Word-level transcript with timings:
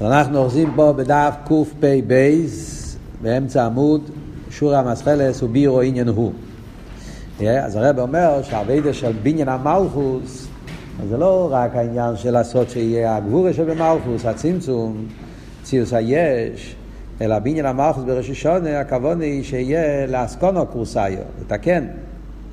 אנחנו 0.00 0.38
אוחזים 0.38 0.72
פה 0.76 0.92
בדף 0.92 1.34
קפ"ב, 1.44 2.14
באמצע 3.22 3.66
עמוד, 3.66 4.10
שורה 4.50 4.78
המסחלס 4.78 5.42
ובירו 5.42 5.80
עניין 5.80 6.08
הוא. 6.08 6.32
אז 7.40 7.76
הרב 7.76 7.98
אומר 7.98 8.42
שהאבידה 8.42 8.92
של 8.92 9.12
בניין 9.22 9.48
המלכוס, 9.48 10.48
זה 11.08 11.16
לא 11.18 11.48
רק 11.52 11.76
העניין 11.76 12.16
של 12.16 12.30
לעשות 12.30 12.70
שיהיה 12.70 13.16
הגבורה 13.16 13.52
שבמלכוס, 13.52 14.24
הצמצום, 14.24 15.06
ציוס 15.62 15.92
היש, 15.92 16.76
אלא 17.20 17.38
בניין 17.38 17.66
המלכוס 17.66 18.04
בראש 18.04 18.30
השונה, 18.30 18.80
הכוון 18.80 19.20
היא 19.20 19.44
שיהיה 19.44 20.06
לאסקונו 20.06 20.66
קורסאיו, 20.66 21.18
לתקן. 21.40 21.86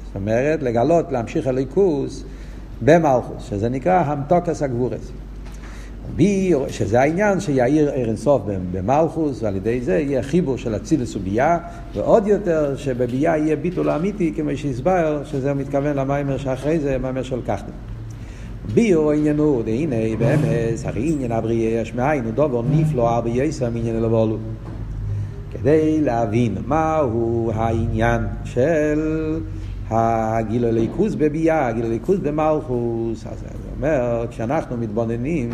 זאת 0.05 0.15
אומרת, 0.15 0.63
לגלות, 0.63 1.11
להמשיך 1.11 1.47
הליכוס 1.47 2.23
במלכוס, 2.81 3.49
שזה 3.49 3.69
נקרא 3.69 4.03
המתוקס 4.05 4.63
הגבורס. 4.63 5.11
בי, 6.15 6.53
שזה 6.69 7.01
העניין 7.01 7.39
שיאיר 7.39 7.91
ערן 7.93 8.15
סוף 8.15 8.41
במלכוס, 8.71 9.43
ועל 9.43 9.55
ידי 9.55 9.81
זה 9.81 9.99
יהיה 9.99 10.23
חיבור 10.23 10.57
של 10.57 10.75
אצילוס 10.75 11.15
וביאה, 11.15 11.57
ועוד 11.93 12.27
יותר 12.27 12.77
שבביאה 12.77 13.37
יהיה 13.37 13.55
ביטול 13.55 13.89
אמיתי, 13.89 14.33
כמו 14.35 14.49
שהסבר, 14.55 15.21
שזה 15.25 15.53
מתכוון 15.53 15.97
למיימר 15.97 16.37
שאחרי 16.37 16.79
זה, 16.79 16.97
מיימר 16.97 17.23
של 17.23 17.41
כחתם. 17.41 17.71
ביו 18.73 19.11
עניינו, 19.11 19.61
והנה 19.65 19.95
באמס, 20.19 20.85
הרי 20.85 21.11
עניין 21.13 21.31
הבריאה 21.31 21.81
יש 21.81 21.95
מאין, 21.95 22.23
הוא 22.25 22.33
דובר 22.33 22.61
נפלא 22.71 23.09
הרבה 23.09 23.29
יסר 23.29 23.69
מעניין 23.69 23.95
אלבולו. 23.95 24.37
כדי 25.51 26.01
להבין 26.01 26.55
מהו 26.67 27.51
העניין 27.55 28.21
של 28.43 28.99
הגילוי 29.89 30.71
ליכוז 30.71 31.15
בביאה, 31.15 31.71
גילוי 31.71 31.89
ליכוז 31.89 32.19
במלכוס. 32.19 33.25
אז 33.27 33.43
אומר, 33.79 34.25
כשאנחנו 34.29 34.77
מתבוננים 34.77 35.49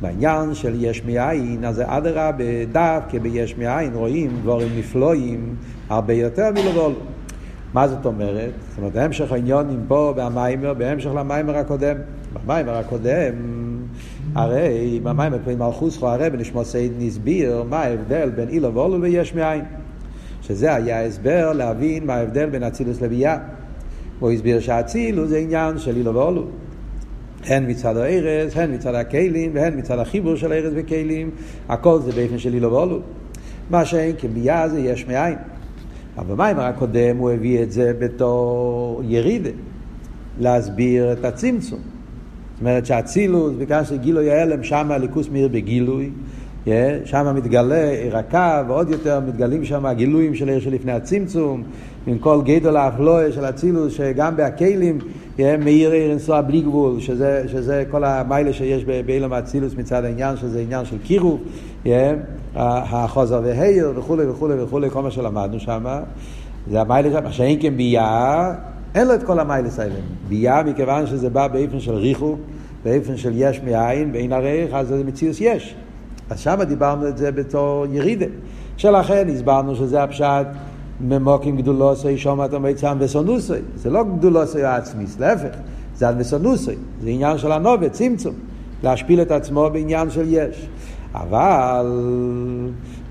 בעניין 0.00 0.54
של 0.54 0.84
יש 0.84 1.04
מאין, 1.04 1.64
אז 1.64 1.82
אדרבה, 1.86 2.64
דווקא 2.72 3.18
ביש 3.18 3.58
מאין 3.58 3.94
רואים 3.94 4.30
דברים 4.42 4.68
נפלאים 4.78 5.54
הרבה 5.88 6.12
יותר 6.12 6.50
מלבול. 6.54 6.92
מה 7.74 7.88
זאת 7.88 8.06
אומרת? 8.06 8.50
זאת 8.68 8.78
אומרת, 8.78 8.96
המשך 8.96 9.32
העניונים 9.32 9.84
פה 9.88 10.14
במיימר, 10.16 10.74
בהמשך 10.74 11.10
למיימר 11.14 11.56
הקודם. 11.56 11.96
במיימר 12.34 12.76
הקודם, 12.76 13.34
הרי 14.34 15.00
במיימר 15.02 15.38
כבר 15.44 15.66
מלכוס 15.66 15.98
חו 15.98 16.08
הרב 16.08 16.34
נשמע 16.34 16.64
סייד 16.64 16.92
נסביר 16.98 17.64
מה 17.70 17.78
ההבדל 17.78 18.30
בין 18.30 18.48
אילו 18.48 18.74
ואולו 18.74 19.02
ויש 19.02 19.34
מאין. 19.34 19.64
שזה 20.42 20.74
היה 20.74 21.06
הסבר 21.06 21.52
להבין 21.52 22.06
מה 22.06 22.14
ההבדל 22.14 22.50
בין 22.50 22.62
אצילוס 22.62 23.00
לביאה. 23.00 23.38
הוא 24.20 24.30
הסביר 24.30 24.60
שאצילוס 24.60 25.28
זה 25.28 25.38
עניין 25.38 25.78
של 25.78 25.96
אילו 25.96 26.14
ואולו. 26.14 26.46
הן 27.46 27.70
מצד 27.70 27.96
הארז, 27.96 28.52
הן 28.56 28.74
מצד 28.74 28.94
הכלים, 28.94 29.50
והן 29.54 29.78
מצד 29.78 29.98
החיבור 29.98 30.36
של 30.36 30.52
הארז 30.52 30.72
וכלים, 30.76 31.30
הכל 31.68 32.00
זה 32.00 32.12
באופן 32.12 32.38
של 32.38 32.54
אילו 32.54 32.72
ואולו. 32.72 32.98
מה 33.70 33.84
שאין 33.84 34.16
כביאה 34.18 34.68
זה 34.68 34.80
יש 34.80 35.06
מאין. 35.06 35.34
אבל 36.18 36.34
במיימר 36.34 36.62
הקודם 36.62 37.16
הוא 37.16 37.30
הביא 37.30 37.62
את 37.62 37.72
זה 37.72 37.92
בתור 37.98 39.02
ירידה, 39.04 39.50
להסביר 40.40 41.12
את 41.12 41.24
הצמצום. 41.24 41.78
זאת 41.78 42.60
אומרת 42.60 42.86
שהאצילוס, 42.86 43.54
בגלל 43.58 43.84
שגילוי 43.84 44.30
ההלם, 44.30 44.62
שם 44.62 44.90
הליכוס 44.90 45.28
מאיר 45.28 45.48
בגילוי, 45.48 46.10
שם 47.04 47.32
מתגלה 47.36 47.90
עיר 47.90 48.16
הקו, 48.16 48.68
ועוד 48.68 48.90
יותר 48.90 49.20
מתגלים 49.20 49.64
שם 49.64 49.86
הגילויים 49.86 50.34
של 50.34 50.48
עיר 50.48 50.60
שלפני 50.60 50.92
הצמצום, 50.92 51.62
עם 52.06 52.18
כל 52.18 52.40
גדול 52.44 52.76
האפלואה 52.76 53.32
של 53.32 53.44
אצילוס, 53.44 53.92
שגם 53.92 54.36
בהכלים 54.36 54.98
מאיר 55.38 55.92
עיר 55.92 56.10
אינסוע 56.10 56.40
בלי 56.40 56.60
גבול, 56.60 57.00
שזה, 57.00 57.44
שזה 57.48 57.84
כל 57.90 58.04
המיילה 58.04 58.52
שיש 58.52 58.84
באילם 58.84 59.32
האצילוס 59.32 59.74
מצד 59.74 60.04
העניין, 60.04 60.36
שזה 60.36 60.60
עניין 60.60 60.84
של 60.84 60.96
קירוב, 61.04 61.40
החוזר 62.56 63.40
והעיר 63.44 63.92
וכולי 63.96 64.26
וכולי 64.26 64.62
וכולי, 64.62 64.90
כל 64.90 65.02
מה 65.02 65.10
שלמדנו 65.10 65.60
שם, 65.60 65.84
זה 66.70 66.80
המיילה 66.80 67.10
שם, 67.10 67.32
שאין 67.32 67.58
כן 67.62 67.76
ביאה, 67.76 68.54
אין 68.94 69.08
לו 69.08 69.14
את 69.14 69.22
כל 69.22 69.40
המיילס 69.40 69.78
האלה. 69.78 69.94
ביאה 70.28 70.62
מכיוון 70.62 71.06
שזה 71.06 71.30
בא 71.30 71.48
באופן 71.48 71.80
של 71.80 71.94
ריחוק, 71.94 72.38
באופן 72.84 73.16
של 73.16 73.32
יש 73.34 73.60
מאין, 73.64 74.10
ואין 74.12 74.32
הריח, 74.32 74.74
אז 74.74 74.88
זה 74.88 75.04
מציאוס 75.04 75.40
יש. 75.40 75.74
אז 76.30 76.40
שם 76.40 76.62
דיברנו 76.62 77.08
את 77.08 77.18
זה 77.18 77.32
בתור 77.32 77.86
ירידה. 77.92 78.26
שלכן 78.76 79.28
הסברנו 79.28 79.76
שזה 79.76 80.02
הפשט 80.02 80.46
ממוקים 81.02 81.56
גדולוסי, 81.56 82.18
שומעת 82.18 82.52
המיצם 82.52 82.96
וסונוסי. 83.00 83.52
זה 83.76 83.90
לא 83.90 84.04
גדולוסי 84.04 84.62
העצמיס, 84.62 85.18
להפך, 85.20 85.56
זה 85.96 86.08
הדבסונוסי. 86.08 86.74
זה 87.02 87.08
עניין 87.08 87.38
של 87.38 87.52
הנובה, 87.52 87.88
צמצום. 87.88 88.34
להשפיל 88.82 89.22
את 89.22 89.30
עצמו 89.30 89.70
בעניין 89.72 90.10
של 90.10 90.24
יש. 90.28 90.68
אבל 91.14 91.86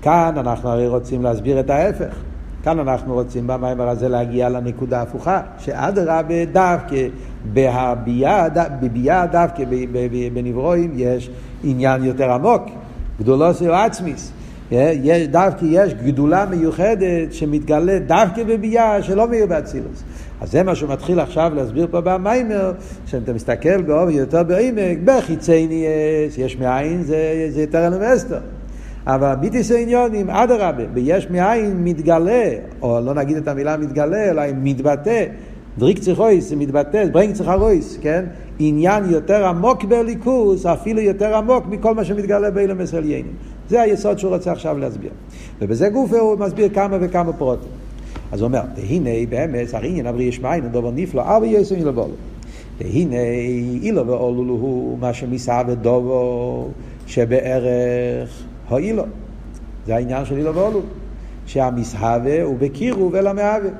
כאן 0.02 0.34
אנחנו 0.36 0.68
הרי 0.68 0.88
רוצים 0.88 1.22
להסביר 1.22 1.60
את 1.60 1.70
ההפך. 1.70 2.14
כאן 2.62 2.78
אנחנו 2.78 3.14
רוצים 3.14 3.46
במיימר 3.46 3.88
הזה 3.88 4.08
להגיע 4.08 4.48
לנקודה 4.48 4.98
ההפוכה, 4.98 5.40
שאדרבה 5.58 6.44
דווקא 6.52 7.06
בהביאה, 7.52 8.48
בביאה 8.80 9.26
דווקא 9.26 9.64
בנברואים 10.34 10.92
יש 10.96 11.30
עניין 11.64 12.04
יותר 12.04 12.32
עמוק. 12.32 12.62
גדולוס 13.20 13.62
או 13.62 13.72
עצמיס. 13.72 14.32
יש, 15.02 15.28
דווקא 15.28 15.64
יש 15.70 15.94
גדולה 15.94 16.46
מיוחדת 16.46 17.32
שמתגלה 17.32 17.98
דווקא 17.98 18.44
בביאה 18.44 19.02
שלא 19.02 19.28
מאיר 19.28 19.46
באצילוס. 19.46 20.02
אז 20.40 20.52
זה 20.52 20.62
מה 20.62 20.74
שהוא 20.74 20.90
מתחיל 20.90 21.20
עכשיו 21.20 21.52
להסביר 21.56 21.86
פה 21.90 22.00
במיימר, 22.00 22.72
כשאתה 23.06 23.32
מסתכל 23.32 23.82
באופן 23.82 24.10
יותר 24.10 24.42
בעמק, 24.42 24.98
בחיצי 25.04 25.66
ניאס, 25.66 26.38
יש 26.38 26.58
מאין, 26.58 27.02
זה, 27.02 27.48
זה 27.50 27.60
יותר 27.60 27.86
אלמסטר. 27.86 28.38
אבל 29.06 29.34
ביטיס 29.40 29.70
העניונים, 29.70 30.30
אדרבה, 30.30 30.86
ביש 30.92 31.30
מאין 31.30 31.84
מתגלה, 31.84 32.50
או 32.82 33.00
לא 33.04 33.14
נגיד 33.14 33.36
את 33.36 33.48
המילה 33.48 33.76
מתגלה, 33.76 34.30
אלא 34.30 34.42
מתבטא, 34.62 35.24
דריק 35.78 35.98
צריכויס, 35.98 36.48
זה 36.48 36.56
מתבטא, 36.56 37.04
ברנק 37.12 37.34
צריכרויס, 37.34 37.98
כן? 38.02 38.24
עניין 38.58 39.04
יותר 39.10 39.46
עמוק 39.46 39.84
בליכוס, 39.84 40.66
אפילו 40.66 41.00
יותר 41.00 41.36
עמוק 41.36 41.66
מכל 41.66 41.94
מה 41.94 42.04
שמתגלה 42.04 42.50
באילם 42.50 42.78
מסליינים. 42.78 43.32
זה 43.72 43.80
היסוד 43.80 44.18
שהוא 44.18 44.34
רוצה 44.34 44.52
עכשיו 44.52 44.78
להסביר. 44.78 45.10
ובזה 45.60 45.88
גופה 45.88 46.18
הוא 46.18 46.38
מסביר 46.38 46.68
כמה 46.68 46.96
וכמה 47.00 47.32
פרוטים. 47.32 47.68
אז 48.32 48.40
הוא 48.40 48.46
אומר, 48.46 48.60
והנה 48.76 49.10
באמת, 49.28 49.74
הרי 49.74 49.88
עניין 49.88 50.06
אברי 50.06 50.24
ישמעין, 50.24 50.68
דבר 50.68 50.90
נפלא, 50.90 51.36
אבי 51.36 51.46
יסו 51.46 51.74
אילו 51.74 51.94
ואולו. 51.94 52.14
והנה 52.80 53.16
אילו 53.82 54.06
ואולו 54.06 54.52
הוא 54.52 54.98
מה 54.98 55.12
שמסע 55.12 55.62
ודובו 55.68 56.68
שבערך 57.06 58.42
האילו. 58.68 59.04
זה 59.86 59.94
העניין 59.94 60.24
של 60.24 60.36
אילו 60.36 60.54
ואולו. 60.54 60.80
שהמסהווה 61.46 62.42
הוא 62.42 62.56
בקירוב 62.58 63.14
אל 63.14 63.26
המהווה. 63.26 63.70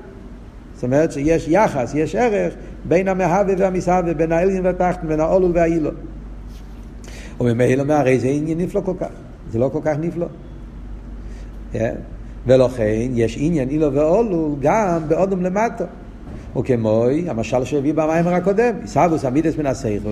זאת 0.74 0.84
אומרת 0.84 1.12
שיש 1.12 1.48
יחס, 1.48 1.94
יש 1.94 2.14
ערך 2.14 2.54
בין 2.84 3.08
המהווה 3.08 3.54
והמסהווה, 3.58 4.14
בין 4.14 4.32
האליין 4.32 4.66
והתחתן, 4.66 5.08
בין 5.08 5.20
האולול 5.20 5.50
והאילו. 5.54 5.90
וממילא 7.40 7.92
הרי 7.92 8.18
זה 8.18 8.28
עניין 8.28 8.58
נפלא 8.58 8.80
כל 8.80 8.94
כך, 9.00 9.10
זה 9.52 9.58
לא 9.58 9.70
כל 9.72 9.80
כך 9.82 9.96
נפלא. 10.00 10.26
Yeah. 11.72 11.76
ולכן 12.46 13.10
יש 13.14 13.36
עניין 13.40 13.68
אילו 13.68 13.92
ואולול 13.92 14.52
גם 14.60 14.98
באודום 15.08 15.42
למטה. 15.42 15.84
וכמוי, 16.56 17.24
המשל 17.28 17.64
שהביא 17.64 17.94
במיימר 17.94 18.34
הקודם, 18.34 18.74
עיסאוווס 18.82 19.24
עמידס 19.24 19.58
מן 19.58 19.66
הסייכו, 19.66 20.08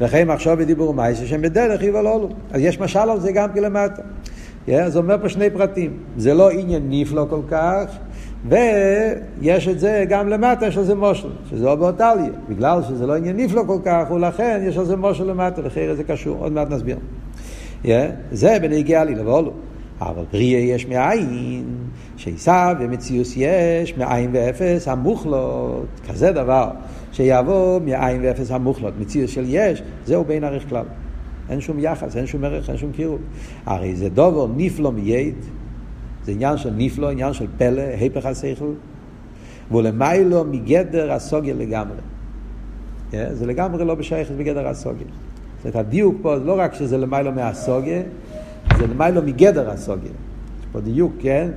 וכן 0.00 0.28
מחשוב 0.28 0.54
בדיבור 0.54 0.94
מייסה 0.94 1.26
שהם 1.26 1.42
בדרך 1.42 1.82
איבל 1.82 2.06
אולו. 2.06 2.28
אז 2.52 2.60
יש 2.60 2.80
משל 2.80 2.98
על 2.98 3.20
זה 3.20 3.32
גם 3.32 3.52
כלמטה. 3.52 4.02
Yeah, 4.68 4.72
אז 4.72 4.96
אומר 4.96 5.16
פה 5.22 5.28
שני 5.28 5.50
פרטים. 5.50 5.96
זה 6.16 6.34
לא 6.34 6.50
עניין 6.50 6.82
נפלא 6.88 7.26
כל 7.30 7.40
כך, 7.48 7.84
ויש 8.48 9.68
את 9.68 9.80
זה 9.80 10.04
גם 10.08 10.28
למטה, 10.28 10.66
יש 10.66 10.78
על 10.78 10.84
זה 10.84 10.94
מושל, 10.94 11.28
שזה 11.50 11.70
או 11.70 11.76
באותליה. 11.76 12.30
בגלל 12.48 12.82
שזה 12.82 13.06
לא 13.06 13.16
עניין 13.16 13.36
נפלא 13.36 13.62
כל 13.66 13.78
כך, 13.84 14.10
ולכן 14.10 14.60
יש 14.64 14.78
על 14.78 14.84
זה 14.84 14.96
מושל 14.96 15.24
למטה, 15.24 15.62
לכן 15.62 15.94
זה 15.96 16.04
קשור, 16.04 16.36
עוד 16.38 16.52
מעט 16.52 16.70
נסביר. 16.70 16.96
זה 18.32 18.58
בנהיגי 18.62 18.96
עלי 18.96 19.14
לבולו. 19.14 19.52
אבל 20.00 20.24
בריאה 20.32 20.60
יש 20.60 20.86
מאין, 20.86 21.64
שעיסה 22.16 22.72
ומציאוס 22.80 23.34
יש, 23.36 23.96
מאין 23.96 24.30
ואפס 24.32 24.88
המוחלות, 24.88 25.86
כזה 26.08 26.32
דבר, 26.32 26.70
שיבוא 27.12 27.80
מאין 27.80 28.20
ואפס 28.24 28.50
המוחלות, 28.50 28.94
מציאוס 29.00 29.30
של 29.30 29.44
יש, 29.46 29.82
זהו 30.06 30.24
בין 30.24 30.44
ערך 30.44 30.68
כלל. 30.68 30.84
אין 31.48 31.60
שום 31.60 31.78
יחס, 31.78 32.16
אין 32.16 32.26
שום 32.26 32.44
ערך, 32.44 32.70
אין 32.70 32.78
שום 32.78 32.92
קירוב. 32.92 33.20
הרי 33.66 33.96
זה 33.96 34.08
דובר 34.08 34.46
נפלא 34.56 34.92
מייד, 34.92 35.34
זה 36.24 36.32
עניין 36.32 36.56
של 36.56 36.70
נפלא, 36.76 37.10
עניין 37.10 37.32
של 37.32 37.46
פלא, 37.58 37.82
היפך 38.00 38.26
השכל, 38.26 38.72
ולמיילו 39.72 40.44
מגדר 40.44 41.12
הסוגיה 41.12 41.54
לגמרי. 41.54 41.96
Yeah, 43.12 43.14
זה 43.32 43.46
לגמרי 43.46 43.84
לא 43.84 43.94
בשייכת 43.94 44.34
בגדר 44.34 44.68
הסוגיה. 44.68 45.06
אומרת, 45.66 45.86
הדיוק 45.86 46.16
פה, 46.22 46.34
לא 46.36 46.58
רק 46.58 46.74
שזה 46.74 46.98
למיילו 46.98 47.32
מהסוגיה, 47.32 48.02
זה 48.78 48.86
למיילו 48.86 49.22
מגדר 49.22 49.70
הסוגיה. 49.70 50.10
יש 50.60 50.66
פה 50.72 50.80
דיוק, 50.80 51.12
כן? 51.20 51.48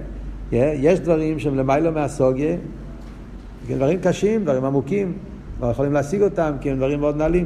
Yeah, 0.52 0.56
יש 0.80 1.00
דברים 1.00 1.40
שהם 1.40 1.56
למיילו 1.56 1.92
מהסוגיה, 1.92 2.56
דברים 3.68 4.00
קשים, 4.00 4.44
דברים 4.44 4.66
עמוקים, 4.66 5.14
לא 5.62 5.68
יכולים 5.68 5.94
להשיג 5.94 6.22
אותם 6.22 6.52
כי 6.62 6.72
הם 6.72 6.78
דברים 6.78 7.00
מאוד 7.00 7.18
נעלים, 7.18 7.46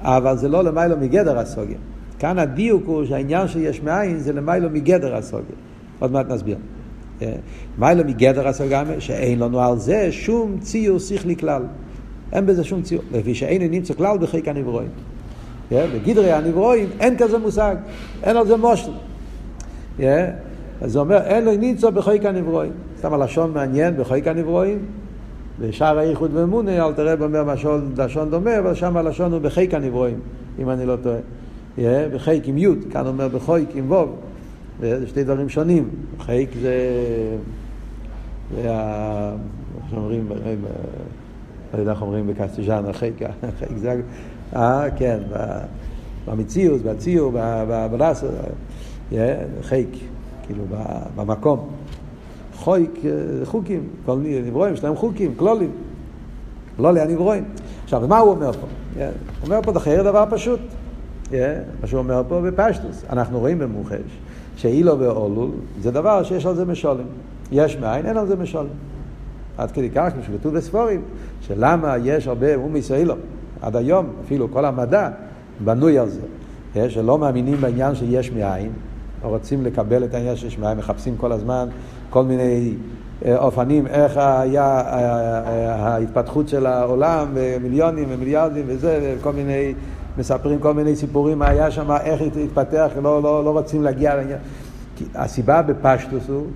אבל 0.00 0.36
זה 0.36 0.48
לא 0.48 0.64
למיילו 0.64 0.96
מגדר 0.96 1.38
הסוגיה. 1.38 1.78
כאן 2.18 2.38
הדיוק 2.38 2.82
הוא 2.86 3.04
שהעניין 3.04 3.48
של 3.48 3.60
יש 3.60 3.82
מאין 3.82 4.18
זה 4.18 4.32
למיילו 4.32 4.70
מגדר 4.70 5.16
הסוגיה. 5.16 5.56
עוד 5.98 6.12
מעט 6.12 6.26
נסביר. 6.28 6.56
מיילו 7.78 8.04
מגדר 8.04 8.48
הסוגיה, 8.48 8.84
שאין 8.98 9.38
לנו 9.38 9.60
על 9.60 9.78
זה 9.78 10.12
שום 10.12 10.58
ציור 10.60 10.98
שכלי 10.98 11.36
כלל. 11.36 11.62
אין 12.32 12.46
בזה 12.46 12.64
שום 12.64 12.82
ציור. 12.82 13.02
לפי 13.12 13.34
שאין 13.34 13.62
נמצא 13.62 13.94
כלל 13.94 14.18
בחיק 14.18 14.48
הנברואים. 14.48 14.88
בגדרי 15.72 16.32
הנברואים 16.32 16.88
אין 17.00 17.16
כזה 17.18 17.38
מושג, 17.38 17.76
אין 18.22 18.36
על 18.36 18.46
זה 18.46 18.56
מושל. 18.56 18.92
אז 20.80 20.92
זה 20.92 20.98
אומר, 20.98 21.22
אין 21.22 21.44
לו 21.44 21.52
נמצא 21.56 21.90
בחיק 21.90 22.24
הנברואים. 22.24 22.72
סתם 22.98 23.14
הלשון 23.14 23.52
מעניין, 23.54 23.96
בחיק 23.96 24.28
הנברואים. 24.28 24.78
בשער 25.60 25.98
האיחוד 25.98 26.30
ואמונה, 26.34 26.86
אל 26.86 26.92
תראה 26.92 27.14
אומר 27.20 27.44
משול 27.44 27.80
לשון 27.96 28.30
דומה, 28.30 28.58
אבל 28.58 28.74
שם 28.74 28.96
הלשון 28.96 29.32
הוא 29.32 29.40
בחיק 29.40 29.74
הנברואים, 29.74 30.18
אם 30.58 30.70
אני 30.70 30.86
לא 30.86 30.96
טועה. 30.96 31.18
בחיק 32.12 32.48
עם 32.48 32.58
י', 32.58 32.66
כאן 32.90 33.06
אומר 33.06 33.28
בחיק 33.28 33.68
עם 33.74 33.92
ו', 33.92 34.04
זה 34.80 35.06
שתי 35.06 35.24
דברים 35.24 35.48
שונים. 35.48 35.88
חיק 36.20 36.50
זה... 36.62 36.74
זה 38.54 38.70
ה... 38.70 39.32
איך 39.84 39.94
אומרים, 39.96 40.28
לא 41.74 41.78
יודע 41.78 41.92
איך 41.92 42.02
אומרים 42.02 42.26
בקסטיג'אן, 42.26 42.92
חיק, 42.92 43.14
חיק 43.58 43.76
זה... 43.76 44.00
אה, 44.56 44.90
כן, 44.96 45.18
במציאות, 46.26 46.82
בציור, 46.82 47.32
בלאס, 47.90 48.24
חיק, 49.62 49.88
כאילו 50.42 50.64
במקום. 51.16 51.68
חויק, 52.54 53.00
חוקים, 53.44 53.88
כל 54.06 54.18
נברואים, 54.46 54.74
יש 54.74 54.84
להם 54.84 54.96
חוקים, 54.96 55.34
כלולים. 55.36 55.70
לא 56.78 56.94
להנברואים. 56.94 57.44
עכשיו, 57.84 58.08
מה 58.08 58.18
הוא 58.18 58.30
אומר 58.30 58.52
פה? 58.52 58.66
הוא 58.96 59.04
אומר 59.42 59.60
פה 59.62 59.72
דחייר 59.72 60.02
דבר 60.02 60.24
פשוט. 60.30 60.60
מה 61.32 61.86
שהוא 61.86 61.98
אומר 61.98 62.22
פה 62.28 62.40
בפשטוס. 62.40 63.04
אנחנו 63.10 63.38
רואים 63.38 63.58
במוחש 63.58 64.18
שאילו 64.56 64.98
ואולול 64.98 65.50
זה 65.80 65.90
דבר 65.90 66.22
שיש 66.22 66.46
על 66.46 66.54
זה 66.54 66.64
משולים. 66.64 67.06
יש 67.52 67.76
מאין, 67.76 68.06
אין 68.06 68.16
על 68.16 68.26
זה 68.26 68.36
משולים. 68.36 68.72
עד 69.58 69.70
כדי 69.70 69.90
כך, 69.90 70.12
כמו 70.14 70.22
שכתוב 70.22 70.54
בספורים, 70.54 71.02
שלמה 71.40 71.94
יש 72.04 72.26
הרבה 72.26 72.54
אום 72.54 72.76
ישראלו, 72.76 73.14
עד 73.62 73.76
היום, 73.76 74.06
אפילו 74.24 74.50
כל 74.50 74.64
המדע 74.64 75.08
בנוי 75.64 75.98
על 75.98 76.08
זה, 76.08 76.90
שלא 76.90 77.18
מאמינים 77.18 77.56
בעניין 77.60 77.94
שיש 77.94 78.30
מאין, 78.30 78.72
או 79.24 79.28
רוצים 79.28 79.64
לקבל 79.64 80.04
את 80.04 80.14
העניין 80.14 80.36
שיש 80.36 80.58
מאין, 80.58 80.78
מחפשים 80.78 81.16
כל 81.16 81.32
הזמן 81.32 81.68
כל 82.10 82.24
מיני 82.24 82.74
אופנים, 83.28 83.86
איך 83.86 84.16
היה 84.16 84.82
ההתפתחות 85.68 86.48
של 86.48 86.66
העולם, 86.66 87.28
ומיליונים 87.34 88.08
ומיליארדים 88.10 88.64
וזה, 88.68 89.16
וכל 89.20 89.32
מיני, 89.32 89.74
מספרים 90.18 90.58
כל 90.58 90.74
מיני 90.74 90.96
סיפורים 90.96 91.38
מה 91.38 91.48
היה 91.48 91.70
שם, 91.70 91.90
איך 91.90 92.22
התפתח, 92.44 92.90
לא, 93.02 93.22
לא, 93.22 93.44
לא 93.44 93.50
רוצים 93.50 93.82
להגיע 93.82 94.16
לעניין. 94.16 94.38
הסיבה 95.14 95.62
בפשטוס 95.62 96.28
הוא, 96.28 96.46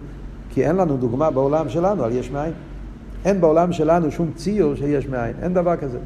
כי 0.51 0.67
אין 0.67 0.77
לנו 0.77 0.97
דוגמה 0.97 1.31
בעולם 1.31 1.69
שלנו 1.69 2.05
על 2.05 2.13
יש 2.13 2.31
מאין. 2.31 2.53
אין 3.25 3.41
בעולם 3.41 3.73
שלנו 3.73 4.11
שום 4.11 4.31
ציור 4.37 4.75
של 4.75 4.87
יש 4.87 5.09
מאין, 5.09 5.33
אין 5.43 5.55
דבר 5.55 5.77
כזה. 5.77 5.99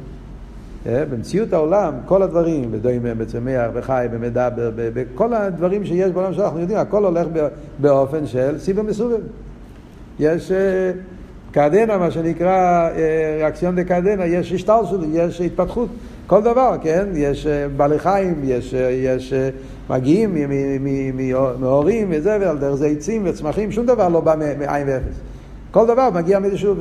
במציאות 0.86 1.52
העולם, 1.52 1.94
כל 2.06 2.22
הדברים, 2.22 2.72
בדוימם, 2.72 3.18
בצמח, 3.18 3.66
בחי, 3.74 4.06
במדבר, 4.12 4.70
בכל 4.76 5.34
הדברים 5.34 5.84
שיש 5.84 6.12
בעולם 6.12 6.32
שלנו, 6.32 6.44
אנחנו 6.44 6.60
יודעים, 6.60 6.78
הכל 6.78 7.04
הולך 7.04 7.26
באופן 7.78 8.26
של 8.26 8.58
סיבה 8.58 8.82
מסובב. 8.82 9.20
יש 10.20 10.52
קרדנה, 11.52 11.98
מה 11.98 12.10
שנקרא 12.10 12.88
ריאקציון 13.38 13.76
דה 13.76 13.84
קרדנה, 13.84 14.26
יש 14.26 14.52
השתלשלות, 14.52 15.00
יש 15.12 15.40
התפתחות, 15.40 15.88
כל 16.26 16.40
דבר, 16.42 16.76
כן? 16.82 17.06
יש 17.14 17.46
בעלי 17.76 17.98
חיים, 17.98 18.40
יש, 18.44 18.72
יש 19.04 19.34
מגיעים 19.90 20.36
מהורים 21.60 22.08
וזה, 22.10 22.38
ועל 22.40 22.58
דרך 22.58 22.74
זה 22.74 22.86
עצים 22.86 23.22
וצמחים, 23.24 23.72
שום 23.72 23.86
דבר 23.86 24.08
לא 24.08 24.20
בא 24.20 24.34
מאין 24.58 24.88
ואפס. 24.88 25.20
כל 25.70 25.86
דבר 25.86 26.10
מגיע 26.14 26.38
מאיזשהו... 26.38 26.74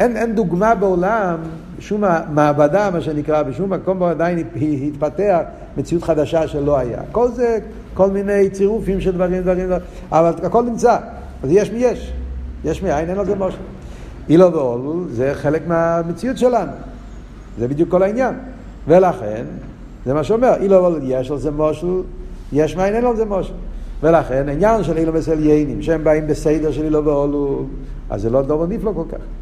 אין, 0.00 0.16
אין 0.16 0.34
דוגמה 0.34 0.74
בעולם, 0.74 1.36
בשום 1.82 2.04
מעבדה, 2.30 2.90
מה 2.90 3.00
שנקרא, 3.00 3.42
בשום 3.42 3.72
מקום 3.72 3.98
בו 3.98 4.06
עדיין 4.06 4.44
התפתח 4.86 5.38
מציאות 5.76 6.02
חדשה 6.02 6.48
שלא 6.48 6.78
היה. 6.78 6.98
כל 7.12 7.28
זה, 7.28 7.58
כל 7.94 8.10
מיני 8.10 8.50
צירופים 8.50 9.00
של 9.00 9.12
דברים, 9.12 9.42
דברים, 9.42 9.68
אבל 10.12 10.32
הכל 10.42 10.62
נמצא. 10.62 10.96
אז 11.42 11.50
יש 11.52 11.70
מי 11.70 11.78
יש. 11.78 12.12
יש 12.64 12.82
מאין, 12.82 13.10
אין 13.10 13.18
על 13.18 13.26
זה 13.26 13.34
מושל. 13.34 13.56
אילו 14.28 14.52
ואולול 14.52 15.04
זה 15.10 15.30
חלק 15.34 15.62
מהמציאות 15.66 16.38
שלנו. 16.38 16.72
זה 17.58 17.68
בדיוק 17.68 17.90
כל 17.90 18.02
העניין. 18.02 18.34
ולכן, 18.88 19.44
זה 20.06 20.14
מה 20.14 20.24
שאומר, 20.24 20.54
אילו 20.60 20.76
ואולול 20.76 21.00
יש 21.04 21.30
על 21.30 21.38
זה 21.38 21.50
מושל, 21.50 22.02
יש 22.52 22.76
מאין, 22.76 22.94
אין 22.94 23.04
על 23.04 23.16
זה 23.16 23.24
מושל. 23.24 23.54
ולכן, 24.02 24.48
העניין 24.48 24.84
של 24.84 24.96
אילו 24.96 25.12
מסליינים, 25.12 25.82
שהם 25.82 26.04
באים 26.04 26.26
בסדר 26.26 26.72
של 26.72 26.84
אילו 26.84 27.04
ואולול, 27.04 27.64
אז 28.10 28.22
זה 28.22 28.30
לא 28.30 28.42
דובר 28.42 28.66
נפלא 28.66 28.92
כל 28.94 29.04
כך. 29.12 29.41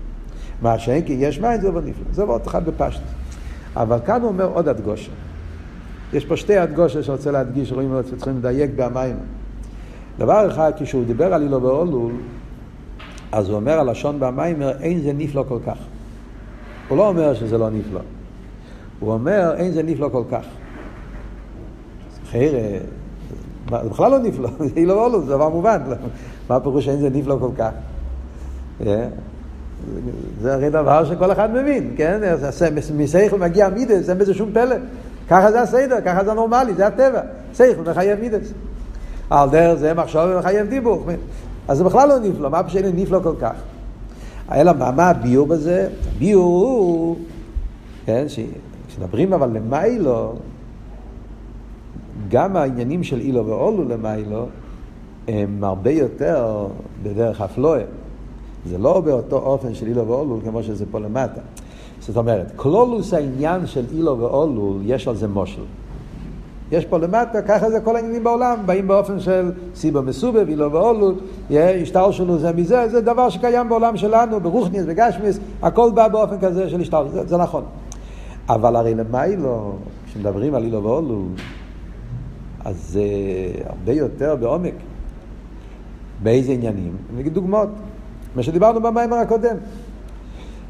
מה 0.63 0.79
שאין 0.79 1.03
כי 1.03 1.13
יש 1.13 1.41
מים 1.41 1.61
זה 1.61 1.71
דבר 1.71 1.81
נפלא. 1.81 2.05
זה 2.13 2.23
עוד 2.23 2.41
אחד 2.47 2.65
בפשט. 2.65 3.01
אבל 3.77 3.99
כאן 4.07 4.21
הוא 4.21 4.29
אומר 4.29 4.45
עוד 4.45 4.69
הדגושה. 4.69 5.11
יש 6.13 6.25
פה 6.25 6.37
שתי 6.37 6.57
הדגושה 6.57 7.03
שרוצה 7.03 7.31
להדגיש, 7.31 7.73
רואים 7.73 7.95
שצריכים 8.07 8.39
לדייק 8.39 8.71
במים. 8.77 9.17
דבר 10.19 10.51
אחד, 10.51 10.73
כשהוא 10.77 11.05
דיבר 11.05 11.35
על 11.35 11.43
אילו 11.43 11.63
ואולול, 11.63 12.13
אז 13.33 13.49
הוא 13.49 13.57
אומר 13.57 13.79
הלשון 13.81 14.21
במיימר, 14.21 14.71
אין 14.81 15.01
זה 15.01 15.13
נפלא 15.13 15.45
כל 15.49 15.59
כך. 15.67 15.77
הוא 16.89 16.99
לא 16.99 17.09
אומר 17.09 17.35
שזה 17.35 17.59
לא 17.59 17.71
נפלא. 17.71 18.01
הוא 19.01 19.13
אומר, 19.13 19.55
אין 19.57 19.73
זה 19.73 19.83
נפלא 19.83 20.09
כל 20.13 20.23
כך. 20.31 20.45
חייר, 22.31 22.53
זה 23.71 23.89
בכלל 23.89 24.11
לא 24.11 24.19
נפלא, 24.19 24.49
זה 24.69 24.77
אילו 24.77 24.95
ואולול, 24.97 25.21
זה 25.21 25.27
דבר 25.27 25.49
מובן. 25.49 25.81
מה 26.49 26.57
הפירוש 26.57 26.85
שאין 26.85 27.01
זה 27.01 27.11
נפלא 27.11 27.37
כל 27.41 27.51
כך? 27.59 27.71
זה 30.41 30.55
הרי 30.55 30.71
דבר 30.71 31.05
שכל 31.05 31.33
אחד 31.33 31.55
מבין, 31.55 31.95
כן? 31.97 32.21
מסייכל 32.97 33.39
מגיע 33.39 33.69
מידס, 33.69 34.09
אין 34.11 34.19
בזה 34.19 34.35
שום 34.35 34.51
פלא. 34.53 34.77
ככה 35.29 35.53
זה 35.53 35.61
הסדר, 35.61 35.97
ככה 36.05 36.25
זה 36.25 36.33
נורמלי, 36.33 36.75
זה 36.75 36.87
הטבע. 36.87 37.21
סייכל 37.55 37.91
מחייב 37.91 38.21
מידס. 38.21 38.53
על 39.31 39.51
דרך 39.51 39.79
זה 39.79 39.95
מחשוב 39.95 40.23
ומחייב 40.27 40.67
דיבור. 40.67 41.07
אז 41.69 41.79
זה 41.79 41.85
בכלל 41.85 42.09
לא 42.09 42.19
נפלא, 42.19 42.51
מה 42.51 42.63
פשוט 42.63 42.83
נפלא 42.95 43.21
כל 43.23 43.35
כך? 43.41 43.55
אלא 44.53 44.73
מה, 44.73 44.91
מה 44.91 45.11
הביור 45.11 45.47
בזה? 45.47 45.89
הביור 46.17 46.45
הוא, 46.45 47.17
כן, 48.07 48.25
כשמדברים 48.89 49.33
אבל 49.33 49.51
למיילו, 49.53 50.35
גם 52.29 52.57
העניינים 52.57 53.03
של 53.03 53.21
אילו 53.21 53.47
ואולו 53.47 53.89
למיילו, 53.89 54.47
הם 55.29 55.65
הרבה 55.65 55.91
יותר 55.91 56.67
בדרך 57.03 57.41
הפלואה. 57.41 57.83
זה 58.67 58.79
לא 58.79 59.01
באותו 59.01 59.37
אופן 59.37 59.75
של 59.75 59.87
אילו 59.87 60.09
ואולול 60.09 60.41
כמו 60.45 60.63
שזה 60.63 60.85
פה 60.91 60.99
למטה. 60.99 61.41
זאת 62.01 62.17
אומרת, 62.17 62.53
כלולוס 62.57 63.15
העניין 63.15 63.67
של 63.67 63.85
אילו 63.93 64.19
ואולול, 64.19 64.77
יש 64.85 65.09
על 65.09 65.17
זה 65.17 65.29
מושל. 65.29 65.63
יש 66.73 66.85
פה 66.85 66.99
למטה, 66.99 67.43
ככה 67.43 67.71
זה 67.71 67.81
כל 67.81 67.97
העניינים 67.97 68.25
בעולם, 68.25 68.59
באים 68.67 68.89
באופן 68.89 69.21
של 69.21 69.53
סיבה 69.75 70.01
מסובב, 70.01 70.49
אילו 70.49 70.73
ואולול, 70.73 71.15
השטר 71.51 72.11
שלנו 72.11 72.39
זה 72.39 72.53
מזה, 72.53 72.89
זה 72.89 73.01
דבר 73.01 73.29
שקיים 73.29 73.69
בעולם 73.69 73.97
שלנו, 73.97 74.41
ברוכניס, 74.41 74.85
בגשמיס, 74.85 75.41
הכל 75.63 75.91
בא 75.95 76.09
באופן 76.09 76.39
כזה 76.41 76.71
של 76.71 76.81
השטר, 76.81 77.09
זה, 77.09 77.27
זה 77.27 77.37
נכון. 77.37 77.65
אבל 78.49 78.77
הרי 78.77 78.95
למיילו, 78.95 79.73
כשמדברים 80.07 80.55
על 80.55 80.63
אילו 80.65 80.85
ואולול, 80.85 81.23
אז 82.65 82.77
זה 82.77 83.03
הרבה 83.67 83.93
יותר 83.93 84.37
בעומק. 84.37 84.75
באיזה 86.23 86.53
עניינים? 86.53 86.97
נגיד 87.17 87.35
דוגמאות. 87.35 87.69
מה 88.35 88.43
שדיברנו 88.43 88.83
במיימר 88.83 89.17
הקודם. 89.17 89.57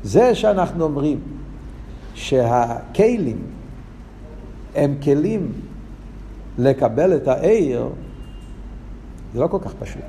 זה 0.02 0.34
שאנחנו 0.34 0.84
אומרים 0.84 1.20
שהכלים 2.14 3.42
הם 4.74 4.94
כלים 5.02 5.52
לקבל 6.58 7.16
את 7.16 7.28
העיר, 7.28 7.88
זה 9.34 9.40
לא 9.40 9.46
כל 9.46 9.58
כך 9.60 9.74
פשוט. 9.78 10.02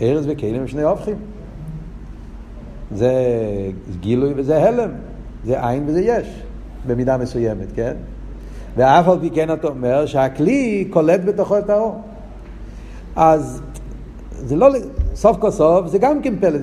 ארז 0.00 0.24
וכלים 0.28 0.60
הם 0.60 0.66
שני 0.66 0.82
הופכים. 0.82 1.16
זה 2.94 3.12
גילוי 4.00 4.32
וזה 4.36 4.68
הלם, 4.68 4.90
זה 5.44 5.68
עין 5.68 5.84
וזה 5.86 6.00
יש, 6.00 6.42
במידה 6.86 7.16
מסוימת, 7.16 7.68
כן? 7.74 7.94
ואף 8.76 9.08
על 9.08 9.18
פי 9.20 9.30
כן 9.30 9.52
אתה 9.52 9.68
אומר 9.68 10.06
שהכלי 10.06 10.88
קולט 10.90 11.20
בתוכו 11.24 11.58
את 11.58 11.70
האור. 11.70 12.02
אז 13.16 13.62
זה 14.32 14.56
לא, 14.56 14.68
סוף 15.14 15.36
כל 15.36 15.50
סוף 15.50 15.86
זה 15.86 15.98
גם 15.98 16.22
כן 16.22 16.34
פלא, 16.40 16.60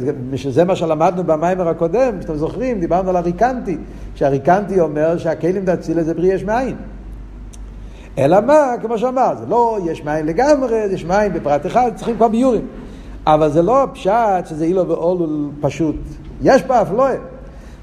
זה 0.50 0.64
מה 0.64 0.76
שלמדנו 0.76 1.24
במאמר 1.24 1.68
הקודם, 1.68 2.22
שאתם 2.22 2.36
זוכרים, 2.36 2.80
דיברנו 2.80 3.10
על 3.10 3.16
הריקאנטי, 3.16 3.78
שהריקאנטי 4.16 4.80
אומר 4.80 5.18
שהכלים 5.18 5.66
דאצילות 5.66 6.04
זה 6.04 6.14
בריאה 6.14 6.34
יש 6.34 6.44
מאין. 6.44 6.76
אלא 8.18 8.42
מה, 8.42 8.74
כמו 8.82 8.98
שאמר, 8.98 9.34
זה 9.40 9.46
לא 9.46 9.80
יש 9.86 10.06
מאין 10.06 10.26
לגמרי, 10.26 10.78
יש 10.78 11.06
מאין 11.06 11.34
בפרט 11.34 11.66
אחד, 11.66 11.92
צריכים 11.96 12.16
כבר 12.16 12.28
ביאורים. 12.28 12.68
אבל 13.28 13.50
זה 13.50 13.62
לא 13.62 13.88
פשט 13.94 14.46
שזה 14.46 14.66
עילה 14.66 14.88
ועלול 14.88 15.50
פשוט. 15.62 15.96
יש 16.42 16.62
פה 16.62 16.82
הפלאה. 16.82 17.06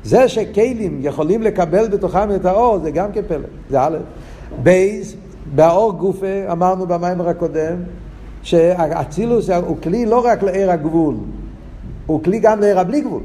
זה 0.04 0.28
שכלים 0.28 0.98
יכולים 1.02 1.42
לקבל 1.42 1.88
בתוכם 1.88 2.34
את 2.34 2.44
האור, 2.44 2.78
זה 2.78 2.90
גם 2.90 3.12
כן 3.12 3.22
פלא, 3.28 3.46
זה 3.70 3.80
א'. 3.80 3.96
בייז, 4.62 5.16
באור 5.54 5.92
גופה, 5.92 6.52
אמרנו 6.52 6.86
במאמר 6.86 7.28
הקודם, 7.28 7.76
שהאצילוס 8.48 9.50
הוא 9.50 9.76
כלי 9.82 10.06
לא 10.06 10.26
רק 10.26 10.42
לעיר 10.42 10.70
הגבול, 10.70 11.14
הוא 12.06 12.22
כלי 12.22 12.38
גם 12.38 12.60
לעיר 12.60 12.80
הבלי 12.80 13.00
גבול. 13.00 13.22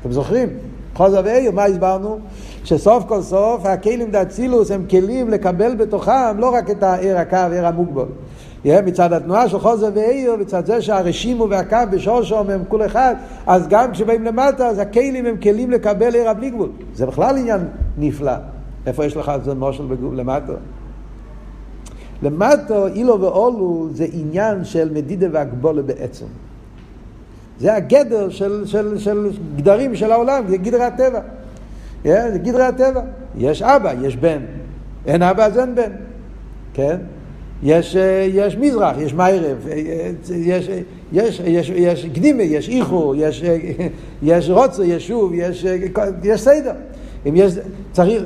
אתם 0.00 0.12
זוכרים? 0.12 0.48
חוזר 0.94 1.20
ואיו, 1.24 1.52
מה 1.52 1.64
הסברנו? 1.64 2.18
שסוף 2.64 3.04
כל 3.04 3.22
סוף 3.22 3.66
הכלים 3.66 4.10
דאצילוס 4.10 4.70
הם 4.70 4.84
כלים 4.90 5.30
לקבל 5.30 5.74
בתוכם 5.74 6.38
לא 6.38 6.54
רק 6.54 6.70
את 6.70 6.82
העיר 6.82 7.18
הקו, 7.18 7.36
עיר 7.52 7.66
המוגבול. 7.66 8.06
יהיה 8.64 8.82
מצד 8.82 9.12
התנועה 9.12 9.48
של 9.48 9.58
חוזר 9.58 9.90
ואיו, 9.94 10.36
מצד 10.36 10.66
זה 10.66 10.82
שהרשימו 10.82 11.50
והקו 11.50 11.76
בשורשום 11.90 12.50
הם 12.50 12.62
כול 12.68 12.86
אחד, 12.86 13.14
אז 13.46 13.68
גם 13.68 13.92
כשבאים 13.92 14.24
למטה, 14.24 14.66
אז 14.66 14.78
הכלים 14.78 15.26
הם 15.26 15.36
כלים 15.36 15.70
לקבל 15.70 16.14
עיר 16.14 16.30
הבלי 16.30 16.50
גבול. 16.50 16.68
זה 16.94 17.06
בכלל 17.06 17.36
עניין 17.38 17.60
נפלא. 17.98 18.32
איפה 18.86 19.04
יש 19.04 19.16
לך 19.16 19.32
את 19.36 19.44
זה 19.44 19.54
מושל 19.54 19.84
למטה? 20.12 20.52
למטה, 22.22 22.86
אילו 22.86 23.20
ואולו, 23.20 23.88
זה 23.92 24.06
עניין 24.12 24.64
של 24.64 24.90
מדידה 24.92 25.26
והגבולה 25.32 25.82
בעצם. 25.82 26.26
זה 27.60 27.74
הגדר 27.74 28.28
של, 28.28 28.62
של, 28.66 28.98
של 28.98 29.30
גדרים 29.56 29.96
של 29.96 30.12
העולם, 30.12 30.44
זה 30.48 30.56
גדרי 30.56 30.84
הטבע. 30.84 31.20
Yeah, 32.04 32.08
זה 32.32 32.38
גדרי 32.38 32.62
הטבע. 32.62 33.00
יש 33.38 33.62
אבא, 33.62 33.92
יש 34.02 34.16
בן. 34.16 34.38
אין 35.06 35.22
אבא 35.22 35.44
אז 35.44 35.58
אין 35.58 35.74
בן. 35.74 35.90
כן? 36.74 36.96
יש, 37.62 37.96
יש 38.32 38.56
מזרח, 38.56 38.96
יש 38.98 39.14
מיירב, 39.14 39.66
יש, 40.30 40.68
יש, 41.12 41.40
יש, 41.40 41.70
יש 41.70 42.06
קדימה, 42.06 42.42
יש 42.42 42.68
איחו, 42.68 43.14
יש, 43.16 43.42
יש 44.22 44.50
רוצו, 44.50 44.84
יש 44.84 45.08
שוב, 45.08 45.32
יש, 45.34 45.66
יש 46.22 46.40
סדר. 46.40 46.72
אם 47.26 47.36
יש, 47.36 47.52
צריך, 47.92 48.22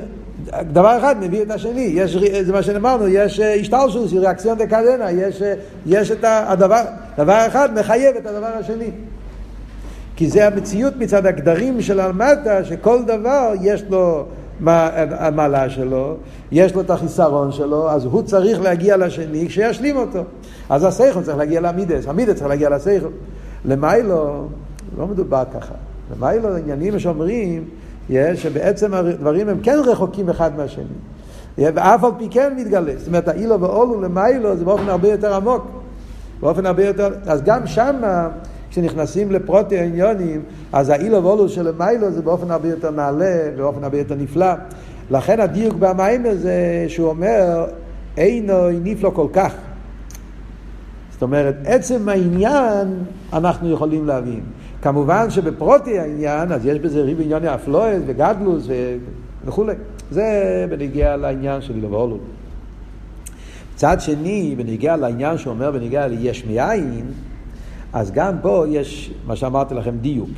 דבר 0.71 0.97
אחד 0.97 1.15
מביא 1.19 1.41
את 1.41 1.51
השני, 1.51 1.91
יש, 1.93 2.17
זה 2.41 2.53
מה 2.53 2.63
שאמרנו, 2.63 3.07
יש 3.07 3.39
השתלשוס, 3.39 4.13
ריאקציון 4.13 4.57
דקדנה, 4.57 5.11
יש, 5.11 5.41
יש 5.85 6.11
את 6.11 6.23
הדבר, 6.23 6.81
דבר 7.17 7.43
אחד 7.47 7.79
מחייב 7.79 8.15
את 8.15 8.25
הדבר 8.25 8.51
השני. 8.59 8.89
כי 10.15 10.29
זה 10.29 10.47
המציאות 10.47 10.93
מצד 10.97 11.25
הגדרים 11.25 11.81
של 11.81 12.01
אלמטה, 12.01 12.63
שכל 12.63 13.03
דבר 13.03 13.53
יש 13.61 13.83
לו 13.89 14.25
המעלה 14.65 15.69
שלו, 15.69 16.15
יש 16.51 16.75
לו 16.75 16.81
את 16.81 16.89
החיסרון 16.89 17.51
שלו, 17.51 17.89
אז 17.89 18.05
הוא 18.05 18.21
צריך 18.21 18.61
להגיע 18.61 18.97
לשני 18.97 19.45
כשישלים 19.47 19.97
אותו. 19.97 20.23
אז 20.69 20.83
השכל 20.83 21.23
צריך 21.23 21.37
להגיע 21.37 21.61
למידס, 21.61 22.07
המידס 22.07 22.33
צריך 22.33 22.49
להגיע 22.49 22.69
לשכל. 22.69 23.09
למיילו, 23.65 24.47
לא 24.97 25.07
מדובר 25.07 25.43
ככה. 25.53 25.73
למיילו 26.11 26.57
עניינים 26.57 26.99
שאומרים, 26.99 27.63
שבעצם 28.35 28.93
הדברים 28.93 29.49
הם 29.49 29.59
כן 29.59 29.77
רחוקים 29.85 30.29
אחד 30.29 30.57
מהשני. 30.57 30.85
ואף 31.57 32.03
על 32.03 32.11
פי 32.17 32.27
כן 32.31 32.53
מתגלה. 32.57 32.93
זאת 32.97 33.07
אומרת, 33.07 33.27
האילו 33.27 33.61
ואולו 33.61 34.01
למיילו 34.01 34.57
זה 34.57 34.65
באופן 34.65 34.89
הרבה 34.89 35.07
יותר 35.07 35.35
עמוק. 35.35 35.67
באופן 36.39 36.65
הרבה 36.65 36.85
יותר... 36.85 37.09
אז 37.25 37.41
גם 37.43 37.67
שמה... 37.67 38.29
כשנכנסים 38.75 39.31
לפרוטי 39.31 39.79
העניונים, 39.79 40.41
אז 40.73 40.89
האילו 40.89 41.23
ואולו 41.23 41.49
של 41.49 41.67
המיילו 41.67 42.11
זה 42.11 42.21
באופן 42.21 42.51
הרבה 42.51 42.69
יותר 42.69 42.91
נעלה, 42.91 43.51
באופן 43.57 43.83
הרבה 43.83 43.97
יותר 43.97 44.15
נפלא. 44.15 44.53
לכן 45.11 45.39
הדיוק 45.39 45.73
במיימר 45.73 46.35
זה 46.35 46.85
שהוא 46.87 47.09
אומר, 47.09 47.65
אינו 48.17 48.69
נפלא 48.83 49.09
כל 49.09 49.27
כך. 49.33 49.53
זאת 51.11 51.21
אומרת, 51.21 51.55
עצם 51.65 52.09
העניין 52.09 53.03
אנחנו 53.33 53.71
יכולים 53.71 54.05
להבין. 54.05 54.41
כמובן 54.85 55.29
שבפרוטי 55.29 55.99
העניין, 55.99 56.51
אז 56.51 56.65
יש 56.65 56.79
בזה 56.79 57.01
ריב 57.01 57.21
עניוני 57.21 57.55
אפלואס 57.55 58.01
וגדלוס 58.05 58.67
וכולי. 59.45 59.73
זה 60.11 60.65
בנגיע 60.69 61.17
לעניין 61.17 61.61
של 61.61 61.75
אילו 61.75 61.91
ואולו. 61.91 62.17
מצד 63.73 63.97
שני, 63.99 64.55
בנגיע 64.57 64.95
לעניין 64.97 65.37
שאומר 65.37 65.71
בנגיע 65.71 66.07
ליש 66.07 66.45
מאין, 66.45 67.05
אז 67.93 68.11
גם 68.11 68.35
פה 68.41 68.65
יש, 68.69 69.13
מה 69.27 69.35
שאמרתי 69.35 69.73
לכם, 69.73 69.97
דיוק. 69.97 70.29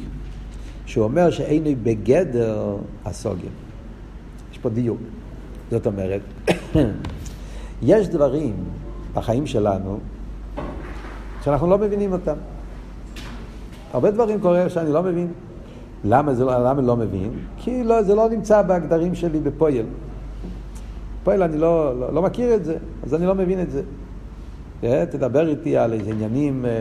שהוא 0.86 1.04
אומר 1.04 1.30
שאינו 1.30 1.70
בגדר 1.84 2.76
הסוגיה. 3.06 3.50
יש 4.52 4.58
פה 4.58 4.70
דיוק. 4.70 5.00
זאת 5.72 5.88
אומרת, 5.88 6.22
יש 7.92 8.08
דברים 8.08 8.54
בחיים 9.14 9.48
שלנו 9.48 10.00
שאנחנו 11.44 11.68
לא 11.68 11.78
מבינים 11.78 12.14
אותם. 12.14 12.36
הרבה 13.94 14.12
דברים 14.12 14.40
קורה 14.40 14.70
שאני 14.70 14.94
לא 14.94 15.04
מבין. 15.04 15.28
למה, 16.04 16.34
זה, 16.34 16.46
לא, 16.46 16.70
למה 16.70 16.82
לא 16.82 16.96
מבין? 16.96 17.32
כי 17.58 17.84
לא, 17.84 18.04
זה 18.04 18.16
לא 18.16 18.30
נמצא 18.30 18.62
בהגדרים 18.62 19.16
שלי 19.16 19.40
בפועל. 19.40 19.86
פועל 21.24 21.44
אני 21.44 21.58
לא, 21.58 22.00
לא, 22.00 22.14
לא 22.14 22.22
מכיר 22.22 22.56
את 22.56 22.66
זה, 22.66 22.78
אז 23.04 23.14
אני 23.14 23.26
לא 23.26 23.36
מבין 23.36 23.62
את 23.62 23.72
זה. 23.72 23.82
אה, 24.84 25.04
תדבר 25.12 25.48
איתי 25.48 25.78
על 25.78 25.94
איזה 25.94 26.10
עניינים 26.10 26.66
אה, 26.66 26.72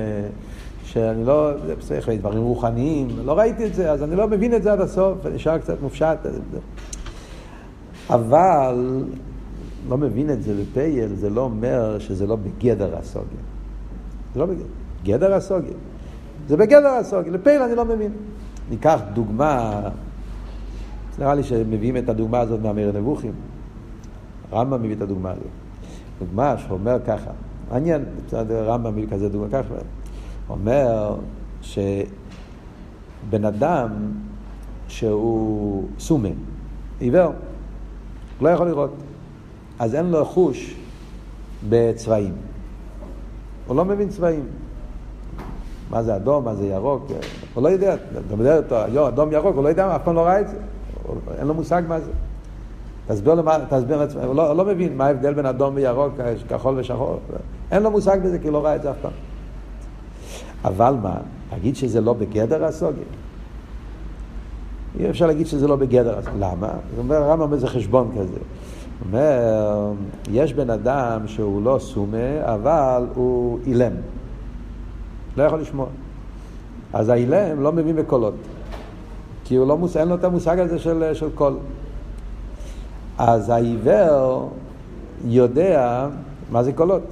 שאני 0.85 1.25
לא, 1.25 1.51
זה 1.67 1.77
בסדר, 1.77 2.15
דברים 2.17 2.43
רוחניים, 2.43 3.09
לא 3.25 3.39
ראיתי 3.39 3.67
את 3.67 3.75
זה, 3.75 3.93
אז 3.93 4.03
אני 4.03 4.17
לא 4.17 4.29
מבין 4.29 4.55
את 4.55 4.63
זה 4.63 4.73
עד 4.73 4.81
הסוף, 4.81 5.27
נשאר 5.35 5.59
קצת 5.59 5.83
מופשט. 5.83 6.19
אבל 8.11 9.05
לא 9.89 9.99
מבין 9.99 10.31
את 10.31 10.43
זה 10.43 10.55
בפייל, 10.63 11.15
זה 11.15 11.31
לא 11.31 11.41
אומר 11.41 11.99
שזה 11.99 12.27
לא 12.27 12.37
בגדר 12.37 12.97
הסוגיה. 12.97 13.41
זה 14.35 14.41
לא 14.41 14.47
בגדר 14.47 15.35
הסוגיה. 15.35 15.75
זה 16.49 16.57
בגדר 16.57 16.89
הסוגיה, 16.89 17.33
לפייל 17.33 17.63
אני 17.63 17.75
לא 17.75 17.85
מבין. 17.85 18.13
ניקח 18.71 19.01
דוגמה, 19.13 19.81
נראה 21.19 21.35
לי 21.35 21.43
שמביאים 21.43 21.97
את 21.97 22.09
הדוגמה 22.09 22.41
הזאת 22.41 22.61
מהמיר 22.63 22.93
נבוכים. 22.93 23.33
רמב"ם 24.53 24.83
מביא 24.83 24.95
את 24.95 25.01
הדוגמה 25.03 25.31
הזאת. 25.31 25.45
דוגמה 26.19 26.59
שאומר 26.59 26.97
ככה, 27.07 27.31
מעניין, 27.71 28.05
רמב"ם 28.51 28.93
מביא 28.93 29.07
כזה 29.11 29.29
דוגמה 29.29 29.49
ככה. 29.49 29.75
אומר 30.49 31.17
שבן 31.63 33.45
אדם 33.45 33.91
שהוא 34.89 35.89
סומן, 35.99 36.35
עיוור, 37.01 37.33
לא 38.41 38.49
יכול 38.49 38.67
לראות, 38.67 38.95
אז 39.79 39.95
אין 39.95 40.07
לו 40.07 40.25
חוש 40.25 40.77
בצבעים. 41.69 42.35
הוא 43.67 43.77
לא 43.77 43.85
מבין 43.85 44.09
צבעים. 44.09 44.45
מה 45.91 46.03
זה 46.03 46.17
אדום, 46.17 46.45
מה 46.45 46.55
זה 46.55 46.67
ירוק, 46.67 47.07
הוא 47.55 47.63
לא 47.63 47.69
יודע, 47.69 47.95
אתה 47.95 48.35
מדבר 48.35 48.57
איתו, 48.57 49.09
אדום 49.09 49.33
ירוק, 49.33 49.57
הוא 49.57 49.65
לא 49.65 49.69
יודע, 49.69 49.97
אף 49.97 50.05
פעם 50.05 50.15
לא 50.15 50.21
ראה 50.21 50.41
את 50.41 50.49
זה, 50.49 50.57
אין 51.39 51.47
לו 51.47 51.55
מושג 51.55 51.83
מה 51.89 52.01
זה. 52.01 52.11
תסביר 53.07 53.35
לו 53.35 53.43
מה, 53.43 53.59
תסביר 53.69 53.97
לעצמך, 53.97 54.25
הוא 54.25 54.35
לא, 54.35 54.57
לא 54.57 54.65
מבין 54.65 54.97
מה 54.97 55.07
ההבדל 55.07 55.35
בין 55.35 55.47
אדום 55.47 55.75
וירוק, 55.75 56.13
כחול 56.49 56.79
ושחור, 56.79 57.19
אין 57.71 57.83
לו 57.83 57.91
מושג 57.91 58.19
בזה 58.25 58.39
כי 58.39 58.45
הוא 58.45 58.53
לא 58.53 58.65
ראה 58.65 58.77
את 58.77 58.83
זה 58.83 58.91
אף 58.91 58.97
פעם. 59.03 59.13
אבל 60.65 60.95
מה, 61.03 61.15
להגיד 61.53 61.77
שזה 61.77 62.01
לא 62.01 62.13
בגדר 62.13 62.65
הסוגיה? 62.65 63.05
אי 64.99 65.11
אפשר 65.11 65.27
להגיד 65.27 65.47
שזה 65.47 65.69
לא 65.69 65.77
בגדר 65.77 66.19
הסוגיה. 66.19 66.51
למה? 66.53 66.69
הוא 66.69 66.99
אומר 66.99 67.17
הרמב"ם 67.17 67.53
איזה 67.53 67.67
חשבון 67.67 68.11
כזה. 68.13 68.39
הוא 68.99 69.07
אומר, 69.07 69.93
יש 70.31 70.55
בן 70.55 70.71
אדם 70.71 71.21
שהוא 71.27 71.63
לא 71.63 71.79
סומה, 71.81 72.55
אבל 72.55 73.07
הוא 73.15 73.59
אילם. 73.67 73.93
לא 75.37 75.43
יכול 75.43 75.61
לשמוע. 75.61 75.87
אז 76.93 77.09
האילם 77.09 77.63
לא 77.63 77.73
מבין 77.73 77.97
בקולות. 77.97 78.35
כי 79.45 79.57
הוא 79.57 79.67
לא 79.67 79.79
מוס... 79.79 79.97
אין 79.97 80.09
לו 80.09 80.15
את 80.15 80.25
המושג 80.25 80.59
הזה 80.59 80.79
של, 80.79 81.11
של 81.15 81.31
קול. 81.35 81.57
אז 83.19 83.51
העיוור 83.51 84.51
יודע 85.25 86.09
מה 86.51 86.63
זה 86.63 86.73
קולות. 86.73 87.03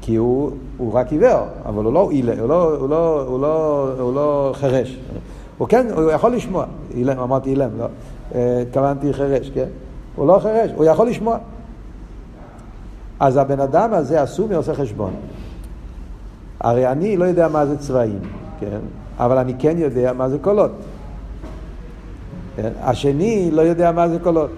כי 0.00 0.16
הוא, 0.16 0.50
הוא 0.76 0.92
רק 0.94 1.12
עיוור, 1.12 1.46
אבל 1.64 1.84
הוא 1.84 1.92
לא, 1.92 2.10
אילה, 2.10 2.40
הוא 2.40 2.48
לא, 2.48 2.76
הוא 2.76 2.88
לא, 2.88 3.22
הוא 3.22 3.40
לא, 3.40 3.88
הוא 3.98 4.14
לא 4.14 4.52
חירש. 4.54 4.98
הוא 5.58 5.68
כן, 5.68 5.86
הוא 5.96 6.10
יכול 6.10 6.32
לשמוע. 6.32 6.64
אילם, 6.94 7.18
אמרתי 7.18 7.50
אילם, 7.50 7.70
לא. 7.78 7.86
אה, 8.34 8.62
התכוונתי 8.62 9.12
חירש, 9.12 9.50
כן? 9.50 9.68
הוא 10.16 10.26
לא 10.26 10.38
חירש, 10.38 10.70
הוא 10.76 10.84
יכול 10.84 11.08
לשמוע. 11.08 11.38
אז 13.20 13.36
הבן 13.36 13.60
אדם 13.60 13.94
הזה, 13.94 14.22
הסומי, 14.22 14.54
עושה 14.54 14.74
חשבון. 14.74 15.12
הרי 16.66 16.86
אני 16.86 17.16
לא 17.16 17.24
יודע 17.24 17.48
מה 17.48 17.66
זה 17.66 17.78
צבעים, 17.78 18.18
כן? 18.60 18.78
אבל 19.18 19.38
אני 19.38 19.54
כן 19.58 19.74
יודע 19.78 20.12
מה 20.12 20.28
זה 20.28 20.38
קולות. 20.38 20.70
כן? 22.56 22.70
השני 22.80 23.50
לא 23.52 23.62
יודע 23.62 23.92
מה 23.92 24.08
זה 24.08 24.18
קולות. 24.18 24.50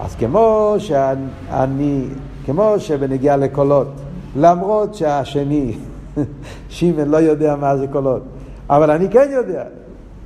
אז 0.00 0.14
כמו 0.14 0.74
שאני, 0.78 2.04
כמו 2.44 2.74
שבנגיעה 2.78 3.36
לקולות, 3.36 3.88
למרות 4.36 4.94
שהשני, 4.94 5.74
שימן, 6.68 7.08
לא 7.08 7.16
יודע 7.16 7.56
מה 7.56 7.76
זה 7.76 7.86
קולות. 7.86 8.22
אבל 8.70 8.90
אני 8.90 9.08
כן 9.08 9.28
יודע. 9.32 9.64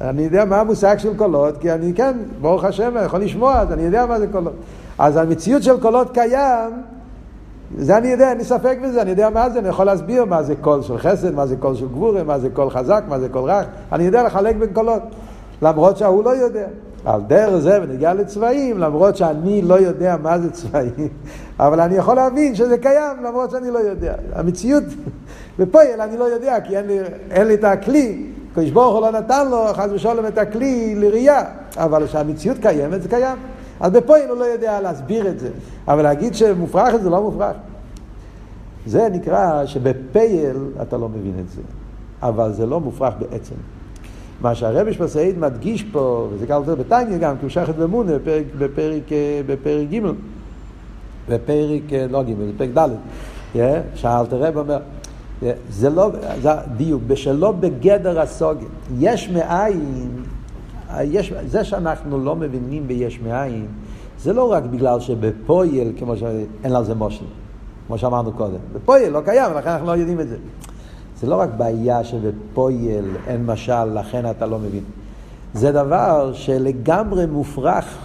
אני 0.00 0.22
יודע 0.22 0.44
מה 0.44 0.60
המושג 0.60 0.98
של 0.98 1.16
קולות, 1.16 1.58
כי 1.58 1.72
אני 1.72 1.94
כן, 1.94 2.18
ברוך 2.40 2.64
השם, 2.64 2.96
אני 2.96 3.06
יכול 3.06 3.20
לשמוע, 3.20 3.58
אז 3.58 3.72
אני 3.72 3.82
יודע 3.82 4.06
מה 4.06 4.18
זה 4.18 4.26
קולות. 4.26 4.54
אז 4.98 5.16
המציאות 5.16 5.62
של 5.62 5.80
קולות 5.80 6.10
קיים, 6.14 6.70
זה 7.78 7.96
אני 7.96 8.08
יודע, 8.08 8.28
אין 8.30 8.38
לי 8.38 8.44
ספק 8.44 8.78
בזה, 8.82 9.02
אני 9.02 9.10
יודע 9.10 9.30
מה 9.30 9.50
זה, 9.50 9.58
אני 9.58 9.68
יכול 9.68 9.86
להסביר 9.86 10.24
מה 10.24 10.42
זה 10.42 10.56
קול 10.56 10.82
של 10.82 10.98
חסד, 10.98 11.34
מה 11.34 11.46
זה 11.46 11.56
קול 11.56 11.74
של 11.74 11.88
גבורה, 11.88 12.22
מה 12.22 12.38
זה 12.38 12.50
קול 12.50 12.70
חזק, 12.70 13.04
מה 13.08 13.18
זה 13.18 13.28
קול 13.28 13.50
רך, 13.50 13.66
אני 13.92 14.04
יודע 14.04 14.22
לחלק 14.22 14.56
בין 14.56 14.72
קולות, 14.72 15.02
למרות 15.62 15.96
שההוא 15.96 16.24
לא 16.24 16.30
יודע. 16.30 16.66
על 17.04 17.20
דרך 17.26 17.58
זה 17.58 17.78
ונגיע 17.82 18.14
לצבעים, 18.14 18.78
למרות 18.78 19.16
שאני 19.16 19.62
לא 19.62 19.74
יודע 19.74 20.16
מה 20.22 20.38
זה 20.38 20.50
צבעים, 20.50 21.08
אבל 21.58 21.80
אני 21.80 21.96
יכול 21.96 22.16
להבין 22.16 22.54
שזה 22.54 22.78
קיים 22.78 23.16
למרות 23.24 23.50
שאני 23.50 23.70
לא 23.70 23.78
יודע. 23.78 24.14
המציאות, 24.32 24.84
בפועל 25.58 26.00
אני 26.00 26.16
לא 26.16 26.24
יודע, 26.24 26.60
כי 26.60 26.76
אין 26.76 26.86
לי, 26.86 26.98
אין 27.30 27.46
לי 27.46 27.54
את 27.54 27.64
הכלי, 27.64 28.26
קדוש 28.54 28.70
ברוך 28.70 28.94
הוא 28.94 29.00
לא 29.00 29.10
נתן 29.10 29.48
לו, 29.48 29.64
חס 29.72 29.88
ושלום, 29.92 30.26
את 30.26 30.38
הכלי 30.38 30.94
לראייה, 30.94 31.44
אבל 31.76 32.06
כשהמציאות 32.06 32.58
קיימת, 32.58 33.02
זה 33.02 33.08
קיים. 33.08 33.38
אז 33.80 33.92
בפועל 33.92 34.28
הוא 34.28 34.38
לא 34.38 34.44
יודע 34.44 34.80
להסביר 34.80 35.28
את 35.28 35.40
זה, 35.40 35.50
אבל 35.88 36.02
להגיד 36.02 36.34
שמופרך 36.34 36.96
זה 36.96 37.10
לא 37.10 37.22
מופרך. 37.22 37.56
זה 38.86 39.08
נקרא 39.12 39.66
שבפייל 39.66 40.56
אתה 40.82 40.96
לא 40.96 41.08
מבין 41.08 41.34
את 41.40 41.50
זה, 41.50 41.62
אבל 42.22 42.52
זה 42.52 42.66
לא 42.66 42.80
מופרך 42.80 43.14
בעצם. 43.18 43.54
מה 44.40 44.54
שהרבי 44.54 44.92
שמסעיד 44.92 45.38
מדגיש 45.38 45.82
פה, 45.82 46.28
וזה 46.32 46.46
גם 46.46 46.60
יותר 46.60 46.74
בטניה 46.74 47.18
גם, 47.18 47.36
כי 47.36 47.42
הוא 47.42 47.50
שייך 47.50 47.70
את 47.70 47.76
באמונה 47.76 48.12
בפרק, 48.18 48.44
בפרק, 48.58 49.02
בפרק 49.46 49.88
ג' 49.90 50.00
בפרק, 51.28 51.82
לא 52.10 52.22
ג', 52.22 52.30
בפרק 52.54 52.70
ד', 52.78 52.88
yeah, 53.54 53.58
שאלת 53.94 54.32
רב 54.32 54.56
אומר, 54.56 54.78
yeah, 55.42 55.44
זה 55.70 55.90
לא, 55.90 56.10
זה 56.42 56.50
דיוק, 56.76 57.02
בשלא 57.06 57.52
בגדר 57.52 58.20
הסוגיה, 58.20 58.68
יש 58.98 59.30
מאין, 59.30 60.19
יש, 61.02 61.32
זה 61.46 61.64
שאנחנו 61.64 62.24
לא 62.24 62.36
מבינים 62.36 62.88
ביש 62.88 63.20
מאין, 63.20 63.66
זה 64.18 64.32
לא 64.32 64.52
רק 64.52 64.64
בגלל 64.64 65.00
שבפויל, 65.00 65.92
כמו 65.98 66.16
שאין 66.16 66.72
לזה 66.72 66.94
מושל, 66.94 67.24
כמו 67.86 67.98
שאמרנו 67.98 68.32
קודם, 68.32 68.58
בפויל 68.72 69.12
לא 69.12 69.20
קיים, 69.20 69.52
לכן 69.56 69.68
אנחנו 69.68 69.86
לא 69.86 69.92
יודעים 69.92 70.20
את 70.20 70.28
זה. 70.28 70.36
זה 71.20 71.26
לא 71.26 71.36
רק 71.36 71.48
בעיה 71.56 72.04
שבפויל 72.04 73.04
אין 73.26 73.46
משל, 73.46 73.84
לכן 73.84 74.30
אתה 74.30 74.46
לא 74.46 74.58
מבין. 74.58 74.84
זה 75.54 75.72
דבר 75.72 76.32
שלגמרי 76.32 77.26
מופרך, 77.26 77.98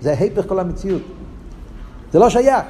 זה 0.00 0.14
היפך 0.18 0.48
כל 0.48 0.58
המציאות. 0.58 1.02
זה 2.12 2.18
לא 2.18 2.30
שייך. 2.30 2.64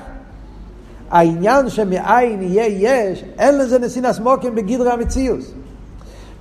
העניין 1.11 1.69
שמאין 1.69 2.43
יהיה 2.43 2.67
יש, 2.67 3.25
אין 3.39 3.59
לזה 3.59 3.79
נסינס 3.79 4.19
מוקים 4.19 4.55
בגדרי 4.55 4.91
המציאות. 4.91 5.41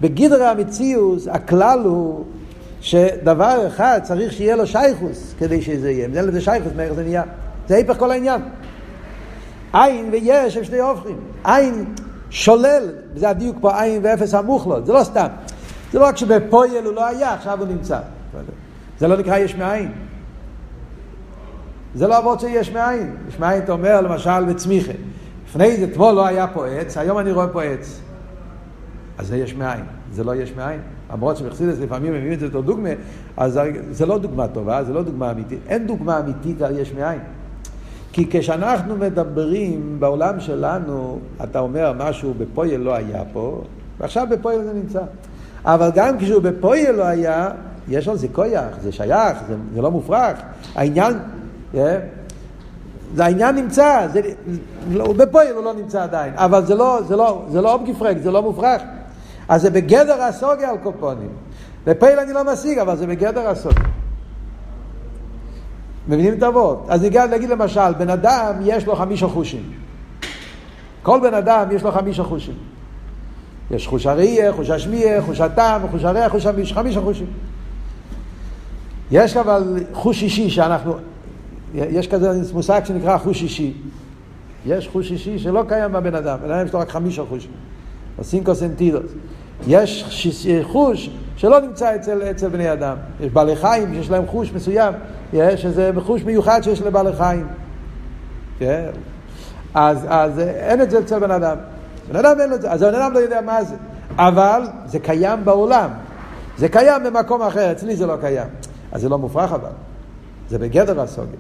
בגדרי 0.02 0.46
המציאות 0.46 1.20
הכלל 1.32 1.80
הוא 1.84 2.26
שדבר 2.82 3.68
אחד 3.68 4.00
צריך 4.04 4.34
שיהיה 4.34 4.56
לו 4.56 4.68
שייכוס 4.68 5.36
כדי 5.40 5.62
שזה 5.62 5.92
יהיה. 5.92 6.06
אם 6.06 6.18
אין 6.18 6.26
לזה 6.26 6.42
שייכוס, 6.42 6.72
מאיך 6.76 6.94
זה 6.94 7.04
נהיה? 7.04 7.24
זה 7.68 7.76
היפך 7.76 7.98
כל 8.00 8.12
העניין. 8.12 8.42
עין 9.74 10.10
ויש 10.12 10.58
הם 10.58 10.64
שני 10.64 10.80
הופכים. 10.80 11.18
עין 11.44 11.86
שולל, 12.30 12.90
וזה 13.14 13.30
הדיוק 13.30 13.58
פה 13.62 13.82
עין 13.82 14.02
ואפס 14.04 14.34
המוחלט, 14.34 14.86
זה 14.86 14.94
לא 14.94 15.04
סתם. 15.04 15.28
זה 15.92 16.00
לא 16.00 16.06
רק 16.06 16.18
שבפויל 16.18 16.86
הוא 16.86 16.94
לא 16.94 17.06
היה, 17.06 17.34
עכשיו 17.34 17.60
הוא 17.60 17.68
נמצא. 17.68 18.00
זה 19.00 19.08
לא 19.08 19.18
נקרא 19.18 19.38
יש 19.38 19.56
מאין. 19.56 19.92
זה 21.96 22.08
לא 22.08 22.18
אבות 22.18 22.40
שיש 22.40 22.72
מאין. 22.72 23.16
יש 23.28 23.40
מאין 23.40 23.64
אתה 23.64 23.72
אומר 23.72 24.02
למשל 24.02 24.46
בצמיחה. 24.46 24.92
לפני 25.50 25.78
זה, 25.78 25.86
אתמול 25.92 26.14
לא 26.14 26.26
היה 26.26 26.48
פה 26.48 26.68
עץ, 26.68 26.98
היום 26.98 27.20
אני 27.20 27.32
רואה 27.32 27.48
פה 27.48 27.64
עץ. 27.64 28.02
אז 29.18 29.28
זה 29.28 29.38
יש 29.38 29.56
מאין, 29.56 29.84
זה 30.12 30.24
לא 30.24 30.36
יש 30.36 30.54
מאין. 30.58 30.80
למרות 31.14 31.38
שבחסידס 31.38 31.80
לפעמים 31.80 32.14
מביאים 32.14 32.34
את 32.34 32.40
זה 32.40 32.48
בתור 32.48 32.62
דוגמה, 32.62 32.90
אז 33.38 33.60
זה 33.92 34.06
לא 34.06 34.18
דוגמה 34.18 34.48
טובה, 34.48 34.84
זה 34.84 34.94
לא 34.94 35.04
דוגמה 35.04 35.32
אמיתית. 35.32 35.60
אין 35.68 35.88
דוגמה 35.88 36.20
אמיתית 36.20 36.62
על 36.62 36.80
יש 36.80 36.94
מאין. 36.94 37.20
כי 38.14 38.28
כשאנחנו 38.32 38.96
מדברים 38.96 39.96
בעולם 40.00 40.40
שלנו, 40.40 41.20
אתה 41.44 41.60
אומר 41.60 41.94
משהו 41.98 42.34
בפועל 42.38 42.82
לא 42.82 42.96
היה 42.96 43.24
פה, 43.34 43.62
ועכשיו 44.00 44.28
בפועל 44.30 44.64
זה 44.64 44.74
נמצא. 44.74 45.02
אבל 45.66 45.90
גם 45.96 46.18
כשהוא 46.18 46.42
בפועל 46.42 46.92
לא 46.92 47.04
היה, 47.04 47.50
יש 47.88 48.08
על 48.08 48.18
זה 48.18 48.28
כוח, 48.28 48.80
זה 48.82 48.92
שייך, 48.92 49.38
זה, 49.48 49.56
זה 49.76 49.82
לא 49.82 49.92
מופרך. 49.92 50.38
העניין, 50.76 51.14
yeah, 51.14 51.78
אה, 51.78 52.00
זה 53.16 53.26
העניין 53.26 53.56
נמצא, 53.56 54.08
זה, 54.14 54.22
לא, 54.92 55.14
בפועל 55.14 55.56
הוא 55.56 55.64
לא 55.64 55.74
נמצא 55.74 56.04
עדיין, 56.04 56.34
אבל 56.36 56.66
זה 56.66 56.76
לא, 56.76 57.00
זה 57.08 57.16
לא, 57.16 57.46
זה 57.50 57.62
לא 57.62 57.74
אפגעפרעגט, 57.74 58.18
זה 58.18 58.32
לא 58.32 58.42
מופרך. 58.42 58.82
אז 59.48 59.62
זה 59.62 59.70
בגדר 59.70 60.22
הסוגיה 60.22 60.70
על 60.70 60.78
קופונים. 60.78 61.30
בפויל 61.86 62.20
אני 62.20 62.34
לא 62.34 62.54
משיג, 62.54 62.80
אבל 62.80 62.96
זה 62.96 63.08
בגדר 63.08 63.48
הסוגיה. 63.48 63.86
מבינים 66.08 66.34
את 66.34 66.44
האבות? 66.44 66.86
אז 66.90 67.04
להגיד 67.04 67.50
למשל, 67.50 67.94
בן 67.98 68.10
אדם 68.10 68.54
יש 68.62 68.86
לו 68.86 68.96
חמישה 68.96 69.28
חושים. 69.28 69.72
כל 71.04 71.20
בן 71.22 71.34
אדם 71.34 71.68
יש 71.72 71.84
לו 71.84 71.92
חמישה 71.92 72.24
חושים. 72.24 72.56
יש 73.72 73.88
חוש 73.88 74.06
הראייה, 74.06 74.54
חוש 74.54 74.70
השמיעה, 74.70 75.22
חוש 75.22 75.42
הטעם, 75.42 75.82
חוש 75.92 76.04
הריח, 76.04 76.32
חוש 76.32 76.46
המיש, 76.46 76.74
חמישה 76.74 77.02
חושים. 77.02 77.28
יש 79.12 79.38
אבל 79.38 79.84
חוש 79.94 80.24
אישי 80.24 80.50
שאנחנו, 80.50 80.96
יש 81.74 82.08
כזה 82.08 82.54
מושג 82.54 82.82
שנקרא 82.86 83.18
חוש 83.18 83.42
אישי. 83.42 83.74
יש 84.66 84.88
חוש 84.88 85.12
אישי 85.12 85.40
שלא 85.40 85.64
קיים 85.68 85.92
בבן 85.92 86.16
אדם, 86.16 86.38
בן 86.44 86.52
אדם 86.52 86.66
יש 86.66 86.74
לו 86.74 86.80
רק 86.80 86.90
חמישה 86.90 87.24
חושים. 87.30 87.52
סינקו 88.22 88.56
סנטידוס. 88.56 89.12
יש 89.68 90.22
חוש 90.64 91.10
שלא 91.36 91.60
נמצא 91.60 91.96
אצל, 91.96 92.22
אצל 92.32 92.48
בני 92.48 92.74
אדם. 92.74 92.96
יש 93.20 93.32
בעלי 93.32 93.56
חיים 93.56 93.94
שיש 93.94 94.10
להם 94.10 94.28
חוש 94.28 94.54
מסוים, 94.54 94.94
יש 95.34 95.66
איזה 95.66 95.92
חוש 96.06 96.24
מיוחד 96.24 96.62
שיש 96.64 96.82
לבעלי 96.82 97.16
חיים. 97.18 97.48
כן? 98.60 98.90
אז, 99.74 100.06
אז 100.10 100.40
אין 100.40 100.82
את 100.82 100.92
זה 100.92 101.00
אצל 101.00 101.20
בן 101.20 101.32
אדם. 101.32 101.58
בן 102.10 102.16
אדם 102.16 102.42
אין 102.42 102.54
את 102.54 102.62
זה, 102.62 102.72
אז 102.72 102.84
בן 102.84 102.96
אדם 102.96 103.14
לא 103.14 103.20
יודע 103.20 103.42
מה 103.42 103.64
זה. 103.64 103.76
אבל 104.18 104.62
זה 104.86 105.00
קיים 105.00 105.46
בעולם. 105.46 105.90
זה 106.58 106.70
קיים 106.70 107.04
במקום 107.04 107.42
אחר, 107.42 107.72
אצלי 107.72 107.96
זה 107.96 108.06
לא 108.06 108.16
קיים. 108.22 108.48
אז 108.92 109.02
זה 109.02 109.10
לא 109.10 109.18
מופרך 109.18 109.52
אבל. 109.54 109.70
זה 110.50 110.58
בגדר 110.58 111.02
הסוגיה. 111.02 111.40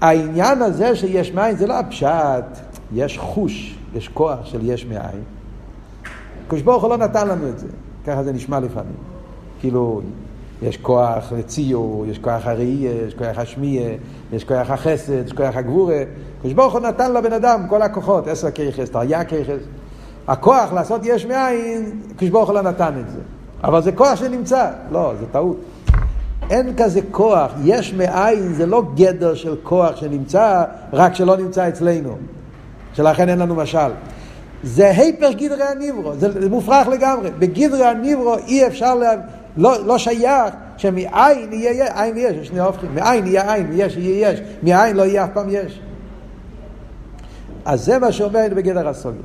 העניין 0.00 0.62
הזה 0.62 0.96
שיש 0.96 1.32
מים 1.32 1.56
זה 1.56 1.66
לא 1.66 1.78
הפשט, 1.78 2.44
יש 2.92 3.18
חוש, 3.18 3.78
יש 3.96 4.08
כוח 4.08 4.44
של 4.44 4.58
יש 4.62 4.86
מאין. 4.86 5.22
הקדוש 6.46 6.62
ברוך 6.62 6.82
הוא 6.82 6.90
לא 6.90 6.96
נתן 6.96 7.28
לנו 7.28 7.48
את 7.48 7.58
זה. 7.58 7.66
ככה 8.06 8.22
זה 8.22 8.32
נשמע 8.32 8.60
לפעמים. 8.60 8.96
כאילו, 9.60 10.00
יש 10.62 10.76
כוח 10.76 11.32
לציור, 11.38 12.06
יש 12.08 12.18
כוח 12.18 12.46
הראייה, 12.46 12.92
יש 13.06 13.14
כוח 13.14 13.38
השמיעה, 13.38 13.92
יש 14.32 14.44
כוח 14.44 14.70
החסד, 14.70 15.26
יש 15.26 15.32
כוח 15.32 15.56
הגבורה. 15.56 16.02
הקדוש 16.38 16.52
ברוך 16.52 16.72
הוא 16.72 16.80
נתן 16.80 17.12
לבן 17.12 17.32
אדם 17.32 17.66
כל 17.68 17.82
הכוחות, 17.82 18.26
עשר 18.26 18.50
כיחס, 18.50 18.90
תריה 18.90 19.24
כיחס. 19.24 19.60
הכוח 20.28 20.72
לעשות 20.72 21.00
יש 21.04 21.26
מאין, 21.26 22.00
הקדוש 22.10 22.30
ברוך 22.30 22.48
הוא 22.48 22.54
לא 22.54 22.62
נתן 22.62 22.92
את 23.00 23.10
זה. 23.10 23.20
אבל 23.64 23.82
זה 23.82 23.92
כוח 23.92 24.14
שנמצא. 24.14 24.70
לא, 24.90 25.12
זה 25.20 25.26
טעות. 25.32 25.56
אין 26.50 26.76
כזה 26.76 27.00
כוח, 27.10 27.52
יש 27.64 27.94
מאין 27.94 28.52
זה 28.52 28.66
לא 28.66 28.82
גדר 28.94 29.34
של 29.34 29.56
כוח 29.62 29.96
שנמצא, 29.96 30.64
רק 30.92 31.14
שלא 31.14 31.36
נמצא 31.36 31.68
אצלנו. 31.68 32.16
שלכן 32.96 33.28
אין 33.28 33.38
לנו 33.38 33.54
משל. 33.54 33.90
זה 34.62 34.90
היפר 34.90 35.32
גדרי 35.32 35.64
הניברו, 35.64 36.14
זה, 36.14 36.40
זה 36.40 36.48
מופרך 36.48 36.88
לגמרי. 36.88 37.30
בגדרי 37.38 37.84
הניברו 37.84 38.36
אי 38.36 38.66
אפשר, 38.66 38.94
לה, 38.94 39.12
לא, 39.56 39.86
לא 39.86 39.98
שייך 39.98 40.54
שמאין 40.76 41.52
יהיה 41.52 42.02
עין 42.02 42.16
יש, 42.16 42.36
יש 42.36 42.48
שני 42.48 42.60
הופכים, 42.60 42.94
מאין 42.94 43.26
יהיה 43.26 43.54
עין, 43.54 43.66
מיש 43.66 43.96
יהיה 43.96 44.30
יש, 44.30 44.40
מאין 44.62 44.96
לא 44.96 45.02
יהיה 45.02 45.24
אף 45.24 45.30
פעם 45.34 45.46
יש. 45.50 45.80
אז 47.64 47.84
זה 47.84 47.98
מה 47.98 48.12
שאומר 48.12 48.46
בגדר 48.56 48.88
הסוגיה. 48.88 49.20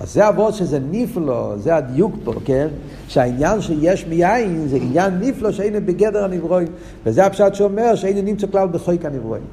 אז 0.00 0.12
זה 0.12 0.28
אבות 0.28 0.54
שזה 0.54 0.78
נפלא, 0.90 1.54
זה 1.58 1.76
הדיוק 1.76 2.14
פה, 2.24 2.32
כן? 2.44 2.68
שהעניין 3.08 3.60
שיש 3.60 4.06
מיין 4.06 4.68
זה 4.68 4.76
עניין 4.76 5.18
נפלא 5.20 5.52
שאין 5.52 5.86
בגדר 5.86 6.24
הנברואים. 6.24 6.68
וזה 7.06 7.26
הפשט 7.26 7.54
שאומר 7.54 7.94
שאין 7.94 8.24
נמצא 8.24 8.46
כלל 8.52 8.68
בחויק 8.68 9.04
הנברואים. 9.04 9.44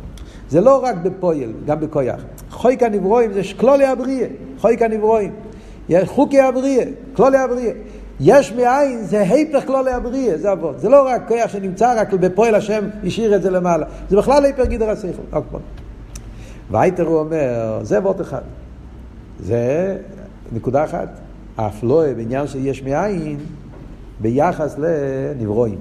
זה 0.49 0.61
לא 0.61 0.83
רק 0.83 0.95
בפועל, 0.95 1.51
גם 1.65 1.79
בכויח. 1.79 2.21
חויק 2.49 2.83
הנברואים 2.83 3.33
זה 3.33 3.41
כלולי 3.59 3.85
הבריאה, 3.85 4.27
חויק 4.57 4.81
הנברואים. 4.81 5.31
חוקי 6.05 6.41
הבריאה, 6.41 6.85
כלולי 7.13 7.37
הבריאה. 7.37 7.71
יש 8.19 8.53
מאין, 8.53 9.03
זה 9.03 9.21
היפך 9.21 9.65
כלולי 9.65 9.91
הבריאה, 9.91 10.37
זה 10.37 10.51
אבות. 10.51 10.79
זה 10.79 10.89
לא 10.89 11.07
רק 11.07 11.27
כוח 11.27 11.47
שנמצא 11.47 11.93
רק 11.97 12.13
בפועל 12.13 12.55
השם 12.55 12.83
השאיר 13.03 13.35
את 13.35 13.41
זה 13.41 13.51
למעלה. 13.51 13.85
זה 14.09 14.17
בכלל 14.17 14.45
היפך 14.45 14.65
גידר 14.65 14.89
השכל. 14.89 15.37
וייטר 16.71 17.03
הוא 17.03 17.19
אומר, 17.19 17.79
זה 17.81 17.97
אבות 17.97 18.21
אחד. 18.21 18.41
זה 19.39 19.97
נקודה 20.51 20.83
אחת. 20.83 21.09
אף 21.55 21.83
לא 21.83 22.03
בעניין 22.17 22.47
שיש 22.47 22.83
מאין 22.83 23.37
ביחס 24.19 24.75
לנברואים, 24.77 25.77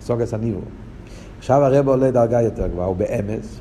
סוגס 0.00 0.34
הנברו. 0.34 0.60
עכשיו 1.38 1.64
הרב 1.64 1.88
עולה 1.88 2.10
דרגה 2.10 2.42
יותר 2.42 2.66
גבוהה, 2.66 2.86
הוא 2.86 2.96
באמס. 2.96 3.60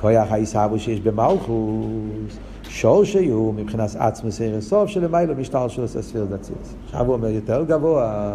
כוח 0.00 0.26
העיסאוו 0.30 0.78
שיש 0.78 1.00
במלכוס, 1.00 2.36
שור 2.68 3.04
שיהיו 3.04 3.52
מבחינת 3.56 3.90
עצמוס 3.98 4.40
ערן 4.40 4.60
סוף 4.60 4.90
שלמיילו 4.90 5.34
משטר 5.34 5.68
של 5.68 5.86
ספיר 5.86 6.24
דציוס. 6.24 6.74
עכשיו 6.84 7.06
הוא 7.06 7.14
אומר 7.14 7.28
יותר 7.28 7.64
גבוה, 7.68 8.32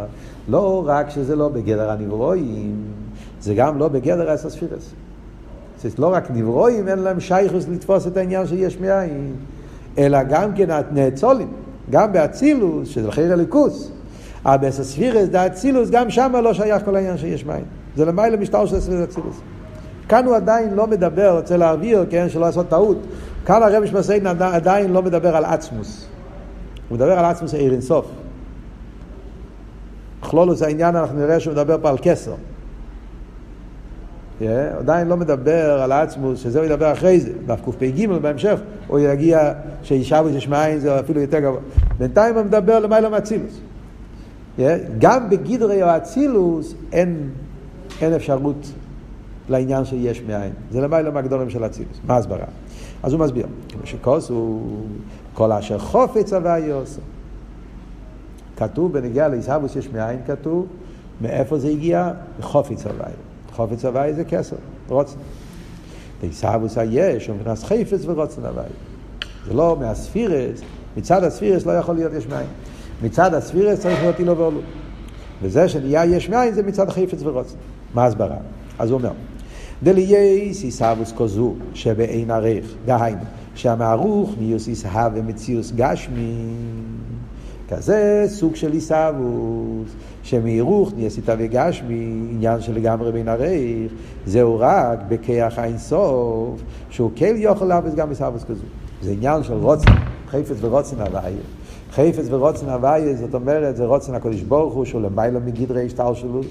לא 0.49 0.83
רק 0.85 1.09
שזה 1.09 1.35
לא 1.35 1.49
בגדר 1.49 1.91
הנברואים, 1.91 2.83
זה 3.41 3.53
גם 3.55 3.77
לא 3.77 3.87
בגדר 3.87 4.31
הספירס. 4.31 4.93
זה 5.81 5.89
לא 5.97 6.13
רק 6.13 6.31
נברואים, 6.31 6.87
אין 6.87 6.99
להם 6.99 7.19
שייכוס 7.19 7.67
לתפוס 7.67 8.07
את 8.07 8.17
העניין 8.17 8.47
שיש 8.47 8.77
מאין, 8.79 9.33
אלא 9.97 10.23
גם 10.23 10.53
כן 10.55 10.69
הנאצולים, 10.71 11.51
גם 11.89 12.13
באצילוס, 12.13 12.89
שזה 12.89 13.11
חיר 13.11 13.33
הליכוס. 13.33 13.91
אבל 14.45 14.67
בספירס 14.67 15.29
דה 15.29 15.47
אצילוס, 15.47 15.89
גם 15.89 16.09
שם 16.09 16.33
לא 16.43 16.53
שייך 16.53 16.85
כל 16.85 16.95
העניין 16.95 17.17
שיש 17.17 17.45
מים. 17.45 17.65
זה 17.95 18.05
למעלה 18.05 18.37
משטר 18.37 18.65
של 18.65 18.79
ספירס 18.79 19.09
אצילוס. 19.09 19.41
כאן 20.09 20.25
הוא 20.25 20.35
עדיין 20.35 20.73
לא 20.73 20.87
מדבר, 20.87 21.37
רוצה 21.37 21.57
להעביר, 21.57 22.05
כן, 22.09 22.29
שלא 22.29 22.41
לעשות 22.41 22.69
טעות. 22.69 22.97
כאן 23.45 23.63
הרב 23.63 23.85
שמסיין 23.85 24.27
עדיין 24.27 24.93
לא 24.93 25.01
מדבר 25.01 25.35
על 25.35 25.45
עצמוס. 25.45 26.07
הוא 26.89 26.95
מדבר 26.95 27.19
על 27.19 27.25
עצמוס 27.25 27.53
עיר 27.53 27.71
אינסוף. 27.71 28.05
כלולוס 30.19 30.61
העניין, 30.61 30.95
אנחנו 30.95 31.19
נראה 31.19 31.39
שהוא 31.39 31.53
מדבר 31.53 31.77
פה 31.81 31.89
על 31.89 31.97
כסר. 32.01 32.33
Yeah, 34.41 34.45
עדיין 34.79 35.07
לא 35.07 35.17
מדבר 35.17 35.81
על 35.81 35.91
עצמוס, 35.91 36.39
שזה 36.39 36.59
הוא 36.59 36.65
ידבר 36.65 36.91
אחרי 36.91 37.19
זה, 37.19 37.31
דף 37.45 37.59
קפ"ג 37.65 38.07
בהמשך, 38.21 38.59
הוא 38.87 38.99
יגיע 38.99 39.53
שישבו 39.83 40.29
יש 40.29 40.47
מים, 40.47 40.79
זה 40.79 40.99
אפילו 40.99 41.21
יותר 41.21 41.39
גבוה. 41.39 41.59
בינתיים 41.97 42.35
הוא 42.35 42.43
מדבר 42.43 42.79
למעלה 42.79 43.09
מאצילוס. 43.09 43.59
Yeah, 44.57 44.61
גם 44.99 45.29
בגדרי 45.29 45.81
האצילוס 45.81 46.73
אין, 46.91 47.29
אין 48.01 48.13
אפשרות 48.13 48.71
לעניין 49.49 49.85
שיש 49.85 50.21
מאין. 50.21 50.53
זה 50.71 50.81
למעלה 50.81 51.11
מהגדולים 51.11 51.49
של 51.49 51.65
אצילוס. 51.65 51.99
מה 52.07 52.17
הסברה? 52.17 52.45
אז 53.03 53.13
הוא 53.13 53.19
מסביר, 53.19 53.47
שכוס 53.83 54.29
הוא 54.29 54.85
כל 55.33 55.51
אשר 55.51 55.79
חופץ 55.79 56.33
הוויה 56.33 56.75
עושה. 56.75 57.01
כתוב 58.57 58.93
בנגיע 58.93 59.27
לעיסאוווס 59.27 59.75
יש 59.75 59.89
מאין 59.89 60.19
כתוב, 60.27 60.67
מאיפה 61.21 61.59
זה 61.59 61.67
הגיע? 61.67 62.11
מחופץ 62.39 62.85
הוויה. 62.85 63.15
חופץ 63.53 63.85
הוויה 63.85 64.13
זה 64.13 64.23
כסר, 64.23 64.55
רוצן. 64.87 65.17
לעיסאוווס 66.23 66.77
היש, 66.77 67.27
הוא 67.27 67.35
מבחינת 67.35 67.57
חפץ 67.57 68.05
ורוצן 68.05 68.45
הוויה. 68.45 68.67
זה 69.47 69.53
לא 69.53 69.77
מהספירס, 69.79 70.61
מצד 70.97 71.23
הספירס 71.23 71.65
לא 71.65 71.71
יכול 71.71 71.95
להיות 71.95 72.13
יש 72.13 72.27
מאין. 72.27 72.47
מצד 73.03 73.33
הספירס 73.33 73.79
צריך 73.79 74.01
להיות 74.01 74.19
אילו 74.19 74.37
ואולו. 74.37 74.59
וזה 75.41 75.69
שנהיה 75.69 76.05
יש 76.05 76.29
מאין 76.29 76.53
זה 76.53 76.63
מצד 76.63 76.89
חפץ 76.89 77.19
ורוצן. 77.23 77.55
מה 77.93 78.05
הסברה? 78.05 78.37
אז 78.79 78.91
הוא 78.91 78.99
אומר, 78.99 79.11
דלייס 79.83 80.63
עיסאוווס 80.63 81.13
כזו 81.17 81.53
שבאין 81.73 82.31
ערך, 82.31 82.65
דהיינו, 82.85 83.23
שהמערוך 83.55 84.35
ניוס 84.39 84.67
ישהה 84.67 85.09
ומציאוס 85.15 85.71
גשמי. 85.75 86.35
כזה 87.69 88.23
סוג 88.27 88.55
של 88.55 88.71
עיסאוווס, 88.71 89.91
שמהירוך 90.23 90.91
נעשית 90.97 91.25
וגשמי, 91.37 92.27
עניין 92.31 92.61
שלגמרי 92.61 93.11
בין 93.11 93.27
הרייך, 93.27 93.91
זהו 94.25 94.59
רק 94.59 94.99
בכיח 95.09 95.59
האינסוף, 95.59 96.61
שהוא 96.89 97.11
כן 97.15 97.35
יכול 97.37 97.67
להבס 97.67 97.95
גם 97.95 98.09
עיסאוווס 98.09 98.43
כזו. 98.43 98.63
זה 99.01 99.11
עניין 99.11 99.43
של 99.43 99.53
רוצן, 99.53 99.91
חפץ 100.27 100.57
ורוצן 100.61 101.01
הוויה. 101.01 101.43
חפץ 101.91 102.25
ורוצן 102.29 102.69
הוויה, 102.69 103.15
זאת 103.15 103.33
אומרת, 103.33 103.75
זה 103.75 103.85
רוצן 103.85 104.13
הקדוש 104.13 104.41
ברוך 104.41 104.73
הוא, 104.73 104.85
שהוא 104.85 105.01
למעלה 105.01 105.39
מגדרי 105.39 105.85
השתלשלוס, 105.85 106.47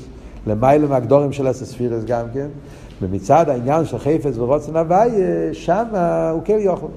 למעלה 0.47 0.87
מהגדורים 0.87 1.33
של 1.33 1.47
הספירס 1.47 2.05
גם 2.05 2.27
כן, 2.35 2.49
ומצד 3.03 3.49
העניין 3.49 3.85
של 3.85 3.99
חפץ 3.99 4.39
ורוצן 4.39 4.77
הוויה, 4.77 5.55
שם 5.55 5.85
הוא 6.33 6.41
כן 6.45 6.57
יכול. 6.61 6.91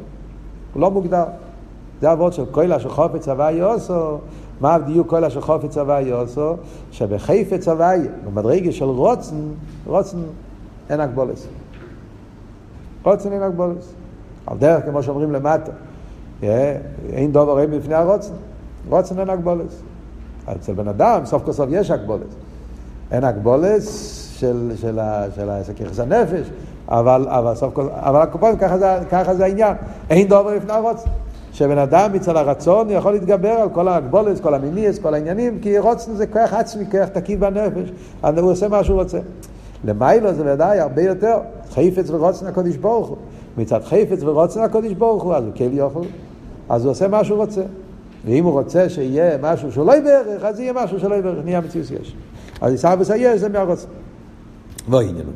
הוא 0.74 0.82
לא 0.82 0.92
מוגדר. 0.92 1.24
זה 2.02 2.12
אבות 2.12 2.34
של 2.34 2.46
קוילה 2.46 2.80
של 2.80 2.90
חופץ 2.90 3.28
הוויה 3.28 3.66
עושו. 3.66 4.18
מה 4.62 4.76
הדיוק 4.76 5.08
קוילה 5.08 5.30
של 5.30 5.42
חופץ 5.42 5.78
הוויה 5.78 6.16
עושו? 6.16 6.56
שבחפץ 6.92 7.68
הוויה, 7.68 8.12
במדרגה 8.26 8.72
של 8.72 8.86
רוצן, 8.86 9.36
רוצן 9.86 10.18
אין 10.90 11.00
הגבולס. 11.00 11.48
רוצן 13.04 13.34
אין 13.34 13.42
הגבולס. 13.44 13.94
על 14.48 14.58
דרך 14.58 14.86
כמו 14.86 15.04
שאומרים 15.04 15.32
למטה. 15.32 15.72
אין 16.44 17.32
דובר 17.32 17.60
אין 17.60 17.72
בפני 17.72 17.96
הרוצן. 17.96 18.34
רוצן 18.90 19.20
אין 19.20 19.30
הגבולס. 19.30 19.82
אצל 20.52 20.74
בן 20.74 20.88
אדם, 20.88 21.26
סוף 21.26 21.44
כל 21.44 21.52
סוף 21.52 21.70
יש 21.72 21.92
הגבולס. 21.92 22.34
אין 23.12 23.24
הגבולס 23.24 24.27
של, 24.40 24.72
של, 24.76 25.00
של, 25.36 25.50
של 25.64 25.74
ככס 25.74 26.00
הנפש, 26.00 26.50
אבל, 26.90 27.28
אבל 27.30 27.56
סוף 27.56 27.74
כל, 27.74 27.88
אבל 27.92 28.22
הקופון, 28.22 28.58
ככה 28.58 28.78
זה, 28.78 28.86
ככה 29.12 29.36
זה 29.36 29.46
העניין. 29.46 29.76
אין 30.10 30.28
דובר 30.28 30.56
לפני 30.56 30.74
הרוצן. 30.74 31.10
שבן 31.54 31.78
אדם 31.78 32.14
מצד 32.14 32.36
הרצון 32.36 32.90
יכול 32.90 33.12
להתגבר 33.12 33.50
על 33.50 33.70
כל 33.70 33.88
ההגבולת, 33.88 34.40
כל 34.40 34.54
המיניאס, 34.54 35.00
כל 35.00 35.14
העניינים, 35.14 35.60
כי 35.62 35.80
רוצן 35.80 36.16
זה 36.16 36.28
כוח 36.28 36.54
עצמי, 36.54 36.86
כוח 36.92 37.10
תקיף 37.10 37.40
בנפש, 37.40 37.92
אז 38.24 38.38
הוא 38.38 38.52
עושה 38.52 38.68
מה 38.68 38.84
שהוא 38.84 39.02
רוצה. 39.02 39.20
למיילו 39.86 40.34
זה 40.34 40.54
ודאי 40.54 40.80
הרבה 40.80 41.02
יותר, 41.02 41.38
חפץ 41.72 42.10
ורוצן 42.10 42.46
הקודש 42.46 42.76
ברוך 42.76 43.08
הוא. 43.08 43.18
מצד 43.58 43.84
חפץ 43.84 44.24
ורוצן 44.24 44.62
הקודש 44.62 44.92
ברוך 44.92 45.24
הוא, 45.24 45.36
אז 45.36 45.44
הוא 45.44 45.52
כן 45.56 45.70
יכול, 45.72 46.06
אז 46.70 46.86
הוא 46.86 46.92
עושה 46.92 47.08
מה 47.08 47.24
שהוא 47.24 47.38
רוצה. 47.38 47.62
ואם 48.26 48.44
הוא 48.44 48.52
רוצה 48.54 48.90
שיהיה 48.90 49.38
משהו 49.42 49.72
שהוא 49.72 49.86
לא 49.86 49.98
יברך, 49.98 50.44
אז 50.44 50.60
יהיה 50.60 50.74
משהו 50.74 51.00
שלא 51.00 51.16
יברך, 51.16 51.46
נהיה 51.46 51.62
מציאות 51.62 51.92
יש. 51.92 52.16
אז 52.62 52.74
יסבוס 52.74 53.12
היש 53.12 53.40
זה 53.40 53.50
מהרוצן. 53.50 53.88
והנה 54.90 55.20
לו. 55.20 55.32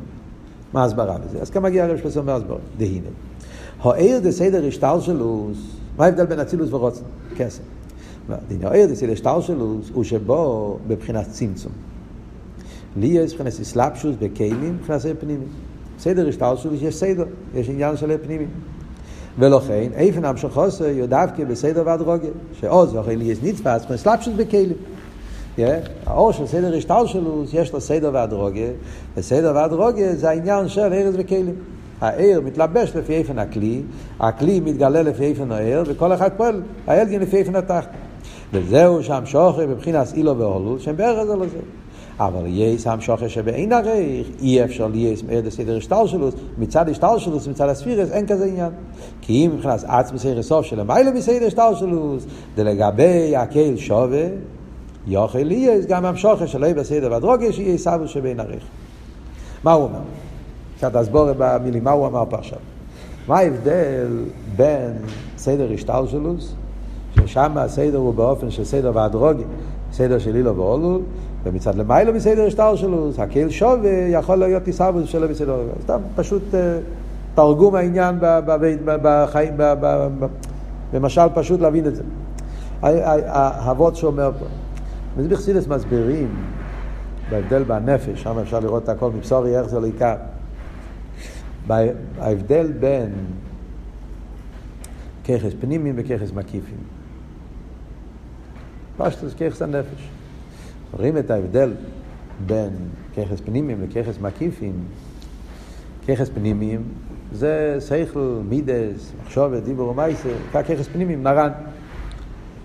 מה 0.72 0.82
ההסברה 0.82 1.18
בזה? 1.18 1.38
אז 1.40 1.50
כמה 1.50 1.68
מגיע 1.68 1.84
הרב 1.84 1.96
שפסר 1.96 2.22
מהסברה? 2.22 2.58
דהינה. 2.78 3.08
העיר 3.80 4.18
דסדר 4.18 4.66
השתלשלוס 4.66 5.58
מה 5.98 6.04
ההבדל 6.04 6.26
בין 6.26 6.40
אצילוס 6.40 6.72
ורוצן? 6.72 7.02
כסף. 7.36 7.62
דין 8.48 8.64
האיר 8.64 8.86
דסדר 8.86 9.12
השתלשלוס 9.12 9.90
הוא 9.94 10.04
שבו 10.04 10.78
בבחינת 10.86 11.26
צמצום. 11.30 11.72
לי 12.96 13.06
יש 13.06 13.32
מבחינת 13.32 13.60
אסלאפשוס 13.60 14.16
בכלים, 14.18 14.76
מבחינת 14.80 15.00
פנימי. 15.20 15.44
סדר 15.98 16.28
השתלשלוס 16.28 16.82
יש 16.82 16.94
סדר, 16.94 17.24
יש 17.54 17.68
עניין 17.68 17.96
של 17.96 18.16
פנימי. 18.22 18.46
ולכן, 19.38 19.88
איפן 19.94 20.24
המשכוסו 20.24 20.84
יודווקא 20.84 21.44
בסדר 21.44 21.82
והדרוגיה, 21.86 22.30
שעוז 22.60 22.94
ואוכל 22.94 23.10
לי 23.10 23.24
יש 23.24 23.38
נצפס, 23.42 23.80
מבחינת 23.80 24.00
אסלאפשוס 24.00 24.34
בכלים. 24.36 24.76
האור 26.06 26.32
של 26.32 26.46
סדר 26.46 26.76
השתלשלוס 26.76 27.50
יש 27.52 27.72
לו 27.72 27.80
סדר 27.80 28.10
והדרוגיה, 28.12 28.68
וסדר 29.16 29.52
והדרוגיה 29.54 30.14
זה 30.14 30.30
העניין 30.30 30.68
של 30.68 30.92
ארז 30.92 31.14
וכלים. 31.18 31.54
הער 32.00 32.40
מתלבש 32.44 32.96
לפי 32.96 33.14
איפן 33.14 33.38
הכלי, 33.38 33.82
הכלי 34.20 34.60
מתגלה 34.60 35.02
לפי 35.02 35.24
איפן 35.24 35.52
הער, 35.52 35.82
וכל 35.86 36.12
אחד 36.12 36.30
פועל, 36.36 36.62
האלגין 36.86 37.22
לפי 37.22 37.36
איפן 37.36 37.56
התחת. 37.56 37.88
וזהו 38.52 39.02
שם 39.02 39.22
שוכר 39.24 39.66
בבחינת 39.66 40.12
אילו 40.14 40.38
והולו, 40.38 40.80
שהם 40.80 40.96
בערך 40.96 41.24
זה 41.24 41.36
לזה. 41.36 41.58
אבל 42.18 42.42
יש 42.46 42.82
שם 42.82 43.00
שוכר 43.00 43.28
שבאין 43.28 43.72
עריך, 43.72 44.26
אי 44.42 44.64
אפשר 44.64 44.86
ליאס 44.86 45.22
מער 45.22 45.40
דסדר 45.40 45.76
השתלשלוס, 45.76 46.34
מצד 46.58 46.88
השתלשלוס, 46.88 47.48
מצד 47.48 47.68
הספירס, 47.68 48.10
אין 48.10 48.26
כזה 48.26 48.44
עניין. 48.44 48.70
כי 49.20 49.46
אם 49.46 49.50
מבחינת 49.54 49.84
עצמס 49.86 50.26
ערך 50.26 50.40
סוף 50.40 50.66
של 50.66 50.80
המיילה 50.80 51.10
מסדר 51.10 51.46
השתלשלוס, 51.46 52.26
דלגבי 52.56 53.36
הקהל 53.36 53.76
שווה, 53.76 54.26
יוכל 55.06 55.38
ליאס 55.38 55.86
גם 55.86 56.04
המשוכר 56.04 56.46
שלא 56.46 56.72
בסדר 56.72 57.08
והדרוגיה 57.12 57.52
שיהיה 57.52 57.78
סבו 57.78 58.08
שבין 58.08 58.40
עריך. 58.40 58.64
מה 59.64 59.72
הוא 59.72 59.84
אומר? 59.84 59.98
קצת 60.76 60.96
הסבורת 60.96 61.36
במילים, 61.38 61.84
מה 61.84 61.90
הוא 61.90 62.06
אמר 62.06 62.24
פה 62.30 62.36
עכשיו? 62.38 62.58
מה 63.28 63.38
ההבדל 63.38 64.24
בין 64.56 64.92
סדר 65.36 65.72
השטלשלוס, 65.74 66.54
ששם 67.14 67.52
הסדר 67.56 67.98
הוא 67.98 68.14
באופן 68.14 68.50
של 68.50 68.64
סדר 68.64 68.90
והדרוגי, 68.94 69.42
סדר 69.92 70.18
של 70.18 70.36
אילו 70.36 70.56
ואולול, 70.56 71.00
ומצד 71.44 71.74
למיילו 71.74 72.12
מסדר 72.12 72.46
השטלשלוס, 72.46 73.18
הקהל 73.18 73.50
שווה 73.50 73.90
יכול 73.90 74.36
להיות 74.36 74.62
תיסבוס 74.62 75.08
שלו 75.08 75.28
בסדר, 75.28 75.56
סתם 75.82 75.98
פשוט 76.16 76.42
תרגום 77.34 77.74
העניין 77.74 78.16
בחיים, 78.84 79.54
במשל 80.92 81.26
פשוט 81.34 81.60
להבין 81.60 81.86
את 81.86 81.94
זה. 81.96 82.02
האבות 82.82 83.96
שאומר 83.96 84.30
פה. 84.38 84.44
וזה 85.16 85.28
בחסידס 85.28 85.66
מסבירים 85.66 86.28
בהבדל 87.30 87.62
בנפש, 87.62 88.22
שם 88.22 88.38
אפשר 88.38 88.60
לראות 88.60 88.84
את 88.84 88.88
הכל 88.88 89.10
מבשורי 89.10 89.58
איך 89.58 89.68
זה 89.68 89.80
לא 89.80 89.86
עיקר. 89.86 90.16
ההבדל 92.18 92.72
בין 92.80 93.12
ככס 95.24 95.52
פנימיים 95.60 95.94
וככס 95.98 96.32
מקיפים. 96.32 96.78
פשטוס 98.96 99.34
ככס 99.34 99.62
הנפש. 99.62 100.08
רואים 100.92 101.18
את 101.18 101.30
ההבדל 101.30 101.72
בין 102.46 102.70
ככס 103.16 103.40
פנימיים 103.44 103.82
לככס 103.82 104.18
מקיפים. 104.20 104.84
ככס 106.08 106.28
פנימיים 106.28 106.82
זה 107.32 107.78
שכל, 107.88 108.40
מידס, 108.48 109.12
מחשובת, 109.22 109.62
דיבור 109.62 109.88
ומייסר, 109.88 110.34
ככס 110.52 110.88
פנימיים, 110.88 111.22
נרן. 111.22 111.50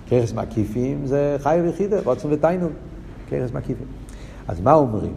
ככס 0.07 0.33
מקיפים 0.33 1.05
זה 1.05 1.37
חי 1.39 1.59
ויחידה, 1.63 1.97
רוצים 2.05 2.31
ותיינון, 2.33 2.71
ככס 3.27 3.51
מקיפים. 3.53 3.87
אז 4.47 4.61
מה 4.61 4.73
אומרים? 4.73 5.13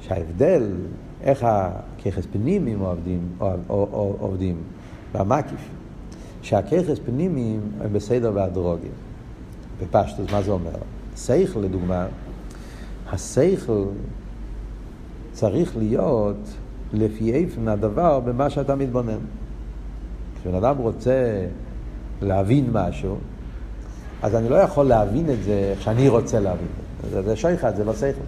שההבדל, 0.00 0.62
איך 1.22 1.46
ככס 2.04 2.26
פנימיים 2.32 2.78
עובדים, 2.78 3.28
עובדים 4.18 4.56
במקיף. 5.14 5.68
שהככס 6.42 6.98
פנימיים 7.04 7.60
הם 7.80 7.92
בסדר 7.92 8.32
והדרוגיה. 8.34 8.90
בפשטוס, 9.80 10.32
מה 10.32 10.42
זה 10.42 10.50
אומר? 10.50 10.70
שכל, 11.16 11.60
לדוגמה, 11.60 12.06
השכל 13.12 13.84
צריך 15.32 15.76
להיות 15.76 16.36
לפי 16.92 17.32
איפן 17.32 17.68
הדבר 17.68 18.20
במה 18.20 18.50
שאתה 18.50 18.74
מתבונן. 18.74 19.18
כשבן 20.40 20.54
אדם 20.54 20.76
רוצה 20.78 21.46
להבין 22.22 22.70
משהו, 22.72 23.16
אז 24.26 24.34
אני 24.34 24.48
לא 24.48 24.56
יכול 24.56 24.86
להבין 24.86 25.30
את 25.30 25.42
זה 25.42 25.52
איך 25.52 25.82
שאני 25.82 26.08
רוצה 26.08 26.40
להבין 26.40 26.66
את 27.04 27.10
זה. 27.10 27.22
זה, 27.22 27.36
שויחד, 27.36 27.76
זה 27.76 27.84
לא 27.84 27.92
שכל. 27.92 28.20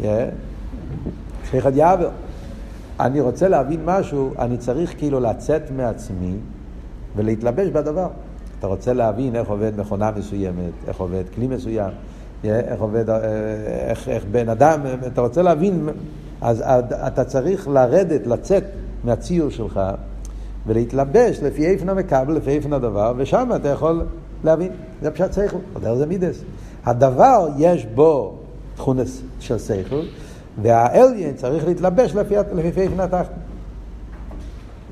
Yeah. 0.00 0.04
שויחד 1.50 1.76
יעבר. 1.76 2.08
אני 3.00 3.20
רוצה 3.20 3.48
להבין 3.48 3.80
משהו, 3.84 4.32
אני 4.38 4.56
צריך 4.58 4.94
כאילו 4.98 5.20
לצאת 5.20 5.70
מעצמי 5.70 6.34
ולהתלבש 7.16 7.68
בדבר. 7.68 8.08
אתה 8.58 8.66
רוצה 8.66 8.92
להבין 8.92 9.36
איך 9.36 9.48
עובד 9.48 9.72
מכונה 9.80 10.10
מסוימת, 10.16 10.72
איך 10.88 11.00
עובד 11.00 11.24
כלי 11.34 11.46
מסוים, 11.46 11.90
איך 12.44 12.80
עובד, 12.80 13.10
אה, 13.10 13.16
איך, 13.88 14.08
איך 14.08 14.24
בן 14.30 14.48
אדם, 14.48 14.80
אתה 15.06 15.20
רוצה 15.20 15.42
להבין, 15.42 15.88
אז 16.40 16.62
אתה 17.06 17.24
צריך 17.24 17.68
לרדת, 17.68 18.26
לצאת 18.26 18.64
מהציור 19.04 19.50
שלך 19.50 19.80
ולהתלבש 20.66 21.40
לפי 21.42 21.66
איפן 21.66 21.88
המקבל, 21.88 22.34
לפי 22.34 22.50
איפן 22.50 22.72
הדבר, 22.72 23.12
ושם 23.16 23.50
אתה 23.56 23.68
יכול 23.68 24.02
להבין. 24.44 24.72
זה 25.02 25.10
פשוט 25.10 25.32
שכל, 25.32 25.58
דרך 25.80 25.94
זה 25.94 26.06
מידס. 26.06 26.42
הדבר 26.84 27.48
יש 27.58 27.86
בו 27.86 28.34
תכונס 28.76 29.22
של 29.40 29.58
שכל, 29.58 30.02
והאליין 30.62 31.34
צריך 31.34 31.66
להתלבש 31.66 32.14
לפי, 32.14 32.34
לפי 32.54 32.88
התחתון. 32.98 33.42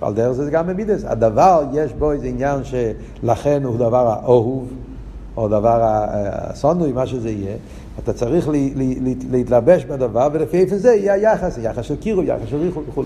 על 0.00 0.14
דרך 0.14 0.32
זה 0.32 0.50
גם 0.50 0.66
במידס. 0.66 1.04
הדבר, 1.04 1.64
יש 1.72 1.92
בו 1.92 2.12
איזה 2.12 2.26
עניין 2.26 2.60
שלכן 2.64 3.64
הוא 3.64 3.76
דבר 3.76 4.06
האהוב, 4.08 4.68
או 5.36 5.48
דבר 5.48 5.78
הסונוי, 5.82 6.92
מה 6.92 7.06
שזה 7.06 7.30
יהיה. 7.30 7.56
אתה 8.04 8.12
צריך 8.12 8.48
לי, 8.48 8.72
לי, 8.76 8.94
לי, 9.00 9.14
להתלבש 9.30 9.84
בדבר, 9.84 10.28
ולפי 10.32 10.58
איפה 10.58 10.78
זה 10.78 10.94
יהיה 10.94 11.12
היחס, 11.12 11.58
יחס 11.62 11.84
של 11.84 11.96
קירוב, 11.96 12.24
יחס 12.24 12.48
של 12.48 12.56
ריחול 12.56 12.84
וכו'. 12.88 13.02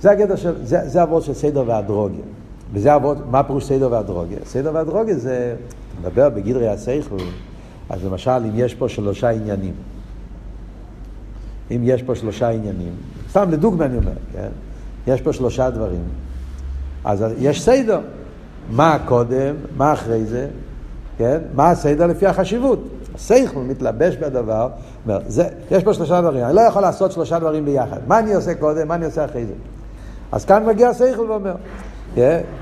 זה 0.00 0.10
הגדר 0.10 0.36
של, 0.36 0.66
זה, 0.66 0.88
זה 0.88 1.02
אבות 1.02 1.22
של 1.22 1.34
סדר 1.34 1.64
והדרוגיה. 1.66 2.24
וזה 2.72 2.94
אבות, 2.96 3.18
מה 3.30 3.42
פירוש 3.42 3.64
סדר 3.64 3.88
והדרוגיה? 3.90 4.38
סדר 4.44 4.70
והדרוגיה 4.74 5.14
זה, 5.14 5.54
אתה 6.00 6.08
מדבר 6.08 6.28
בגדרי 6.28 6.68
הסייכו, 6.68 7.16
אז 7.90 8.04
למשל 8.04 8.30
אם 8.30 8.50
יש 8.54 8.74
פה 8.74 8.88
שלושה 8.88 9.28
עניינים, 9.28 9.74
אם 11.70 11.80
יש 11.84 12.02
פה 12.02 12.14
שלושה 12.14 12.48
עניינים, 12.48 12.92
סתם 13.30 13.50
לדוגמה 13.50 13.84
אני 13.84 13.96
אומר, 13.96 14.12
כן? 14.32 14.48
יש 15.06 15.20
פה 15.20 15.32
שלושה 15.32 15.70
דברים. 15.70 16.02
אז 17.04 17.24
יש 17.38 17.62
סדר. 17.62 18.00
מה 18.70 18.98
קודם, 19.04 19.54
מה 19.76 19.92
אחרי 19.92 20.24
זה, 20.24 20.48
כן? 21.18 21.38
מה 21.54 21.70
הסדר 21.70 22.06
לפי 22.06 22.26
החשיבות. 22.26 22.78
השכל 23.14 23.60
מתלבש 23.60 24.16
בדבר, 24.16 24.68
אומר, 25.04 25.18
זה, 25.26 25.48
יש 25.70 25.84
פה 25.84 25.94
שלושה 25.94 26.20
דברים, 26.20 26.44
אני 26.44 26.54
לא 26.54 26.60
יכול 26.60 26.82
לעשות 26.82 27.12
שלושה 27.12 27.38
דברים 27.38 27.64
ביחד. 27.64 27.98
מה 28.06 28.18
אני 28.18 28.34
עושה 28.34 28.54
קודם, 28.54 28.88
מה 28.88 28.94
אני 28.94 29.04
עושה 29.04 29.24
אחרי 29.24 29.46
זה. 29.46 29.52
אז 30.32 30.44
כאן 30.44 30.66
מגיע 30.66 30.88
השכל 30.88 31.20
ואומר, 31.20 31.54
yeah? 32.16 32.20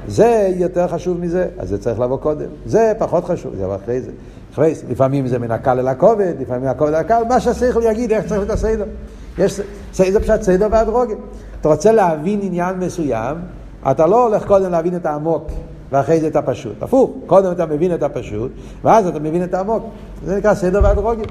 זה 0.08 0.50
יותר 0.56 0.88
חשוב 0.88 1.20
מזה, 1.20 1.46
אז 1.58 1.68
זה 1.68 1.78
צריך 1.78 2.00
לבוא 2.00 2.16
קודם. 2.16 2.46
זה 2.66 2.92
פחות 2.98 3.24
חשוב, 3.24 3.54
זה 3.54 3.74
אחרי 3.74 4.00
זה. 4.00 4.10
אחרי 4.52 4.74
זה, 4.74 4.86
לפעמים 4.90 5.26
זה 5.26 5.38
מן 5.38 5.50
הקל 5.50 5.78
אל 5.78 5.88
הכובד, 5.88 6.34
לפעמים 6.40 6.64
מהכובד 6.64 6.94
אל 6.94 7.00
הקל, 7.00 7.22
מה 7.28 7.40
שהשכל 7.40 7.82
יגיד, 7.82 8.12
איך 8.12 8.26
צריך 8.26 8.42
את 8.42 8.50
הסדר. 8.50 8.84
יש, 9.38 9.60
זה 9.92 10.20
פשוט 10.20 10.42
סדר 10.42 10.68
והדרוגים. 10.70 11.18
אתה 11.60 11.68
רוצה 11.68 11.92
להבין 11.92 12.40
עניין 12.42 12.78
מסוים, 12.78 13.36
אתה 13.90 14.06
לא 14.06 14.26
הולך 14.26 14.46
קודם 14.46 14.70
להבין 14.70 14.96
את 14.96 15.06
העמוק 15.06 15.50
ואחרי 15.92 16.20
זה 16.20 16.26
את 16.26 16.36
הפשוט. 16.36 16.82
הפוך, 16.82 17.10
קודם 17.26 17.52
אתה 17.52 17.66
מבין 17.66 17.94
את 17.94 18.02
הפשוט, 18.02 18.52
ואז 18.84 19.06
אתה 19.06 19.18
מבין 19.18 19.44
את 19.44 19.54
העמוק. 19.54 19.84
זה 20.24 20.36
נקרא 20.36 20.54
סדר 20.54 20.80
והדרוגים. 20.82 21.24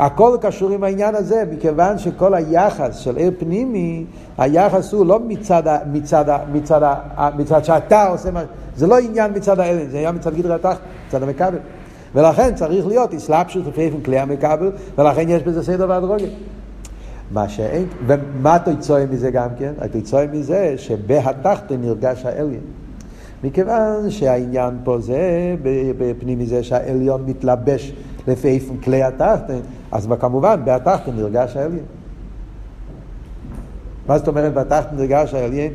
הכל 0.00 0.36
קשור 0.40 0.70
עם 0.70 0.84
העניין 0.84 1.14
הזה, 1.14 1.44
מכיוון 1.52 1.98
שכל 1.98 2.34
היחס 2.34 2.96
של 2.96 3.16
עיר 3.16 3.32
פנימי, 3.38 4.04
היחס 4.38 4.92
הוא 4.92 5.06
לא 5.06 5.20
מצד, 5.26 5.62
מצד, 5.92 6.24
מצד, 6.52 6.94
מצד 7.36 7.64
שאתה 7.64 8.08
עושה 8.08 8.30
מה... 8.30 8.42
זה 8.76 8.86
לא 8.86 8.98
עניין 8.98 9.32
מצד 9.34 9.60
האלן, 9.60 9.90
זה 9.90 9.98
היה 9.98 10.12
מצד 10.12 10.34
גדרי 10.34 10.54
התחת, 10.54 10.78
מצד 11.08 11.22
המכבל. 11.22 11.58
ולכן 12.14 12.54
צריך 12.54 12.86
להיות 12.86 13.14
אסלאפשוט 13.14 13.66
לפי 13.66 13.90
כלי 14.04 14.18
המכבל, 14.18 14.70
ולכן 14.98 15.28
יש 15.28 15.42
בזה 15.42 15.62
סדר 15.62 15.86
והדרוגים. 15.88 16.30
מה 17.30 17.48
שאין, 17.48 17.86
ומה 18.06 18.58
תוצאה 18.58 19.06
מזה 19.06 19.30
גם 19.30 19.48
כן? 19.58 19.72
התוצאה 19.78 20.26
מזה 20.32 20.74
שבהתחתן 20.76 21.80
נרגש 21.80 22.24
העליון. 22.24 22.64
מכיוון 23.44 24.10
שהעניין 24.10 24.78
פה 24.84 24.98
זה, 25.00 25.54
בפנים 25.98 26.38
מזה 26.38 26.62
שהעליון 26.62 27.22
מתלבש 27.26 27.92
לפי 28.28 28.48
איפן 28.48 28.76
כלי 28.76 29.02
התחתן, 29.02 29.60
אז 29.92 30.08
כמובן 30.20 30.60
בהתחתן 30.64 31.10
נרגש 31.16 31.56
העליון. 31.56 31.84
מה 34.08 34.18
זאת 34.18 34.28
אומרת 34.28 34.54
בתחתן 34.54 34.96
נרגש 34.96 35.34
העליון? 35.34 35.72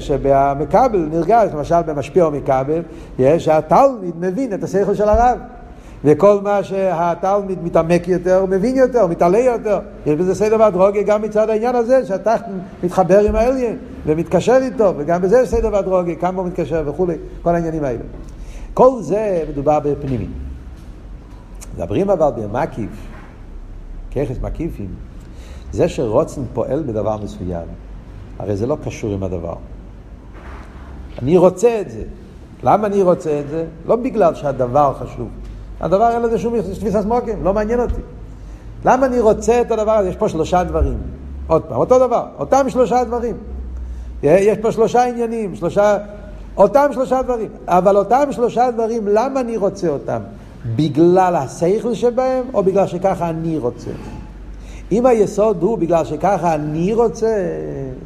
שבמכבל 0.00 1.08
נרגש, 1.12 1.48
למשל 1.54 1.82
במשפיע 1.86 2.24
או 2.24 2.30
מכבל, 2.30 2.82
שהתלמיד 3.38 4.14
מבין 4.18 4.54
את 4.54 4.64
השכל 4.64 4.94
של 4.94 5.08
הרב. 5.08 5.38
וכל 6.04 6.40
מה 6.42 6.64
שהתלמיד 6.64 7.64
מתעמק 7.64 8.08
יותר, 8.08 8.36
הוא 8.36 8.48
מבין 8.48 8.76
יותר, 8.76 9.00
הוא 9.00 9.10
מתעלה 9.10 9.38
יותר. 9.38 9.80
יש 10.06 10.14
בזה 10.14 10.34
סדר 10.34 10.56
והדרוגיה 10.60 11.02
גם 11.02 11.22
מצד 11.22 11.50
העניין 11.50 11.74
הזה, 11.74 12.06
שהתחת 12.06 12.44
מתחבר 12.82 13.20
עם 13.20 13.34
האליין 13.36 13.76
ומתקשר 14.06 14.56
איתו, 14.62 14.92
וגם 14.96 15.22
בזה 15.22 15.40
יש 15.40 15.48
סדר 15.48 15.68
והדרוגיה, 15.72 16.14
כמה 16.14 16.40
הוא 16.40 16.48
מתקשר 16.48 16.82
וכולי, 16.86 17.14
כל 17.42 17.54
העניינים 17.54 17.84
האלה. 17.84 18.02
כל 18.74 18.90
זה 19.00 19.44
מדובר 19.48 19.80
בפנימי. 19.80 20.26
מדברים 21.76 22.10
אבל 22.10 22.30
במקיף, 22.36 22.90
ככס 24.14 24.36
מקיפים, 24.42 24.88
זה 25.72 25.88
שרוצן 25.88 26.40
פועל 26.52 26.82
בדבר 26.82 27.16
מסוים, 27.16 27.66
הרי 28.38 28.56
זה 28.56 28.66
לא 28.66 28.76
קשור 28.84 29.12
עם 29.12 29.22
הדבר. 29.22 29.54
אני 31.22 31.36
רוצה 31.36 31.80
את 31.80 31.90
זה. 31.90 32.02
למה 32.62 32.86
אני 32.86 33.02
רוצה 33.02 33.40
את 33.40 33.48
זה? 33.48 33.64
לא 33.86 33.96
בגלל 33.96 34.34
שהדבר 34.34 34.94
חשוב. 34.98 35.28
הדבר 35.80 36.10
אין 36.10 36.22
לזה 36.22 36.38
שום 36.38 36.54
תפיסת 36.60 37.04
מוקים, 37.04 37.44
לא 37.44 37.54
מעניין 37.54 37.80
אותי. 37.80 38.00
למה 38.84 39.06
אני 39.06 39.20
רוצה 39.20 39.60
את 39.60 39.70
הדבר 39.70 39.92
הזה? 39.92 40.08
יש 40.08 40.16
פה 40.16 40.28
שלושה 40.28 40.64
דברים. 40.64 40.98
עוד 41.46 41.62
פעם, 41.62 41.76
אותו 41.76 41.98
דבר, 41.98 42.26
אותם 42.38 42.70
שלושה 42.70 43.04
דברים. 43.04 43.36
יש 44.22 44.58
פה 44.58 44.72
שלושה 44.72 45.04
עניינים, 45.04 45.54
שלושה, 45.54 45.98
אותם 46.56 46.86
שלושה 46.92 47.22
דברים. 47.22 47.48
אבל 47.66 47.96
אותם 47.96 48.24
שלושה 48.30 48.70
דברים, 48.70 49.08
למה 49.08 49.40
אני 49.40 49.56
רוצה 49.56 49.88
אותם? 49.88 50.20
בגלל 50.66 51.36
השכל 51.36 51.94
שבהם, 51.94 52.44
או 52.54 52.62
בגלל 52.62 52.86
שככה 52.86 53.28
אני 53.30 53.58
רוצה? 53.58 53.90
אם 54.92 55.06
היסוד 55.06 55.62
הוא 55.62 55.78
בגלל 55.78 56.04
שככה 56.04 56.54
אני 56.54 56.94
רוצה, 56.94 57.44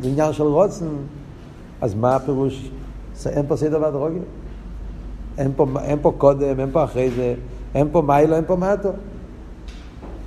זה 0.02 0.08
עניין 0.08 0.32
של 0.32 0.42
רוצן, 0.42 0.86
אז 1.80 1.94
מה 1.94 2.16
הפירוש? 2.16 2.70
אין 3.26 3.46
פה 3.48 3.56
סדר 3.56 3.82
והדרוגיה. 3.82 4.22
אין 5.38 5.52
אין 5.80 5.98
פה 6.02 6.12
קודם, 6.18 6.60
אין 6.60 6.68
פה 6.72 6.84
אחרי 6.84 7.10
זה. 7.10 7.34
אין 7.74 7.88
פה 7.92 8.02
מיילו, 8.02 8.36
אין 8.36 8.44
פה 8.46 8.56
מטו. 8.56 8.88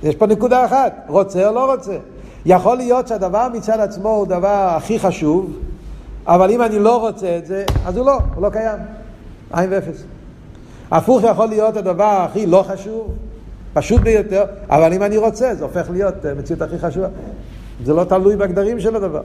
יש 0.02 0.16
פה 0.16 0.26
נקודה 0.26 0.64
אחת, 0.64 1.04
רוצה 1.08 1.48
או 1.48 1.54
לא 1.54 1.72
רוצה. 1.72 1.98
יכול 2.46 2.76
להיות 2.76 3.08
שהדבר 3.08 3.48
מצד 3.52 3.80
עצמו 3.80 4.08
הוא 4.08 4.26
דבר 4.26 4.72
הכי 4.76 4.98
חשוב, 4.98 5.56
אבל 6.26 6.50
אם 6.50 6.62
אני 6.62 6.78
לא 6.78 7.00
רוצה 7.00 7.38
את 7.38 7.46
זה, 7.46 7.64
אז 7.84 7.96
הוא 7.96 8.06
לא, 8.06 8.18
הוא 8.34 8.42
לא 8.42 8.50
קיים. 8.50 8.78
עין 9.52 9.70
ואפס. 9.72 10.04
הפוך 10.90 11.22
יכול 11.30 11.46
להיות 11.46 11.76
הדבר 11.76 12.04
הכי 12.04 12.46
לא 12.46 12.64
חשוב, 12.68 13.14
פשוט 13.72 14.00
ביותר, 14.00 14.44
אבל 14.70 14.92
אם 14.92 15.02
אני 15.02 15.16
רוצה, 15.16 15.54
זה 15.54 15.64
הופך 15.64 15.90
להיות 15.90 16.24
המציאות 16.24 16.62
הכי 16.62 16.78
חשובה. 16.78 17.08
זה 17.84 17.94
לא 17.94 18.04
תלוי 18.04 18.36
בגדרים 18.36 18.80
של 18.80 18.96
הדבר. 18.96 19.22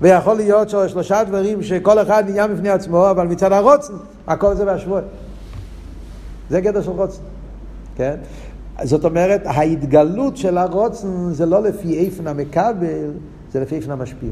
ויכול 0.00 0.36
להיות 0.36 0.68
שלושה 0.68 1.24
דברים 1.24 1.62
שכל 1.62 2.02
אחד 2.02 2.24
נהיה 2.28 2.48
בפני 2.48 2.70
עצמו, 2.70 3.10
אבל 3.10 3.26
מצד 3.26 3.52
הרוצן, 3.52 3.92
הכל 4.26 4.54
זה 4.54 4.64
בהשוואה. 4.64 5.02
זה 6.50 6.60
גדר 6.60 6.82
של 6.82 6.90
רוצן. 6.90 7.22
כן? 7.96 8.16
זאת 8.82 9.04
אומרת, 9.04 9.42
ההתגלות 9.44 10.36
של 10.36 10.58
הרוצן 10.58 11.08
זה 11.30 11.46
לא 11.46 11.62
לפי 11.62 11.98
איפן 11.98 12.26
המקבל, 12.26 13.10
זה 13.52 13.60
לפי 13.60 13.74
איפן 13.76 13.90
המשפיע. 13.90 14.30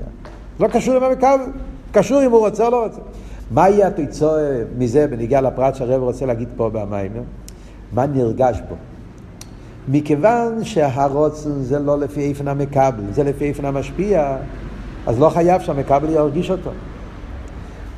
לא 0.60 0.68
קשור 0.68 0.94
עם 0.94 1.02
המקבל, 1.02 1.50
קשור 1.92 2.22
אם 2.24 2.30
הוא 2.30 2.40
רוצה 2.40 2.66
או 2.66 2.70
לא 2.70 2.84
רוצה. 2.84 3.00
מה 3.50 3.68
יהיה 3.68 3.86
התוצאה 3.86 4.62
מזה 4.78 5.06
בניגיע 5.06 5.40
לפרט 5.40 5.74
שהרב 5.74 6.02
רוצה 6.02 6.26
להגיד 6.26 6.48
פה 6.56 6.70
במים? 6.70 7.12
מה 7.92 8.06
נרגש 8.06 8.60
בו? 8.68 8.74
מכיוון 9.88 10.64
שהרוצן 10.64 11.62
זה 11.62 11.78
לא 11.78 11.98
לפי 11.98 12.20
איפן 12.28 12.48
המקבל, 12.48 13.02
זה 13.12 13.24
לפי 13.24 13.44
איפן 13.44 13.64
המשפיע, 13.64 14.36
אז 15.06 15.20
לא 15.20 15.28
חייב 15.28 15.60
שהמקבל 15.60 16.10
ירגיש 16.10 16.50
אותו. 16.50 16.70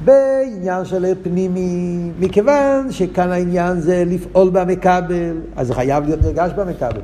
בעניין 0.04 0.84
של 0.84 1.14
פנימי, 1.22 2.10
מכיוון 2.20 2.92
שכאן 2.92 3.30
העניין 3.30 3.80
זה 3.80 4.04
לפעול 4.06 4.50
במקבל, 4.50 5.36
אז 5.56 5.66
זה 5.66 5.74
חייב 5.74 6.04
להיות 6.04 6.22
נרגש 6.22 6.50
במקבל. 6.56 7.00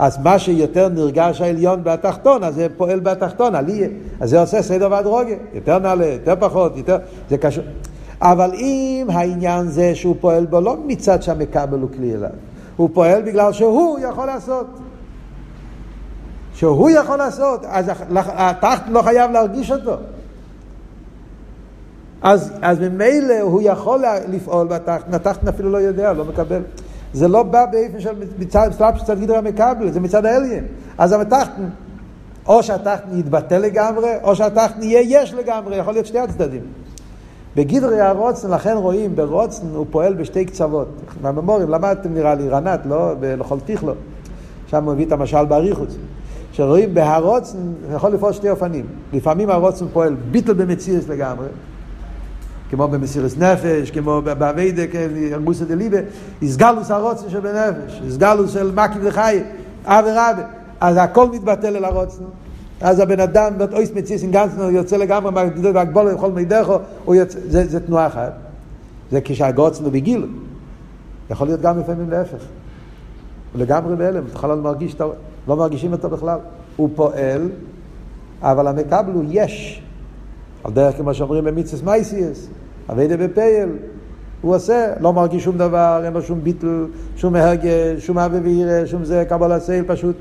אז 0.00 0.18
מה 0.18 0.38
שיותר 0.38 0.88
נרגש 0.88 1.40
העליון 1.40 1.84
בתחתון, 1.84 2.44
אז 2.44 2.54
זה 2.54 2.66
פועל 2.76 3.00
בתחתון, 3.00 3.54
עליה. 3.54 3.88
אז 4.20 4.30
זה 4.30 4.40
עושה 4.40 4.62
סדר 4.62 4.88
והדרוגיה, 4.90 5.36
יותר 5.54 5.78
נעלה, 5.78 6.06
יותר 6.06 6.34
פחות, 6.40 6.76
יותר, 6.76 6.98
זה 7.30 7.38
קשור. 7.38 7.64
אבל 8.22 8.50
אם 8.54 9.06
העניין 9.12 9.68
זה 9.68 9.94
שהוא 9.94 10.16
פועל 10.20 10.46
בו 10.46 10.60
לא 10.60 10.76
מצד 10.86 11.22
שהמקבל 11.22 11.78
הוא 11.78 11.88
כלי 11.96 12.14
אליו, 12.14 12.30
הוא 12.76 12.90
פועל 12.92 13.22
בגלל 13.22 13.52
שהוא 13.52 13.98
יכול 13.98 14.26
לעשות. 14.26 14.66
שהוא 16.54 16.90
יכול 16.90 17.16
לעשות, 17.16 17.64
אז 17.68 17.90
התחת 18.16 18.82
לא 18.88 19.02
חייב 19.02 19.30
להרגיש 19.30 19.70
אותו. 19.70 19.96
אז, 22.22 22.52
אז 22.62 22.80
ממילא 22.80 23.40
הוא 23.40 23.62
יכול 23.64 24.04
לפעול 24.28 24.66
בתחתן, 24.66 25.14
התחתן 25.14 25.48
אפילו 25.48 25.70
לא 25.70 25.78
יודע, 25.78 26.12
לא 26.12 26.24
מקבל. 26.24 26.62
זה 27.12 27.28
לא 27.28 27.42
בא 27.42 27.66
באופן 27.66 28.00
של 28.00 28.10
מצד 28.38 28.70
סלאפ 28.72 28.94
מצד 29.02 29.18
גידר 29.18 29.36
המקבל, 29.36 29.90
זה 29.90 30.00
מצד 30.00 30.26
העליון. 30.26 30.64
אז 30.98 31.12
התחתון, 31.12 31.68
או 32.46 32.62
שהתחתון 32.62 33.18
יתבטל 33.18 33.58
לגמרי, 33.58 34.10
או 34.22 34.36
שהתחתון 34.36 34.82
יהיה 34.82 35.22
יש 35.22 35.34
לגמרי, 35.34 35.76
יכול 35.76 35.92
להיות 35.92 36.06
שתי 36.06 36.18
הצדדים. 36.18 36.62
בגדרי 37.56 38.00
הרצון, 38.00 38.50
לכן 38.50 38.76
רואים, 38.76 39.16
ברצון 39.16 39.66
הוא 39.74 39.86
פועל 39.90 40.14
בשתי 40.14 40.44
קצוות. 40.44 40.88
במאמרים, 41.22 41.68
למדתם 41.68 42.14
נראה 42.14 42.34
לי, 42.34 42.48
רנ״ט, 42.48 42.80
לא? 42.86 43.14
בלכל 43.20 43.60
תכלה. 43.60 43.92
שם 44.66 44.84
הוא 44.84 44.92
מביא 44.94 45.06
את 45.06 45.12
המשל 45.12 45.44
באריכות. 45.44 45.96
שרואים 46.52 46.94
בהרצון, 46.94 47.58
יכול 47.94 48.10
לפעול 48.10 48.32
שתי 48.32 48.50
אופנים. 48.50 48.86
לפעמים 49.12 49.50
הרצון 49.50 49.84
פועל 49.92 50.16
ביטל 50.30 50.52
במציאות 50.52 51.08
לגמרי, 51.08 51.46
כמו 52.70 52.88
במסירת 52.88 53.38
נפש, 53.38 53.90
כמו 53.90 54.22
באביידה, 54.22 54.82
ארגוסא 55.32 55.64
דליבה, 55.64 55.98
איסגלוס 56.42 56.90
הרוצן 56.90 57.30
שבנפש, 57.30 58.00
איסגלוס 58.04 58.52
של 58.52 58.72
מקיף 58.74 59.02
וחי, 59.02 59.40
אב 59.84 60.04
ורבה. 60.04 60.44
אז 60.80 60.96
הכל 61.00 61.30
מתבטל 61.30 61.76
אל 61.76 61.84
הרוצן. 61.84 62.22
אז 62.80 63.00
הבן 63.00 63.20
אדם, 63.20 63.52
אויס 63.72 63.90
מציאס 63.94 64.22
עם 64.22 64.30
גנצנו, 64.30 64.70
יוצא 64.70 64.96
לגמרי 64.96 65.30
מהגדול 65.32 65.76
והגבול 65.76 66.10
לכל 66.10 66.32
מידךו, 66.32 66.78
זה, 67.24 67.66
זה 67.66 67.80
תנועה 67.80 68.06
אחת. 68.06 68.32
זה 69.10 69.20
כשהגוצן 69.20 69.84
הוא 69.84 69.92
בגיל. 69.92 70.26
יכול 71.30 71.46
להיות 71.46 71.60
גם 71.60 71.78
לפעמים 71.78 72.10
להפך. 72.10 72.42
הוא 73.52 73.60
לגמרי 73.60 73.96
בהלם, 73.96 74.22
יכול 74.32 74.50
לא 74.50 74.56
מרגיש, 74.56 74.96
לא 75.48 75.56
מרגישים 75.56 75.92
אותו 75.92 76.10
בכלל. 76.10 76.38
הוא 76.76 76.90
פועל, 76.94 77.48
אבל 78.42 78.66
המקבל 78.66 79.12
הוא 79.12 79.24
יש. 79.28 79.82
על 80.64 80.72
דרך 80.72 80.96
כמו 80.96 81.14
שאומרים 81.14 81.44
במיצס 81.44 81.82
מייסיאס, 81.82 82.48
אביידה 82.92 83.16
בפייל, 83.16 83.68
הוא 84.40 84.54
עושה, 84.54 84.92
לא 85.00 85.12
מרגיש 85.12 85.44
שום 85.44 85.58
דבר, 85.58 86.00
אין 86.04 86.12
לו 86.12 86.22
שום 86.22 86.40
ביטל, 86.40 86.86
שום 87.16 87.36
הרגש, 87.36 88.06
שום 88.06 88.18
אבי 88.18 88.38
וירא, 88.38 88.86
שום 88.86 89.04
זה, 89.04 89.24
קבל 89.28 89.52
הסייל 89.52 89.84
פשוט. 89.86 90.16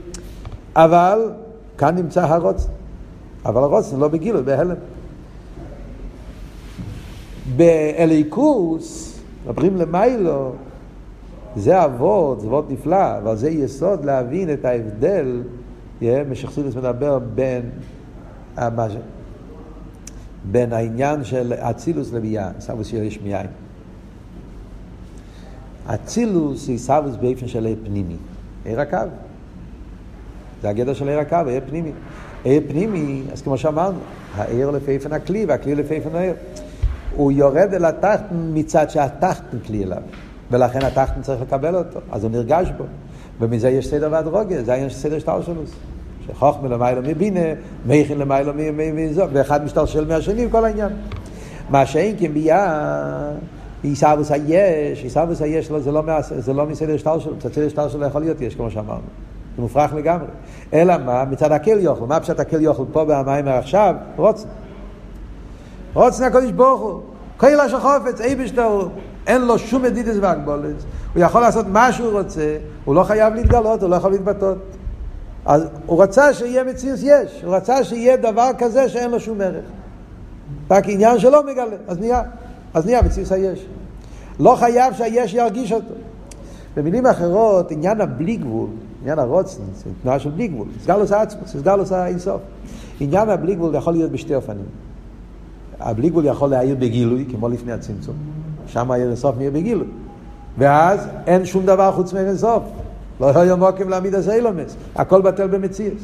אבל 0.76 1.32
כאן 1.78 1.96
נמצא 1.96 2.22
הרוץ. 2.26 2.68
אבל 3.46 3.64
הרוץ 3.64 3.94
לא 3.98 4.08
בגילו, 4.08 4.46
בהלם. 4.46 4.76
באליקוס, 7.56 9.20
מדברים 9.46 9.78
למיילו, 9.78 10.52
זה 11.56 11.86
אבות, 11.86 12.42
זה 12.42 12.48
אבות 12.48 12.72
נפלא, 12.72 13.18
אבל 13.18 13.36
זה 13.36 13.50
יסוד 13.50 14.06
להבין 14.06 14.54
את 14.54 14.66
ההבדל, 14.66 15.42
משכסילוס 16.02 16.76
מדבר 16.76 17.20
בין, 17.20 17.70
בין 20.44 20.74
העניין 20.74 21.24
של 21.24 21.54
אצילוס 21.54 22.14
לביאה, 22.14 22.50
סבוס 22.60 22.88
שיש 22.88 23.20
מיין. 23.22 23.48
אצילוס 25.86 26.68
היא 26.68 26.78
סבוס 26.78 27.16
באופן 27.16 27.48
של 27.48 27.76
פנימי, 27.86 28.16
עיר 28.66 28.82
הקו. 28.82 28.98
זה 30.62 30.70
הגדר 30.70 30.94
של 30.94 31.10
עיר 31.10 31.20
הקו, 31.20 31.38
עיר 31.48 31.62
פנימי. 31.70 31.92
עיר 32.44 32.62
פנימי, 32.68 33.24
אז 33.34 33.42
כמו 33.42 33.58
שאמרנו, 33.58 34.00
העיר 34.36 34.72
לפי 34.72 34.92
איפן 34.92 35.14
הכלי 35.14 35.46
והכלי 35.46 35.76
לפי 35.76 35.94
איפן 35.94 36.16
העיר. 36.16 36.34
הוא 37.16 37.32
יורד 37.32 37.74
אל 37.74 37.86
התחתן 37.86 38.52
מצד 38.54 38.90
שהתחתן 38.90 39.60
כלי 39.66 39.84
אליו. 39.84 40.02
ולכן 40.52 40.86
התחתן 40.86 41.22
צריך 41.22 41.42
לקבל 41.42 41.76
אותו, 41.76 42.00
אז 42.12 42.24
הוא 42.24 42.32
נרגש 42.32 42.68
בו. 42.78 42.84
ומזה 43.40 43.70
יש 43.70 43.88
סדר 43.88 44.10
ואדרוגיה, 44.12 44.64
זה 44.64 44.72
העניין 44.72 44.90
של 44.90 44.98
סדר 44.98 45.20
שטר 45.20 45.42
שלו. 45.42 45.62
שחוכמה 46.34 46.68
למיילו 46.70 47.02
מבינה, 47.02 47.40
מייכין 47.86 48.18
למיילו 48.18 48.54
מזו, 48.94 49.24
ואחד 49.34 49.64
משתלשל 49.64 50.08
מהשני, 50.08 50.48
כל 50.52 50.66
העניין. 50.66 50.90
מה 51.70 51.86
שאין 51.86 52.16
כן 52.20 52.34
ביה, 52.34 53.32
עיסאוויס 53.84 54.32
היש, 54.32 55.04
עיסאוויס 55.04 55.42
היש 55.42 55.72
זה 55.72 55.92
לא, 55.92 56.02
זה 56.22 56.54
לא 56.54 56.66
מסדר 56.66 56.98
שטר 56.98 57.20
שלו, 57.20 57.36
מצד 57.36 57.54
סדר 57.54 57.70
שטר 57.70 57.90
שלו 57.90 58.06
יכול 58.06 58.22
להיות 58.22 58.42
יש, 58.42 58.56
כמו 58.56 58.72
שאמרנו. 58.72 59.02
זה 59.56 59.62
מופרך 59.62 59.94
לגמרי. 59.94 60.28
אלא 60.74 60.94
מה? 61.06 61.26
מצד 61.26 61.52
הקל 61.52 61.80
יוכל. 61.80 62.06
מה 62.06 62.20
פשוט 62.20 62.40
הקל 62.40 62.62
יוכל 62.62 62.84
פה 62.92 63.06
במים 63.06 63.48
עכשיו? 63.48 63.96
רוצן. 64.16 64.48
רוצן 65.94 66.24
הקדוש 66.24 66.52
ברוך 66.52 66.82
הוא. 66.82 67.00
קהילה 67.38 67.70
של 67.70 67.80
חופץ, 67.80 68.22
אי 68.22 68.36
בשטר, 68.36 68.88
אין 69.28 69.42
לו 69.42 69.60
שום 69.60 69.84
מדידס 69.84 70.16
והגבולת. 70.22 70.76
הוא 71.14 71.24
יכול 71.24 71.42
לעשות 71.42 71.66
מה 71.68 71.92
שהוא 71.92 72.12
רוצה, 72.12 72.58
הוא 72.86 72.96
לא 72.96 73.04
חייב 73.04 73.34
להתגלות, 73.34 73.82
הוא 73.82 73.90
לא 73.90 73.96
יכול 73.96 74.12
להתבטאות. 74.12 74.58
אז 75.46 75.64
הוא 75.86 76.04
רצה 76.04 76.34
שיהיה 76.34 76.64
מציאות 76.64 77.00
יש, 77.04 77.42
הוא 77.44 77.56
רצה 77.56 77.84
שיהיה 77.84 78.18
דבר 78.18 78.50
כזה 78.58 78.90
שאין 78.90 79.12
לו 79.12 79.20
שום 79.20 79.42
ערך. 79.42 79.66
רק 80.72 80.84
עניין 80.88 81.20
שלא 81.20 81.44
מגלה, 81.44 81.76
אז 81.88 82.00
נהיה, 82.00 82.22
אז 82.74 82.86
נהיה 82.86 83.02
מציאות 83.02 83.32
היש. 83.32 83.66
לא 84.40 84.56
חייב 84.56 84.94
שהיש 84.94 85.34
ירגיש 85.34 85.72
אותו. 85.72 85.94
במילים 86.76 87.06
אחרות, 87.06 87.72
עניין 87.72 88.02
הבלי 88.02 88.36
גבול, 88.36 88.70
עניין 89.02 89.20
הרוצן, 89.20 89.62
זה 89.76 89.90
תנועה 90.02 90.20
של 90.20 90.30
בלי 90.30 90.48
גבול, 90.48 90.68
סגלוס 90.84 91.12
עצמוס, 91.12 91.58
סגלוס 91.58 91.92
האינסוף. 91.92 92.42
עניין 93.00 93.30
הבלי 93.30 93.56
גבול 93.56 93.76
יכול 93.76 93.94
להיות 93.94 94.12
בשתי 94.12 94.36
אופנים. 94.36 94.66
הבלי 95.80 96.10
גבול 96.10 96.26
יכול 96.26 96.50
להעיר 96.50 96.76
בגילוי, 96.80 97.26
כמו 97.32 97.50
לפני 97.50 97.72
הצמצום. 97.72 98.16
שם 98.68 98.92
העיר 98.92 99.08
אינסוף 99.08 99.38
נהיה 99.38 99.52
בגילוי. 99.52 99.88
ואז 100.58 101.08
אין 101.28 101.46
שום 101.46 101.66
דבר 101.66 101.92
חוץ 101.92 102.14
מאינסוף. 102.14 102.64
לא 103.20 103.40
היה 103.40 103.56
מוקים 103.56 103.90
להעמיד 103.90 104.16
את 104.16 104.30
אילומס. 104.30 104.76
הכל 104.96 105.22
בטל 105.22 105.48
במציאס. 105.48 106.02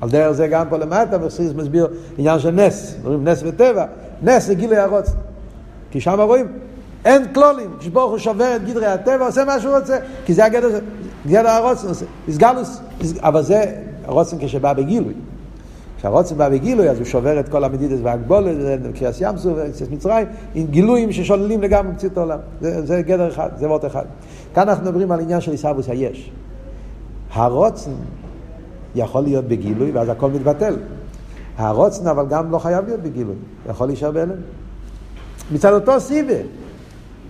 על 0.00 0.10
דרך 0.10 0.32
זה 0.32 0.48
גם 0.48 0.68
פה 0.68 0.76
למטה, 0.76 1.18
מרסיס 1.18 1.52
מסביר 1.56 1.88
עניין 2.18 2.38
של 2.38 2.50
נס, 2.50 2.94
אומרים 3.04 3.28
נס 3.28 3.42
וטבע. 3.46 3.84
נס 4.22 4.46
זה 4.46 4.54
גילוי 4.54 4.76
הרוצן. 4.76 5.12
כי 5.90 6.00
שם 6.00 6.20
רואים, 6.20 6.46
אין 7.04 7.32
כלולים. 7.32 7.70
כשברוך 7.78 8.10
הוא 8.10 8.18
שובר 8.18 8.56
את 8.56 8.64
גדרי 8.64 8.86
הטבע, 8.86 9.26
עושה 9.26 9.44
מה 9.44 9.60
שהוא 9.60 9.76
רוצה. 9.76 9.98
כי 10.24 10.34
זה 10.34 10.44
הגדר, 10.44 10.68
גדר 11.26 11.48
הרוצן 11.48 11.88
עושה. 11.88 12.06
אבל 13.20 13.42
זה 13.42 13.64
הרוצן 14.04 14.36
כשבא 14.40 14.72
בגילוי. 14.72 15.14
כשהרוצן 16.02 16.36
בא 16.36 16.48
בגילוי, 16.48 16.90
אז 16.90 16.98
הוא 16.98 17.06
שובר 17.06 17.40
את 17.40 17.48
כל 17.48 17.64
המדידס 17.64 17.98
והגבולת, 18.02 18.56
קריאס 18.94 19.20
ים 19.20 19.36
סוף, 19.36 19.58
קריאס 19.58 19.90
מצרים, 19.90 20.26
עם 20.54 20.66
גילויים 20.66 21.12
ששוללים 21.12 21.62
לגמרי 21.62 21.92
מציאות 21.92 22.16
העולם. 22.16 22.38
זה, 22.60 22.86
זה 22.86 23.02
גדר 23.02 23.28
אחד, 23.28 23.48
זה 23.58 23.68
וורט 23.68 23.84
אחד. 23.84 24.04
כאן 24.54 24.68
אנחנו 24.68 24.84
מדברים 24.84 25.12
על 25.12 25.20
עניין 25.20 25.40
של 25.40 25.50
עיסאוווס 25.50 25.88
היש. 25.88 26.30
הרוצן 27.32 27.90
יכול 28.94 29.22
להיות 29.22 29.44
בגילוי, 29.44 29.90
ואז 29.90 30.08
הכל 30.08 30.30
מתבטל. 30.30 30.76
הרוצן 31.56 32.06
אבל 32.06 32.26
גם 32.26 32.50
לא 32.50 32.58
חייב 32.58 32.84
להיות 32.86 33.00
בגילוי, 33.00 33.36
יכול 33.70 33.86
להישאר 33.86 34.10
בהלם. 34.10 34.36
מצד 35.52 35.72
אותו 35.72 36.00
סיבה, 36.00 36.34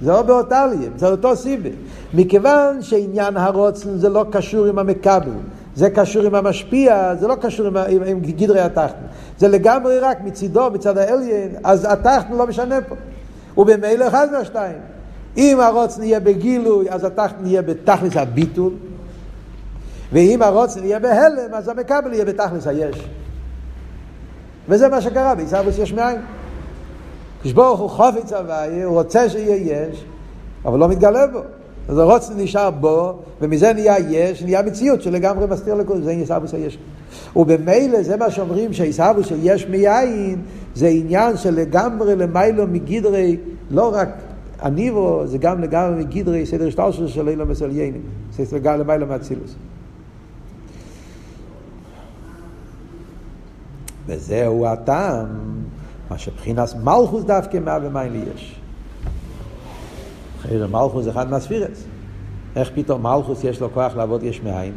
זה 0.03 0.11
לא 0.11 0.23
באותליה, 0.23 0.91
מצד 0.95 1.11
אותו 1.11 1.37
סיבה. 1.37 1.71
מכיוון 2.15 2.83
שעניין 2.83 3.37
הרוצן 3.37 3.99
זה 3.99 4.09
לא 4.09 4.25
קשור 4.31 4.67
עם 4.67 4.79
המקבל, 4.79 5.31
זה 5.77 5.91
קשור 5.91 6.23
עם 6.23 6.35
המשפיע, 6.35 7.15
זה 7.21 7.27
לא 7.27 7.35
קשור 7.35 7.67
עם, 7.67 7.77
עם, 7.77 8.03
עם 8.03 8.21
גדרי 8.21 8.61
התחתן. 8.61 9.07
זה 9.39 9.49
לגמרי 9.49 9.99
רק 9.99 10.21
מצידו, 10.25 10.71
מצד 10.71 10.99
האליין, 10.99 11.49
אז 11.65 11.85
התחתן 11.91 12.35
לא 12.37 12.47
משנה 12.47 12.81
פה. 12.81 12.95
ובמילא 13.57 14.09
אחד 14.09 14.29
מהשתיים. 14.33 14.79
אם 15.37 15.61
הרוצן 15.61 16.03
יהיה 16.03 16.21
בגילוי, 16.21 16.91
אז 16.91 17.05
התחתן 17.05 17.47
יהיה 17.47 17.63
בתכלס 17.63 18.17
הביטול, 18.17 18.73
ואם 20.13 20.43
הרוצן 20.43 20.85
יהיה 20.85 20.99
בהלם, 20.99 21.55
אז 21.55 21.69
המקבל 21.69 22.13
יהיה 22.13 22.25
בתכלס 22.25 22.67
היש. 22.67 23.09
וזה 24.69 24.89
מה 24.89 25.01
שקרה 25.01 25.35
בעיסאוויס 25.35 25.79
יש 25.79 25.93
מאין. 25.93 26.21
כשברוך 27.43 27.81
הוא 27.81 27.91
חופץ 27.91 28.33
הוויה, 28.33 28.85
הוא 28.85 28.95
רוצה 28.95 29.29
שיהיה 29.29 29.57
יש, 29.57 30.05
אבל 30.65 30.79
לא 30.79 30.89
מתגלה 30.89 31.27
בו. 31.27 31.41
אז 31.89 31.99
הרוצן 31.99 32.33
נשאר 32.37 32.71
בו, 32.71 33.19
ומזה 33.41 33.73
נהיה 33.73 33.99
יש, 33.99 34.43
נהיה 34.43 34.63
מציאות 34.63 35.03
שלגמרי 35.03 35.47
מסתיר 35.47 35.75
לכל 35.75 36.03
זה 36.03 36.11
עיסאוויס 36.11 36.55
היש. 36.55 36.79
ובמילא 37.37 38.03
זה 38.03 38.17
מה 38.17 38.31
שאומרים 38.31 38.73
שהעיסאוויס 38.73 39.27
של 39.27 39.39
יש 39.43 39.67
מיין, 39.67 40.43
זה 40.75 40.89
עניין 40.89 41.37
שלגמרי 41.37 42.17
למיילו 42.17 42.67
מגדרי, 42.67 43.37
לא 43.71 43.95
רק 43.95 44.09
הניבו, 44.61 45.23
זה 45.27 45.39
גם 45.39 45.61
לגמרי 45.61 46.05
מגדרי 46.05 46.47
סדר 46.47 46.71
שטר 46.71 47.07
של 47.07 47.29
אילו 47.29 47.47
מסליינים, 47.47 48.03
זה 48.33 48.59
גם 48.59 48.79
למיילו 48.79 49.07
מאצילוס. 49.07 49.55
וזהו 54.07 54.67
הטעם, 54.67 55.27
מה 56.11 56.19
שבחינת 56.19 56.75
מלכוס 56.85 57.25
דווקא 57.25 57.59
מה 57.59 57.79
ומים 57.83 58.13
לי 58.13 58.21
יש. 58.35 58.62
חייר 60.43 60.67
מלכוס 60.67 61.05
זה 61.05 61.11
אחד 61.11 61.31
מהספירס. 61.31 61.85
איך 62.57 62.71
פתאום 62.75 63.03
מלכוס 63.03 63.45
יש 63.45 63.61
לו 63.61 63.73
כוח 63.75 63.97
לעבוד 63.97 64.23
יש 64.23 64.41
מאין? 64.43 64.73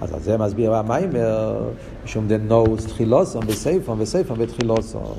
אז 0.00 0.14
על 0.14 0.20
זה 0.20 0.38
מסביר 0.38 0.74
המיימר, 0.74 1.68
משום 2.04 2.28
דנוס 2.28 2.86
תחילוסון 2.86 3.46
בסייפון 3.46 4.00
וסייפון 4.00 4.38
בתחילוסון. 4.38 5.14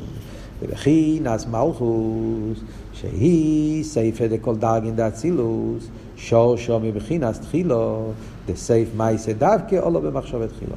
ובחינס 0.61 1.47
מלכוס, 1.47 2.59
שהיא 2.93 3.83
סייפה 3.83 4.27
דכל 4.27 4.55
דרגין 4.55 4.95
דאצילוס, 4.95 5.87
שור 6.15 6.57
שור 6.57 6.79
מבחינס 6.83 7.39
תחילו, 7.39 8.11
דסייף 8.47 8.89
מייסה 8.97 9.33
דווקא 9.33 9.79
או 9.79 9.89
לא 9.89 9.99
במחשבת 9.99 10.49
תחילו. 10.49 10.75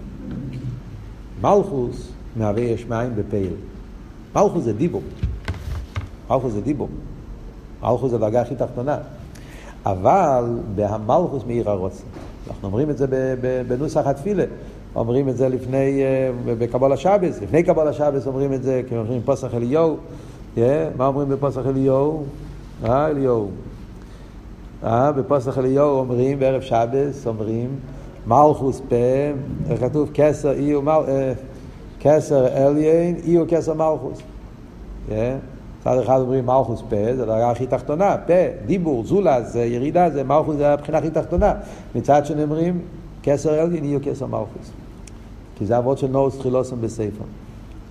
מלכוס 1.42 2.08
מהווה 2.36 2.62
יש 2.62 2.86
מים 2.88 3.12
בפייל. 3.16 3.52
מלכוס 4.36 4.64
זה 4.64 4.72
דיבור. 4.72 5.02
מלכוס 6.30 6.52
זה 6.52 6.60
דיבור. 6.60 6.88
מלכוס 7.84 8.10
זה 8.10 8.16
הדרגה 8.16 8.40
הכי 8.40 8.54
תחתונה. 8.54 8.98
אבל 9.86 10.58
בהמלכוס 10.74 11.42
מעיר 11.46 11.70
הרוצן. 11.70 12.04
אנחנו 12.48 12.68
אומרים 12.68 12.90
את 12.90 12.98
זה 12.98 13.06
בנוסח 13.68 14.06
התפילה. 14.06 14.44
אומרים 14.96 15.28
את 15.28 15.36
זה 15.36 15.48
לפני, 15.48 16.02
בקבול 16.46 16.92
השבס, 16.92 17.42
לפני 17.42 17.62
קבול 17.62 17.88
השבס 17.88 18.26
אומרים 18.26 18.52
את 18.52 18.62
זה, 18.62 18.82
כי 18.88 18.96
אומרים 18.96 19.20
פוסח 19.24 19.54
אליהו, 19.54 19.96
yeah, 20.56 20.60
מה 20.96 21.06
אומרים 21.06 21.28
בפוסח 21.28 21.66
אליהו? 21.66 22.24
אה, 22.84 23.06
אליהו. 23.06 23.48
אה, 24.84 25.12
בפוסח 25.12 25.58
אליהו 25.58 25.98
אומרים, 25.98 26.38
בערב 26.38 26.60
שבס 26.62 27.26
אומרים, 27.26 27.76
מלכוס 28.26 28.82
פה, 28.88 29.76
כתוב? 29.80 30.10
כסר 30.14 30.52
אי 30.52 30.74
ומל... 30.74 31.00
כסר 32.00 32.46
אליין, 32.46 33.16
אי 33.24 33.38
וכסר 33.38 33.74
מלכוס. 33.74 34.22
צד 35.84 35.98
אחד 35.98 36.20
אומרים 36.20 36.46
מלכוס 36.46 36.82
פה, 36.88 36.96
זה 37.16 37.22
הדרגה 37.22 37.50
הכי 37.50 37.66
תחתונה, 37.66 38.16
פה, 38.26 38.32
דיבור, 38.66 39.04
זולה, 39.04 39.42
זה 39.42 39.64
ירידה, 39.64 40.10
זה 40.10 40.24
מלכוס 40.24 40.56
זה 40.56 40.72
הבחינה 40.72 40.98
הכי 40.98 41.10
תחתונה. 41.10 41.54
מצד 41.94 42.26
שני 42.26 42.42
אומרים, 42.42 42.80
כסר 43.22 43.62
אליין, 43.62 43.84
אי 43.84 43.96
וכסר 43.96 44.26
מלכוס. 44.26 44.70
כי 45.58 45.66
זה 45.66 45.78
אבות 45.78 45.98
של 45.98 46.06
נורס 46.06 46.38
תחילוסם 46.38 46.80
בספר. 46.80 47.24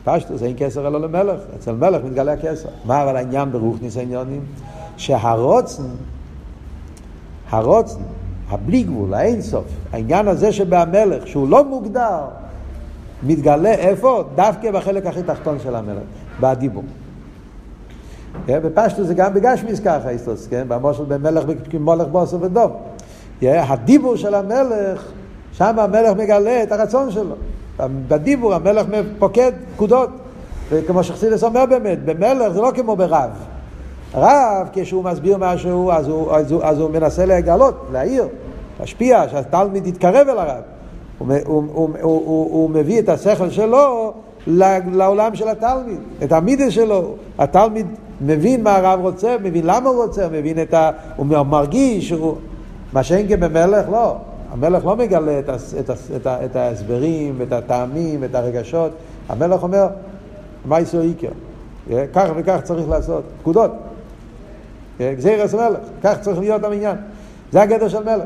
פשטוס, 0.04 0.44
אין 0.44 0.54
כסר 0.58 0.88
אלא 0.88 1.02
למלך, 1.02 1.40
אצל 1.56 1.76
מלך 1.76 2.04
מתגלה 2.06 2.38
כסר. 2.38 2.70
מה 2.86 3.04
אבל 3.04 3.16
העניין 3.16 3.52
ברוכניס 3.52 3.98
העניונים? 3.98 4.42
שהרוצן, 4.98 5.84
הרוצן, 7.50 8.00
הבלי 8.50 8.84
גבול, 8.84 9.14
האינסוף, 9.14 9.66
העניין 9.92 10.28
הזה 10.28 10.52
שבהמלך, 10.52 11.28
שהוא 11.28 11.50
לא 11.50 11.66
מוגדר, 11.66 12.20
מתגלה 13.24 13.72
איפה? 13.72 14.24
דווקא 14.36 14.72
בחלק 14.72 15.06
הכי 15.06 15.24
תחתון 15.24 15.58
של 15.60 15.76
המלך, 15.76 16.04
בדיבור. 16.40 16.84
כן? 18.48 18.60
בפשטוס 18.64 19.08
זה 19.08 19.14
גם 19.14 19.34
בגשמיס 19.34 19.80
ככה, 19.80 20.10
איסטוס, 20.10 20.48
כן? 20.48 20.64
במושל 20.68 21.04
במלך 21.04 21.44
כמולך 21.70 22.08
בוסו 22.08 22.42
ודוב. 22.42 22.72
הדיבור 23.42 24.16
של 24.16 24.36
המלך, 24.36 25.12
שם 25.52 25.80
המלך 25.80 26.18
מגלה 26.18 26.64
את 26.64 26.72
הרצון 26.72 27.12
שלו. 27.12 27.36
בדיבור 27.80 28.54
המלך 28.54 28.86
פוקד 29.20 29.52
פקודות. 29.76 30.10
וכמו 30.70 31.04
שחסידס 31.04 31.44
אומר 31.44 31.66
באמת, 31.66 32.06
במלך 32.06 32.54
זה 32.54 32.62
לא 32.62 32.72
כמו 32.76 32.96
ברב. 32.96 33.30
רב, 34.16 34.68
כשהוא 34.74 35.04
מסביר 35.04 35.38
משהו, 35.40 35.92
אז 35.92 36.08
הוא, 36.08 36.32
אז 36.32 36.52
הוא, 36.52 36.64
אז 36.64 36.80
הוא 36.80 36.90
מנסה 36.90 37.26
לגלות, 37.26 37.86
להעיר, 37.92 38.28
להשפיע, 38.80 39.24
שהתלמיד 39.32 39.88
יתקרב 39.88 40.28
אל 40.30 40.38
הרב. 40.38 40.62
הוא, 41.18 41.28
הוא, 41.46 41.64
הוא, 41.74 41.90
הוא, 42.02 42.22
הוא, 42.26 42.54
הוא 42.54 42.70
מביא 42.70 43.00
את 43.00 43.10
השכל 43.10 43.50
שלו 43.50 44.14
לעולם 44.48 45.36
של 45.36 45.48
התלמיד, 45.48 46.00
את 46.24 46.32
המידה 46.32 46.72
שלו. 46.72 47.16
התלמיד 47.40 47.88
מבין 48.22 48.64
מה 48.64 48.76
הרב 48.76 49.00
רוצה, 49.00 49.36
מבין 49.44 49.66
למה 49.66 49.90
הוא 49.90 50.04
רוצה, 50.04 50.28
מבין 50.32 50.62
את 50.62 50.74
ה... 50.74 50.92
הוא 51.16 51.26
מרגיש, 51.26 52.12
הוא... 52.12 52.36
מה 52.94 53.04
שאין 53.04 53.28
כן 53.28 53.40
במלך, 53.40 53.90
לא. 53.90 54.16
המלך 54.52 54.86
לא 54.86 54.96
מגלה 54.96 55.40
את, 55.40 55.50
הס, 55.50 55.74
את, 55.80 55.90
הס, 55.90 56.12
את, 56.16 56.28
את 56.28 56.56
ההסברים, 56.56 57.40
את 57.42 57.52
הטעמים, 57.52 58.24
את 58.24 58.36
הרגשות. 58.36 58.92
המלך 59.30 59.64
אומר, 59.64 59.88
מה 60.66 60.80
יסו 60.80 61.02
איקר? 61.02 61.28
כך 62.14 62.30
וכך 62.36 62.60
צריך 62.64 62.90
לעשות. 62.90 63.24
פקודות. 63.42 63.72
גזירס 65.00 65.54
מלך, 65.54 65.78
כך 66.04 66.20
צריך 66.22 66.40
להיות 66.40 66.64
המניין. 66.64 66.96
זה 67.52 67.62
הגדר 67.62 67.88
של 67.88 68.04
מלך. 68.04 68.24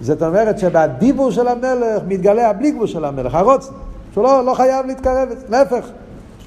זאת 0.00 0.22
אומרת 0.22 0.58
שבדיבור 0.58 1.30
של 1.30 1.48
המלך 1.48 2.02
מתגלה 2.08 2.50
הבלי 2.50 2.70
גבול 2.70 2.86
של 2.86 3.04
המלך, 3.04 3.34
הרוץ, 3.34 3.70
שהוא 4.12 4.24
לא, 4.24 4.44
לא 4.46 4.54
חייב 4.54 4.86
להתקרב, 4.86 5.28
להפך. 5.48 5.86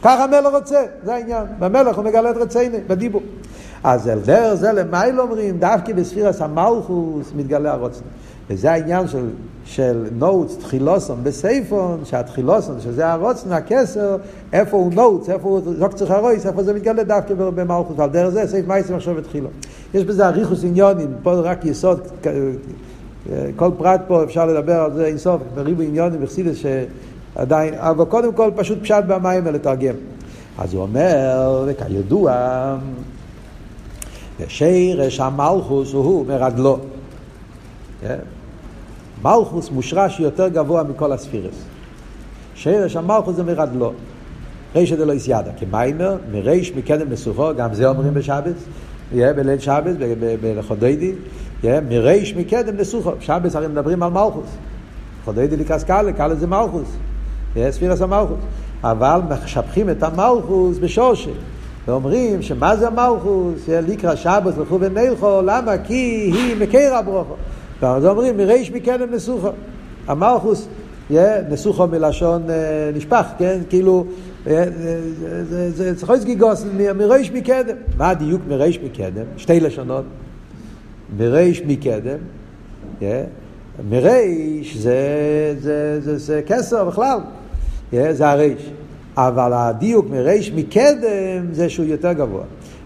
ככה 0.02 0.24
המלך 0.24 0.54
רוצה, 0.54 0.86
זה 1.04 1.14
העניין. 1.14 1.44
במלך 1.60 1.98
הוא 1.98 2.06
מגלה 2.06 2.32
את 2.32 2.38
רציני, 2.38 2.78
בדיבור. 2.88 3.22
אז 3.84 4.08
על 4.08 4.20
דרך 4.20 4.54
זה 4.54 4.72
למייל 4.72 5.22
אומרים, 5.22 5.58
דווקא 5.58 5.94
בספירס 5.94 6.42
המלכוס 6.42 7.32
מתגלה 7.36 7.72
הרוצן. 7.72 8.02
וזה 8.50 8.72
העניין 8.72 9.08
של, 9.08 9.30
של 9.66 10.06
נוטס, 10.18 10.58
תחילוסון 10.58 11.20
בסייפון, 11.24 12.00
שהתחילוסון, 12.04 12.80
שזה 12.80 13.12
הרוצן, 13.12 13.52
הכסר, 13.52 14.18
איפה 14.54 14.78
הוא 14.78 14.94
נוטס, 14.94 15.30
איפה 15.30 15.50
הוא 15.50 15.62
זוק 15.80 15.94
צריך 15.94 16.12
הרויס, 16.12 16.46
איפה 16.46 16.64
זה 16.64 16.74
מתגלה 16.74 17.04
דווקא 17.04 17.34
במלכוס, 17.34 17.96
ועל 18.00 18.10
דרך 18.10 18.30
זה 18.30 18.48
סייף 18.48 18.68
מייסים 18.68 18.96
עכשיו 18.96 19.18
התחילו. 19.18 19.50
יש 19.94 20.04
בזה 20.04 20.28
אריכוס 20.28 20.64
עניונים, 20.64 21.14
פה 21.24 21.34
רק 21.34 21.66
יסוד, 21.66 22.00
כל 23.56 23.72
פרט 23.78 24.02
פה 24.08 24.24
אפשר 24.24 24.46
לדבר 24.46 24.82
על 24.82 24.94
זה 24.94 25.06
אינסוף, 25.06 25.42
בריבו 25.56 25.82
עניונים 25.82 26.24
וחסידס 26.24 26.56
שעדיין, 27.34 27.74
אבל 27.78 28.06
קודם 28.06 28.34
כל 28.34 28.52
פשוט 28.56 28.82
פשט 28.82 29.04
במים 29.08 29.46
לתרגם. 29.46 29.96
אז 30.58 30.74
הוא 30.74 30.82
אומר, 30.82 31.64
וכידוע, 31.68 32.34
שרש 34.48 35.20
המלכוס 35.20 35.94
הוא 35.94 36.26
מרגלו. 36.26 36.80
כן? 38.02 38.20
מלכוס 39.24 39.72
מושרש 39.72 40.20
יותר 40.20 40.48
גבוה 40.48 40.84
מכל 40.84 41.12
הספירס. 41.12 41.64
שרש 42.56 42.96
המלכוס 42.96 43.36
זה 43.36 43.44
מרדלו. 43.44 43.94
רישא 44.76 44.96
דלא 44.96 45.14
יסיידה, 45.14 45.52
כמיימר, 45.58 46.18
מריש 46.32 46.72
מקדם 46.72 47.12
לסוחו, 47.12 47.56
גם 47.58 47.74
זה 47.74 47.88
אומרים 47.88 48.14
בשבץ, 48.14 48.56
יהיה 49.14 49.34
בליל 49.34 49.60
שבץ, 49.60 49.96
בלחודדי, 50.42 51.14
מריש 51.64 52.36
מקדם 52.36 52.78
לסוחו. 52.78 53.12
שבץ 53.20 53.56
הרי 53.56 53.68
מדברים 53.68 54.04
על 54.04 54.10
מלכוס. 54.10 54.50
חודדי 55.26 55.58
לקרס 55.58 55.84
קאלה, 55.84 56.14
קאלה 56.14 56.36
זה 56.36 56.48
מלכוס. 56.48 56.88
ספירס 57.70 58.02
המלכוס. 58.02 58.40
אבל 58.84 59.20
משבחים 59.44 59.90
את 59.90 60.04
המלכוס 60.04 60.78
בשורשי. 60.78 61.32
ואומרים 61.88 62.42
שמה 62.42 62.76
זה 62.76 62.88
המלכוס, 62.88 63.68
לקרא 63.68 64.16
שבץ 64.16 64.54
וכו' 64.58 64.78
ונלכו, 64.80 65.42
למה? 65.46 65.78
כי 65.78 66.32
היא 66.34 66.56
מקרה 66.60 67.02
ברוכו. 67.02 67.36
אז 67.82 68.06
אומרים, 68.06 68.38
מריש 68.38 68.72
מקדם 68.72 69.12
נסוכו. 69.12 69.50
המלכוס, 70.08 70.68
נסוכו 71.50 71.88
מלשון 71.88 72.50
אה, 72.50 72.56
נשפך, 72.96 73.26
כן? 73.38 73.60
כאילו, 73.70 74.06
אה, 74.48 74.64
זה 75.70 75.96
צריך 75.96 76.10
להיות 76.10 76.24
גיגוס, 76.24 76.66
מריש 76.96 77.32
מקדם. 77.32 77.76
מה 77.98 78.10
הדיוק 78.10 78.42
מריש 78.48 78.80
מקדם? 78.80 79.24
שתי 79.38 79.60
לשונות. 79.60 80.06
מריש 81.18 81.62
מקדם, 81.62 82.18
מריש 83.90 84.78
זה, 84.78 85.56
זה, 85.60 86.02
זה, 86.02 86.18
זה 86.18 86.42
כסר 86.46 86.86
בכלל, 86.86 87.20
זה 88.12 88.30
הריש. 88.30 88.70
אבל 89.18 89.54
הדיוק 89.54 90.06
מריש 90.10 90.52
מקדם 90.52 91.52
זה 91.52 91.70
שהוא 91.70 91.86
יותר 91.86 92.14
גבוה. 92.14 92.44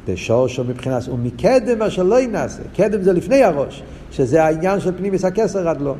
בשורשו 0.07 0.63
מבחינת, 0.63 1.07
הוא 1.07 1.19
מקדם 1.19 1.79
מה 1.79 1.89
שלא 1.89 2.21
ינעשה. 2.21 2.61
קדם 2.75 3.01
זה 3.01 3.13
לפני 3.13 3.43
הראש. 3.43 3.83
שזה 4.11 4.43
העניין 4.43 4.79
של 4.79 4.97
פנימיס 4.97 5.25
הכסר 5.25 5.69
עד 5.69 5.81
לא. 5.81 5.95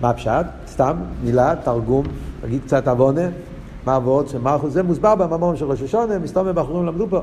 מה 0.00 0.12
פשט? 0.12 0.46
סתם, 0.68 0.96
מילה, 1.24 1.54
תרגום, 1.64 2.06
תגיד 2.40 2.60
קצת 2.66 2.88
עוונה, 2.88 3.28
מה 3.86 3.94
עבוד 3.94 4.28
של 4.28 4.38
מלכוס, 4.38 4.72
זה 4.72 4.82
מוסבר 4.82 5.14
בממון 5.14 5.56
של 5.56 5.64
ראש 5.64 5.82
השונה, 5.82 6.18
מסתובב 6.18 6.60
בחורים 6.60 6.86
למדו 6.86 7.06
פה. 7.10 7.20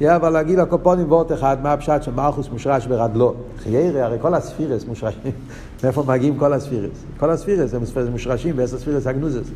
יהיה 0.00 0.16
אבל 0.16 0.30
להגיד 0.30 0.58
לקופונים 0.58 1.12
ועוד 1.12 1.32
אחד, 1.32 1.56
מה 1.62 1.72
הפשט 1.72 2.02
שמלכוס 2.02 2.48
מושרש 2.48 2.86
ברדלו. 2.86 3.34
חיירי, 3.58 4.00
הרי 4.00 4.18
כל 4.20 4.34
הספירס 4.34 4.84
מושרשים, 4.84 5.32
מאיפה 5.84 6.02
מגיעים 6.06 6.38
כל 6.38 6.52
הספירס? 6.52 7.04
כל 7.18 7.30
הספירס 7.30 7.74
הם 7.74 7.82
מושרשים 8.10 8.56
בעשר 8.56 8.78
ספירס 8.78 9.06
הגנוזס. 9.06 9.50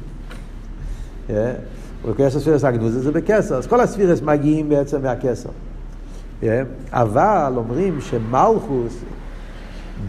ועשר 2.05 2.41
ספירות 2.41 2.65
הגנוזות 2.65 3.03
זה 3.03 3.13
בכתר, 3.13 3.57
אז 3.57 3.67
כל 3.67 3.81
הספירות 3.81 4.23
מגיעים 4.23 4.69
בעצם 4.69 5.03
מהכתר. 5.03 5.49
אבל 6.93 7.53
אומרים 7.57 8.01
שמלכות 8.01 8.99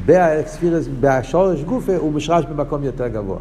בעשר 0.05 0.40
ספירות, 0.40 0.88
בשורש 1.00 1.64
גופה, 1.64 1.96
הוא 1.98 2.12
מושרש 2.12 2.46
במקום 2.46 2.84
יותר 2.84 3.08
גבוה. 3.08 3.38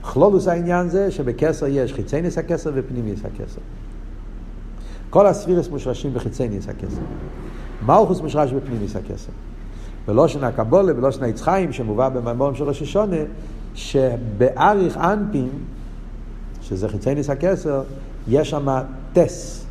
כללות 0.00 0.48
העניין 0.48 0.88
זה 0.88 1.10
שבכתר 1.10 1.66
יש 1.66 1.92
חיצוניות 1.92 2.38
הכתר 2.38 2.70
ופנימיות 2.74 3.20
הכתר. 3.24 3.60
כל 5.10 5.26
הספירות 5.26 5.68
מושרשים 5.68 6.14
בחיצוניות 6.14 6.68
הכתר. 6.68 7.00
מלכות 7.86 8.20
מושרש 8.20 8.52
בפנימיות 8.52 8.96
הכתר. 8.96 9.32
בלשון 10.06 10.44
הקבלה, 10.44 10.92
בלשון 10.92 11.22
העץ 11.22 11.44
חיים, 11.44 11.72
שמובא 11.72 12.08
במאמרים 12.08 12.54
של 12.54 12.64
ראש 12.64 12.82
השנה, 12.82 13.16
שבאריך 13.74 14.96
אנפין, 14.96 15.48
שזה 16.62 16.88
חיצייניס 16.88 17.30
הכסר, 17.30 17.82
יש 18.28 18.50
שם 18.50 18.68
טס 19.12 19.66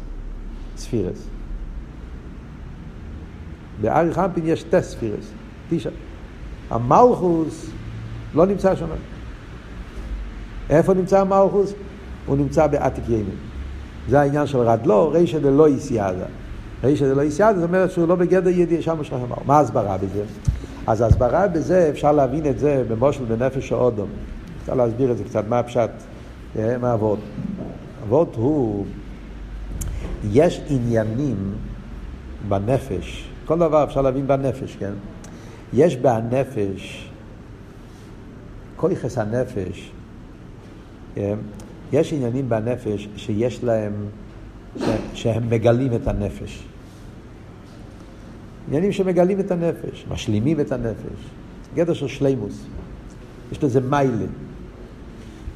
ספירס. 0.77 1.27
בארי 3.81 4.13
חמפין 4.13 4.43
יש 4.45 4.63
טס 4.63 4.95
ספירס. 4.95 5.31
המלכוס 6.69 7.69
לא 8.33 8.45
נמצא 8.45 8.75
שם. 8.75 8.85
איפה 10.69 10.93
נמצא 10.93 11.21
המלכוס? 11.21 11.73
הוא 12.25 12.37
נמצא 12.37 12.67
בעתיק 12.67 13.03
ימין. 13.09 13.35
זה 14.09 14.19
העניין 14.19 14.47
של 14.47 14.57
רדלו, 14.57 15.09
רישא 15.11 15.39
דלא 15.39 15.67
איסיידה. 15.67 16.25
רישא 16.83 17.13
דלא 17.13 17.21
איסיידה, 17.21 17.59
זאת 17.59 17.67
אומרת 17.67 17.91
שהוא 17.91 18.07
לא 18.07 18.15
בגדר 18.15 18.49
ידיע 18.49 18.81
שם 18.81 19.03
שלך 19.03 19.13
אמר. 19.13 19.37
מה 19.45 19.57
ההסברה 19.57 19.97
בזה? 19.97 20.23
אז 20.87 21.01
ההסברה 21.01 21.47
בזה, 21.47 21.89
אפשר 21.89 22.11
להבין 22.11 22.45
את 22.45 22.59
זה 22.59 22.83
במושל 22.87 23.25
בנפש 23.25 23.71
האודום. 23.71 24.09
אפשר 24.61 24.73
להסביר 24.73 25.11
את 25.11 25.17
זה 25.17 25.23
קצת, 25.23 25.43
מה 25.47 25.59
הפשט, 25.59 25.89
אה, 26.59 26.77
מה 26.77 26.93
אבות. 26.93 27.19
אבות 28.03 28.35
הוא, 28.35 28.85
יש 30.31 30.61
עניינים 30.69 31.53
בנפש 32.47 33.29
כל 33.49 33.59
דבר 33.59 33.83
אפשר 33.83 34.01
להבין 34.01 34.27
בנפש, 34.27 34.75
כן? 34.75 34.91
יש 35.73 35.95
בנפש, 35.95 37.09
כויכס 38.75 39.17
הנפש, 39.17 39.91
כן? 39.91 39.98
יש 41.91 42.13
עניינים 42.13 42.49
בנפש 42.49 43.07
שיש 43.15 43.63
להם, 43.63 43.93
שהם 45.13 45.49
מגלים 45.49 45.93
את 45.93 46.07
הנפש. 46.07 46.63
עניינים 48.67 48.91
שמגלים 48.91 49.39
את 49.39 49.51
הנפש, 49.51 50.05
משלימים 50.11 50.59
את 50.59 50.71
הנפש. 50.71 51.19
גדר 51.75 51.93
של 51.93 52.07
שלימוס. 52.07 52.65
יש 53.51 53.63
לזה 53.63 53.79
מיילה. 53.81 54.25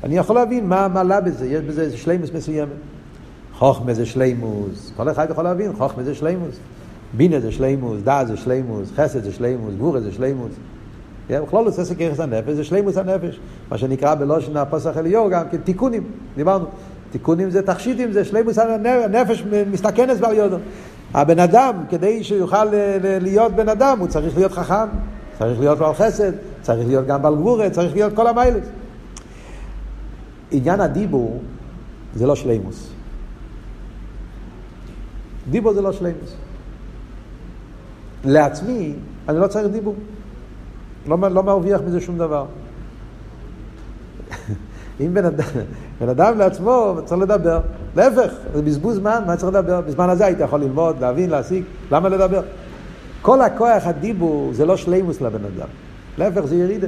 אני 0.04 0.18
יכול 0.18 0.36
להבין 0.36 0.70
מה 0.70 0.88
מעלה 0.88 1.22
בזה, 1.22 1.48
יש 1.48 1.62
בזה 1.62 1.82
איזה 1.82 1.98
שלימוס 1.98 2.32
מסוימת. 2.34 2.70
חוכמה 3.54 3.94
זה 3.94 4.06
שלימוס, 4.06 4.94
כל 4.96 5.12
אחד 5.12 5.28
יכול 5.30 5.44
להבין, 5.44 5.74
חוכמה 5.74 6.04
זה 6.04 6.16
שלימוס. 6.16 6.56
בינה 7.18 7.40
זה 7.40 7.52
שלימוס, 7.52 8.02
דעת 8.02 8.28
זה 8.28 8.38
שלימוס, 8.38 8.92
חסד 8.96 9.24
זה 9.24 9.32
שלימוס, 9.32 9.74
גבורה 9.76 10.02
זה 10.02 10.12
שלימוס. 10.12 10.52
בכלול 11.30 11.66
עושה 11.66 11.86
סקרס 11.86 12.20
הנפש, 12.20 12.54
זה 12.54 12.64
שלימוס 12.64 12.98
הנפש. 12.98 13.40
מה 13.70 13.78
שנקרא 13.78 14.16
בלושן 14.16 14.58
הפוסח 14.58 14.98
אליהו 14.98 15.30
גם 15.30 15.50
כתיקונים, 15.52 16.04
דיברנו. 16.36 16.66
תיקונים 17.12 17.50
זה 17.50 17.62
תכשיטים, 17.62 18.12
זה 18.12 18.26
שלימוס 18.26 18.58
הנפש 18.58 19.44
מסתכנס 19.72 20.20
בר 20.20 20.34
יודו. 20.34 20.58
הבן 21.14 21.40
אדם, 21.40 21.76
כדי 21.90 22.24
שיוכל 22.24 22.66
להיות 23.22 23.52
בן 23.52 23.70
אדם, 23.70 24.00
הוא 24.00 24.08
צריך 24.08 24.38
להיות 24.38 24.52
חכם, 24.52 24.88
צריך 25.38 25.60
להיות 25.60 25.78
בעל 25.78 25.94
חסד, 25.94 26.32
צריך 26.62 26.88
להיות 26.88 27.08
גם 27.08 27.22
בעל 27.22 27.36
גבורה, 27.36 27.70
צריך 27.70 27.94
להיות 27.94 28.14
כל 28.16 28.28
המיילס. 28.28 28.66
עניין 30.52 30.82
הדיבור 30.82 31.42
זה 32.16 32.28
לא 32.28 32.36
שלימוס. 32.36 32.90
דיבור 35.50 35.74
זה 35.74 35.82
לא 35.82 35.92
שלימוס. 35.92 36.36
לעצמי, 38.26 38.94
אני 39.30 39.40
לא 39.40 39.48
צריך 39.48 39.68
דיבור. 39.68 39.96
לא, 41.08 41.18
לא 41.18 41.44
מרוויח 41.44 41.82
מזה 41.88 42.02
שום 42.02 42.18
דבר. 42.18 42.46
אם 45.02 45.14
בן 45.14 45.26
אדם, 45.26 45.46
בן 46.02 46.10
אדם 46.10 46.38
לעצמו 46.38 46.98
צריך 47.06 47.22
לדבר, 47.22 47.60
להפך, 47.96 48.34
זה 48.54 48.62
בזבוז 48.62 48.96
זמן, 48.96 49.24
מה 49.28 49.38
צריך 49.38 49.54
לדבר? 49.54 49.82
בזמן 49.82 50.10
הזה 50.10 50.26
היית 50.26 50.40
יכול 50.40 50.62
ללמוד, 50.62 51.02
להבין, 51.02 51.30
להשיג, 51.30 51.64
למה 51.92 52.10
לדבר? 52.10 52.42
כל 53.22 53.42
הכוח 53.42 53.84
הדיבור 53.86 54.54
זה 54.54 54.66
לא 54.66 54.78
שלימוס 54.78 55.22
לבן 55.22 55.46
אדם, 55.46 55.68
להפך 56.18 56.46
זה 56.46 56.56
ירידה. 56.56 56.88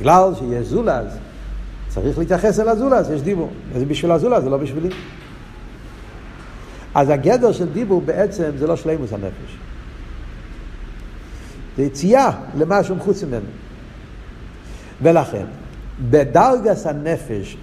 בגלל 0.00 0.30
שיש 0.38 0.66
זולז, 0.66 1.18
צריך 1.88 2.18
להתייחס 2.18 2.60
אל 2.60 2.68
הזולז, 2.68 3.10
יש 3.10 3.22
דיבור. 3.22 3.50
זה 3.74 3.84
בשביל 3.84 4.10
הזולז, 4.10 4.44
זה 4.44 4.50
לא 4.50 4.56
בשבילי. 4.56 4.90
אז 6.94 7.10
הגדר 7.10 7.52
של 7.52 7.72
דיבור 7.72 8.00
בעצם 8.00 8.50
זה 8.58 8.66
לא 8.66 8.76
שלימוס 8.76 9.12
הנפש. 9.12 9.65
זה 11.76 11.82
יציאה 11.82 12.30
למשהו 12.58 12.96
מחוץ 12.96 13.24
ממנו. 13.24 13.46
ולכן, 15.02 15.44
בדרגס 16.10 16.86
הנפש 16.86 17.56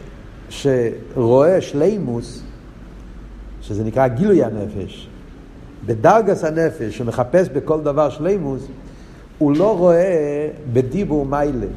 שרואה 0.49 1.61
שלימוס, 1.61 2.43
שזה 3.61 3.83
נקרא 3.83 4.07
גילוי 4.07 4.43
הנפש, 4.43 5.09
בדרגס 5.85 6.43
הנפש 6.43 6.97
שמחפש 6.97 7.49
בכל 7.49 7.81
דבר 7.81 8.09
שלימוס, 8.09 8.67
הוא 9.37 9.57
לא 9.57 9.77
רואה 9.77 10.49
בדיבור 10.73 11.25
מיילה. 11.25 11.67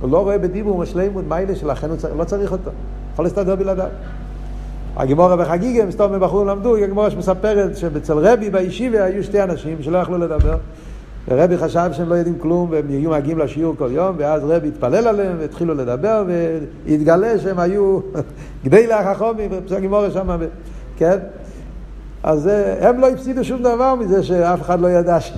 הוא 0.00 0.10
לא 0.10 0.22
רואה 0.22 0.38
בדיבור 0.38 0.84
שלימות 0.84 1.24
מיילה 1.28 1.56
שלכן 1.56 1.90
הוא 1.90 1.96
צריך, 1.96 2.16
לא 2.16 2.24
צריך 2.24 2.52
אותו. 2.52 2.70
יכול 3.12 3.24
להסתדר 3.24 3.56
בלעדיו. 3.56 3.88
הגימורה 4.96 5.36
בחגיגה, 5.36 5.86
מסתובב 5.86 6.16
מבחור 6.16 6.46
למדו, 6.46 6.76
הגימורה 6.76 7.10
שמספרת 7.10 7.76
שאצל 7.76 8.18
רבי 8.18 8.50
בישיבה 8.50 9.04
היו 9.04 9.24
שתי 9.24 9.42
אנשים 9.42 9.82
שלא 9.82 9.98
יכלו 9.98 10.18
לדבר. 10.18 10.56
ורבי 11.28 11.58
חשב 11.58 11.90
שהם 11.92 12.08
לא 12.08 12.14
יודעים 12.14 12.38
כלום 12.38 12.70
והם 12.70 12.88
היו 12.88 13.10
מגיעים 13.10 13.38
לשיעור 13.38 13.74
כל 13.78 13.88
יום 13.92 14.14
ואז 14.18 14.44
רבי 14.44 14.68
התפלל 14.68 15.08
עליהם 15.08 15.36
והתחילו 15.38 15.74
לדבר 15.74 16.24
והתגלה 16.86 17.38
שהם 17.38 17.58
היו 17.58 18.00
גדי 18.64 18.86
לאחחומים 18.86 19.50
ופסק 19.52 19.78
גימורה 19.80 20.10
שם, 20.10 20.28
כן? 20.96 21.18
אז 22.22 22.48
אה, 22.48 22.88
הם 22.88 23.00
לא 23.00 23.08
הפסידו 23.08 23.44
שום 23.44 23.62
דבר 23.62 23.94
מזה 23.94 24.22
שאף 24.22 24.62
אחד 24.62 24.80
לא 24.80 24.88
ידע 24.88 25.20
ש... 25.20 25.32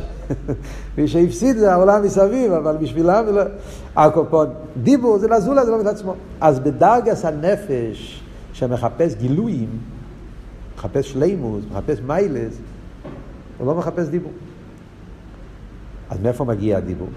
מי 0.98 1.08
שהפסיד 1.08 1.56
זה 1.56 1.72
העולם 1.72 2.02
מסביב, 2.02 2.52
אבל 2.52 2.76
בשבילם 2.76 3.24
זה 3.26 3.32
לא... 3.32 3.42
הקופון, 3.96 4.46
דיבור 4.82 5.18
זה 5.18 5.28
לזולה, 5.28 5.64
זה 5.64 5.70
לא 5.70 5.78
מצד 5.78 5.88
עצמו. 5.88 6.14
אז 6.40 6.60
בדרגס 6.60 7.24
הנפש 7.24 8.22
שמחפש 8.52 9.14
גילויים, 9.14 9.68
מחפש 10.76 11.12
שלימוס, 11.12 11.64
מחפש 11.72 11.98
מיילס, 12.06 12.58
הוא 13.58 13.66
לא 13.66 13.74
מחפש 13.74 14.08
דיבור. 14.08 14.32
אז 16.10 16.18
מאיפה 16.22 16.44
מגיע 16.44 16.78
הדיבור? 16.78 17.08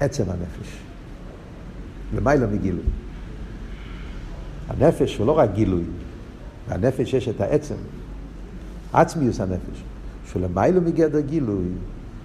עצם 0.00 0.24
הנפש. 0.28 0.78
למיילא 2.16 2.46
מגילוי. 2.46 2.84
הנפש 4.68 5.16
הוא 5.16 5.26
לא 5.26 5.38
רק 5.38 5.50
גילוי, 5.54 5.82
הנפש 6.68 7.14
יש 7.14 7.28
את 7.28 7.40
העצם, 7.40 7.74
עצמיוס 8.92 9.40
הנפש, 9.40 9.82
שלמיילא 10.32 10.80
מגדר 10.80 11.20
גילוי, 11.20 11.64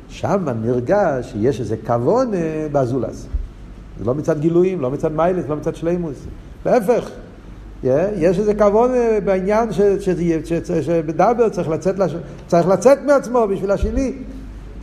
שם 0.10 0.46
נרגש 0.62 1.32
שיש 1.32 1.60
איזה 1.60 1.78
כבוד 1.78 2.28
באזולס. 2.72 3.28
זה 4.00 4.06
לא 4.06 4.16
מצד 4.16 4.40
גילויים, 4.40 4.82
לא 4.82 4.92
מצד 4.92 5.12
מיילס, 5.12 5.46
לא 5.50 5.56
מצד 5.56 5.76
שלימוס. 5.76 6.26
להפך, 6.66 7.10
יש 8.16 8.40
איזה 8.40 8.54
כבוד 8.54 8.92
בעניין 9.26 9.70
שבדבר 10.82 11.50
צריך 11.50 11.70
לצאת, 11.70 11.96
צריך 12.48 12.68
לצאת 12.68 12.98
מעצמו 13.06 13.48
בשביל 13.48 13.72
השני. 13.72 14.14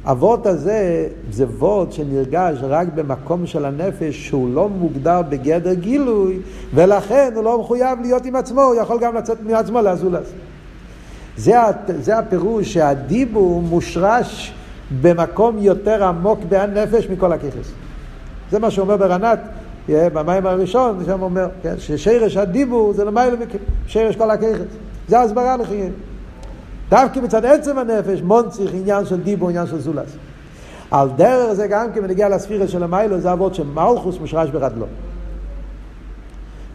הוורד 0.04 0.46
הזה 0.46 1.08
זה 1.30 1.46
וורד 1.46 1.92
שנרגש 1.92 2.58
רק 2.62 2.88
במקום 2.94 3.46
של 3.46 3.64
הנפש 3.64 4.28
שהוא 4.28 4.54
לא 4.54 4.68
מוגדר 4.68 5.22
בגדר 5.22 5.74
גילוי 5.74 6.38
ולכן 6.74 7.32
הוא 7.34 7.44
לא 7.44 7.60
מחויב 7.60 7.98
להיות 8.02 8.24
עם 8.24 8.36
עצמו, 8.36 8.62
הוא 8.62 8.74
יכול 8.74 8.98
גם 9.00 9.14
לצאת 9.14 9.38
מעצמו 9.42 9.82
לאזולס. 9.82 10.32
זה, 11.36 11.54
זה 11.86 12.18
הפירוש 12.18 12.72
שהדיבור 12.72 13.62
מושרש 13.62 14.54
במקום 15.02 15.58
יותר 15.58 16.04
עמוק 16.04 16.38
בהנפש 16.48 17.08
מכל 17.10 17.32
הככס. 17.32 17.72
זה 18.50 18.58
מה 18.58 18.70
שאומר 18.70 18.96
ברנת, 18.96 19.38
במים 19.88 20.46
הראשון, 20.46 21.02
שם 21.06 21.22
אומר, 21.22 21.48
כן, 21.62 21.74
ששרש 21.78 22.36
הדיבור 22.36 22.92
זה 22.92 23.04
למעלה 23.04 23.36
שרש 23.86 24.16
כל 24.16 24.30
הככס. 24.30 24.72
זה 25.08 25.20
הסברה 25.20 25.56
לחיים. 25.56 25.92
דווקא 26.92 27.20
מצד 27.20 27.44
עצם 27.44 27.78
הנפש 27.78 28.20
מונציך 28.22 28.70
עניין 28.74 29.06
של 29.06 29.20
דיבור, 29.20 29.48
עניין 29.48 29.66
של 29.66 29.80
זולס. 29.80 30.10
על 30.90 31.08
דרך 31.16 31.52
זה 31.52 31.66
גם 31.66 31.92
כן 31.92 32.04
נגיע 32.04 32.28
לספירה 32.28 32.68
של 32.68 32.82
המיילו, 32.82 33.20
זה 33.20 33.32
אבות 33.32 33.54
שמלכוס 33.54 34.18
מושרש 34.18 34.50
ברדלו. 34.50 34.86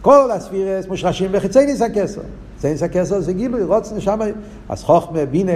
כל 0.02 0.30
הספירס 0.30 0.86
מושרשים 0.86 1.32
בחצי 1.32 1.66
ניס 1.66 1.82
הכסר. 1.82 2.20
חצי 2.58 2.68
ניס 2.68 2.82
הכסר 2.82 3.20
זה 3.20 3.32
גילוי, 3.32 3.62
רוץ 3.62 3.92
נשמה, 3.92 4.24
אז 4.68 4.84
חוכמה, 4.84 5.24
בינה, 5.24 5.52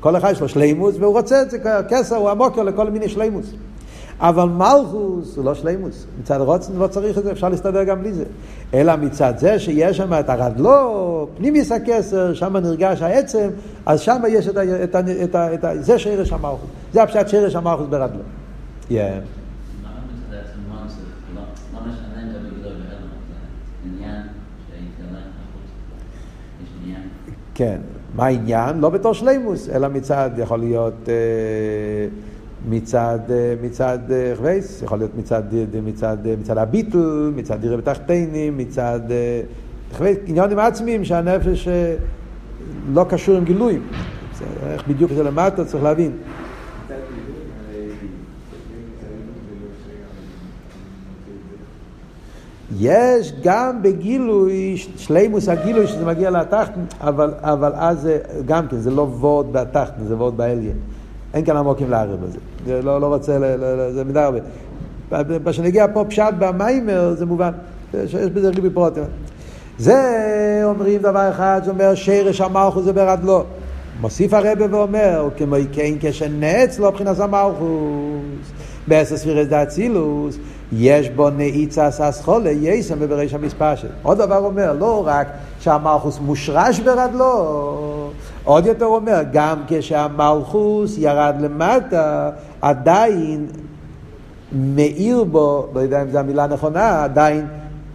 כל 0.00 0.16
אחד 0.16 0.32
יש 0.32 0.40
לו 0.40 0.48
שלימוס, 0.48 0.94
והוא 1.00 1.12
רוצה 1.12 1.42
את 1.42 1.50
זה, 1.50 1.58
כסר 1.88 2.16
הוא 2.16 2.30
המוקר 2.30 2.62
לכל 2.62 2.90
מיני 2.90 3.08
שלימוס. 3.08 3.46
אבל 4.20 4.48
מלכוס 4.48 5.36
הוא 5.36 5.44
לא 5.44 5.54
שלימוס. 5.54 6.06
מצד 6.20 6.40
רוצן 6.40 6.72
לא 6.76 6.86
צריך 6.86 7.18
את 7.18 7.24
זה, 7.24 7.32
אפשר 7.32 7.48
להסתדר 7.48 7.84
גם 7.84 8.00
בלי 8.00 8.12
זה. 8.12 8.24
אלא 8.74 8.96
מצד 8.96 9.34
זה 9.38 9.58
שיש 9.58 9.96
שם 9.96 10.12
את 10.20 10.28
הרדלו, 10.28 11.28
פנימיס 11.36 11.72
הכסר, 11.72 12.34
שם 12.34 12.56
נרגש 12.56 13.02
העצם, 13.02 13.48
אז 13.86 14.00
שם 14.00 14.22
יש 14.28 14.48
את, 14.48 14.56
ה, 14.56 14.84
את, 14.84 14.94
ה, 14.94 15.00
את, 15.24 15.34
ה, 15.34 15.54
את 15.54 15.64
ה, 15.64 15.72
זה 15.80 15.98
שרש 15.98 16.32
המלכוס. 16.32 16.68
זה 16.92 17.02
הפשט 17.02 17.28
שרש 17.28 17.54
המלכוס 17.54 17.86
ברדלו. 17.90 18.20
Yeah. 18.90 18.92
כן, 27.54 27.78
מה 28.14 28.24
העניין? 28.26 28.80
לא 28.80 28.88
בתור 28.88 29.14
שלימוס, 29.14 29.68
אלא 29.68 29.88
מצד, 29.88 30.30
יכול 30.38 30.58
להיות... 30.58 31.08
אה, 31.08 31.14
מצד, 32.68 33.18
אה, 33.30 33.54
מצד 33.62 33.98
חווייס, 34.36 34.80
אה, 34.80 34.86
יכול 34.86 34.98
להיות 34.98 35.10
מצד, 35.18 35.42
אה, 35.54 35.80
מצד, 35.84 36.16
מצד 36.40 36.58
הביטל, 36.58 37.32
מצד 37.36 37.60
דירה 37.60 37.76
בתחתינים, 37.76 38.58
מצד 38.58 39.00
חווייס, 39.96 40.18
עניונים 40.26 40.58
עצמיים 40.58 41.04
שהנפש 41.04 41.68
לא 42.92 43.06
קשור 43.08 43.36
עם 43.36 43.44
גילויים. 43.44 43.82
איך 44.66 44.88
בדיוק 44.88 45.12
זה 45.12 45.22
למטה 45.22 45.64
צריך 45.64 45.84
להבין. 45.84 46.12
יש 52.78 53.32
גם 53.42 53.82
בגילוי, 53.82 54.76
שלימוס 54.76 55.48
הגילוי 55.48 55.86
שזה 55.86 56.06
מגיע 56.06 56.30
לתחתן, 56.30 56.80
אבל, 57.00 57.34
אבל 57.40 57.72
אז 57.74 58.00
זה 58.00 58.18
גם 58.46 58.68
כן, 58.68 58.76
זה 58.76 58.90
לא 58.90 59.02
וורד 59.02 59.52
בתחתן, 59.52 60.04
זה 60.04 60.16
וורד 60.16 60.36
באליין. 60.36 60.76
אין 61.34 61.44
כאן 61.44 61.56
עמוקים 61.56 61.90
לערב 61.90 62.20
בזה. 62.20 62.38
זה 62.66 62.82
לא, 62.82 63.00
לא 63.00 63.06
רוצה, 63.06 63.38
ל, 63.38 63.44
ל, 63.44 63.64
ל, 63.64 63.92
זה 63.92 64.04
מדי 64.04 64.20
הרבה. 64.20 64.38
כשנגיע 65.50 65.86
פה 65.92 66.04
פשט 66.08 66.34
במיימר, 66.38 67.14
זה 67.14 67.26
מובן, 67.26 67.50
שיש 68.06 68.30
בזה 68.30 68.48
ריבי 68.48 68.70
פרוטים. 68.70 69.04
זה 69.78 70.60
אומרים 70.64 71.00
דבר 71.00 71.30
אחד 71.30 71.60
שאומר 71.64 71.94
שרש 71.94 72.40
המלכות 72.40 72.84
זה 72.84 72.92
ברדלו. 72.92 73.44
מוסיף 74.00 74.34
הרבה 74.34 74.64
ואומר, 74.70 75.28
כמו 75.36 75.56
כן 75.72 75.92
כשנץ 76.00 76.78
לא 76.78 76.90
מבחינת 76.90 77.20
המלכוס, 77.20 78.52
בעשר 78.86 79.16
ספירס 79.16 79.46
דאצילוס, 79.46 80.38
יש 80.72 81.10
בו 81.10 81.30
נאיצה 81.30 81.90
ססחולה, 81.90 82.50
יסם 82.50 82.96
ובריש 83.00 83.34
המספשת. 83.34 83.88
עוד 84.02 84.18
דבר 84.18 84.38
אומר, 84.38 84.72
לא 84.72 85.02
רק 85.06 85.26
שהמלכוס 85.60 86.18
מושרש 86.18 86.80
ברדלו, 86.80 88.10
עוד 88.44 88.66
יותר 88.66 88.86
אומר, 88.86 89.20
גם 89.32 89.58
כשהמלכוס 89.68 90.98
ירד 90.98 91.34
למטה, 91.40 92.30
עדיין 92.64 93.46
מאיר 94.52 95.24
בו, 95.24 95.66
לא 95.74 95.80
יודע 95.80 96.02
אם 96.02 96.10
זו 96.10 96.18
המילה 96.18 96.44
הנכונה, 96.44 97.04
עדיין 97.04 97.46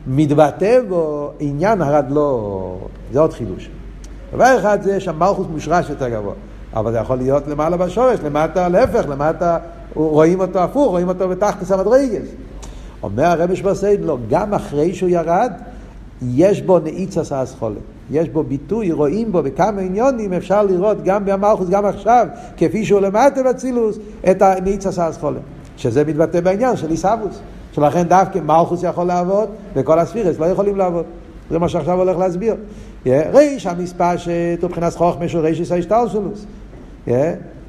מתבטא 0.07 0.79
בו 0.89 1.31
עניין 1.39 1.81
הרדלו. 1.81 2.77
זה 3.13 3.19
עוד 3.19 3.33
חידוש. 3.33 3.69
דבר 4.33 4.59
אחד 4.59 4.81
זה 4.81 4.99
שהמלכוס 4.99 5.47
מושרש 5.51 5.89
יותר 5.89 6.09
גבוה, 6.09 6.33
אבל 6.73 6.91
זה 6.91 6.97
יכול 6.97 7.17
להיות 7.17 7.47
למעלה 7.47 7.77
בשורש, 7.77 8.19
למטה 8.23 8.69
להפך, 8.69 9.05
למטה 9.09 9.57
רואים 9.93 10.39
אותו 10.39 10.59
הפוך, 10.59 10.91
רואים 10.91 11.07
אותו 11.07 11.29
בתחתס 11.29 11.71
המדרגס. 11.71 12.27
אומר 13.03 13.25
הרבי 13.25 13.55
שבסיידן, 13.55 14.03
לא, 14.03 14.17
גם 14.29 14.53
אחרי 14.53 14.93
שהוא 14.93 15.09
ירד, 15.09 15.51
יש 16.21 16.61
בו 16.61 16.79
נאיצה 16.79 17.21
האסכולה. 17.31 17.79
יש 18.11 18.29
בו 18.29 18.43
ביטוי, 18.43 18.91
רואים 18.91 19.31
בו 19.31 19.43
בכמה 19.43 19.81
עניונים, 19.81 20.33
אפשר 20.33 20.63
לראות 20.63 21.03
גם 21.03 21.25
במלכוס, 21.25 21.69
גם 21.69 21.85
עכשיו, 21.85 22.27
כפי 22.57 22.85
שהוא 22.85 23.01
למטה 23.01 23.43
בצילוס, 23.43 23.99
את 24.31 24.41
הנאיצה 24.41 25.03
האסכולה. 25.03 25.39
שזה 25.77 26.05
מתבטא 26.05 26.41
בעניין 26.41 26.77
של 26.77 26.89
עיסאוווס. 26.89 27.39
שלכן 27.71 28.03
דווקא 28.03 28.39
מלכוס 28.39 28.83
יכול 28.83 29.03
לעבוד, 29.03 29.49
וכל 29.75 29.99
הספירס 29.99 30.39
לא 30.39 30.45
יכולים 30.45 30.75
לעבוד. 30.75 31.05
זה 31.49 31.59
מה 31.59 31.69
שעכשיו 31.69 31.99
הולך 31.99 32.17
להסביר. 32.17 32.55
ריש 33.05 33.65
המספשת 33.65 34.57
הוא 34.61 34.69
מבחינת 34.69 34.93
חוכמה 34.93 35.27
של 35.27 35.39
ריש 35.39 35.71
ההשתלשלוס. 35.71 36.45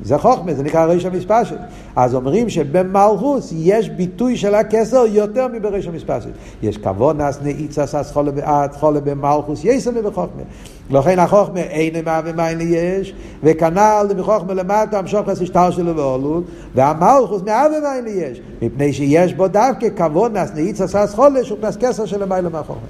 זה 0.02 0.18
חוכמה, 0.18 0.54
זה 0.54 0.62
נקרא 0.62 0.84
ריש 0.84 1.04
המספשת. 1.04 1.56
אז 1.96 2.14
אומרים 2.14 2.48
שבמלכוס 2.48 3.52
יש 3.56 3.90
ביטוי 3.90 4.36
של 4.36 4.54
הכסר 4.54 5.04
יותר 5.08 5.46
מבריש 5.48 5.86
המספשת. 5.86 6.30
יש 6.62 6.78
כוונס 6.78 7.38
נאיצס 7.42 7.94
אז 7.94 8.12
חולה 8.12 8.66
חולה 8.72 9.00
במלכוס, 9.00 9.64
יסם 9.64 9.92
ובחוכמה. 9.96 10.42
לכן 10.90 11.18
החוכמה 11.18 11.60
אין 11.60 12.04
מה 12.04 12.20
ומה 12.24 12.50
יש, 12.50 13.14
וכנ"ל 13.42 14.06
מחוכמה 14.16 14.54
למטה 14.54 14.98
המשוך 14.98 15.28
השטר 15.28 15.70
שלו 15.70 15.96
ועולות, 15.96 16.44
והמלכוס 16.74 17.42
מה 17.42 17.64
ומה 17.78 18.10
יש, 18.10 18.40
מפני 18.62 18.92
שיש 18.92 19.34
בו 19.34 19.48
דווקא 19.48 19.86
כוונס 19.96 20.50
נאיצס 20.54 20.96
אז 20.96 21.14
חולה 21.14 21.44
שהוא 21.44 21.58
פנס 21.60 21.76
כסר 21.76 22.06
של 22.06 22.22
למעלה 22.22 22.48
מהחוכמה. 22.48 22.86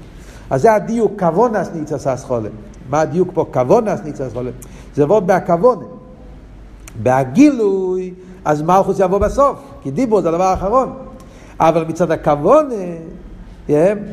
אז 0.49 0.61
זה 0.61 0.73
הדיוק, 0.73 1.11
כוונס 1.19 1.69
ניצס 1.75 2.07
אסכולה. 2.07 2.49
מה 2.89 3.01
הדיוק 3.01 3.29
פה? 3.33 3.45
כוונס 3.53 3.99
ניצס 4.03 4.21
אסכולה. 4.21 4.51
זה 4.95 5.03
עבוד 5.03 5.27
בהכוונה. 5.27 6.00
בהגילוי, 7.03 8.13
אז 8.45 8.61
מלכוס 8.61 8.99
יבוא 8.99 9.17
בסוף, 9.17 9.57
כי 9.83 9.91
דיבור 9.91 10.21
זה 10.21 10.29
הדבר 10.29 10.43
האחרון. 10.43 10.93
אבל 11.59 11.85
מצד 11.87 12.11
הכוונה, 12.11 12.75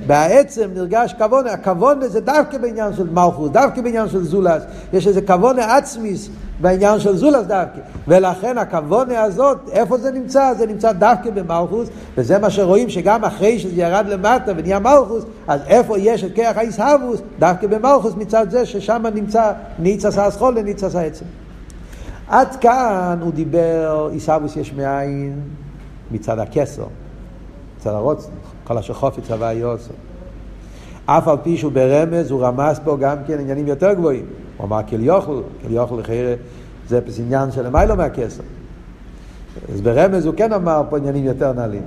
בעצם 0.07 0.69
נרגש 0.75 1.15
כוונה, 1.19 1.53
הכוונה 1.53 2.09
זה 2.09 2.21
דווקא 2.21 2.59
בעניין 2.59 2.93
של 2.97 3.11
מלכוס, 3.11 3.51
דווקא 3.51 3.81
בעניין 3.81 4.09
של 4.09 4.25
זולס, 4.25 4.63
יש 4.93 5.07
איזה 5.07 5.23
כוונה 5.23 5.77
עצמיס 5.77 6.29
בעניין 6.61 7.01
של 7.01 7.17
זולס 7.17 7.47
דווקא, 7.47 7.81
ולכן 8.09 8.59
הכוונה 8.59 9.23
הזאת, 9.23 9.59
איפה 9.73 9.99
זה 9.99 10.11
נמצא? 10.11 10.55
זה 10.59 10.67
נמצא 10.67 10.93
דווקא 10.93 11.31
במלכוס, 11.31 11.89
וזה 12.17 12.39
מה 12.39 12.51
שרואים 12.51 12.89
שגם 12.89 13.25
אחרי 13.25 13.59
שזה 13.59 13.81
ירד 13.81 14.07
למטה 14.09 14.53
ונהיה 14.57 14.79
מלכוס, 14.79 15.25
אז 15.49 15.61
איפה 15.67 15.99
יש 15.99 16.25
את 16.25 16.35
כיח 16.35 16.57
האיסהבוס? 16.57 17.21
דווקא 17.39 17.67
במלכוס 17.67 18.15
מצד 18.17 18.51
זה 18.51 18.67
ששם 18.67 19.03
נמצא 19.15 19.53
ניצס 19.79 20.19
האסכול 20.19 20.59
לניצס 20.59 20.95
העצם. 20.95 21.25
עד 22.29 22.57
כאן 22.57 23.19
הוא 23.21 23.33
דיבר 23.33 24.09
איסהבוס 24.13 24.57
יש 24.57 24.73
מאין 24.73 25.41
מצד 26.11 26.39
הכסר, 26.39 26.87
מצד 27.79 27.91
הרוצן. 27.91 28.31
כל 28.65 28.79
אשר 28.79 28.95
חופץ 28.95 29.31
הווה 29.31 29.53
יוסו. 29.53 29.93
אף 31.07 31.29
על 31.29 31.37
פי 31.43 31.57
שהוא 31.57 31.73
ברמז, 31.73 32.31
הוא 32.31 32.43
רמז 32.43 32.81
פה 32.85 32.97
גם 33.01 33.17
כן 33.27 33.39
עניינים 33.39 33.67
יותר 33.67 33.93
גבוהים. 33.93 34.27
הוא 34.57 34.67
אמר 34.67 34.81
כל 34.91 35.01
יוכל, 35.01 35.41
כל 35.63 35.73
יוכל 35.73 35.95
לחייר, 35.95 36.37
זה 36.89 37.01
עניין 37.19 37.51
של 37.51 37.67
למיילו 37.67 37.97
מהכסר. 37.97 38.43
אז 39.75 39.81
ברמז 39.81 40.27
הוא 40.27 40.35
כן 40.37 40.53
אמר 40.53 40.83
פה 40.91 40.97
עניינים 40.97 41.25
יותר 41.25 41.53
נעלים. 41.53 41.83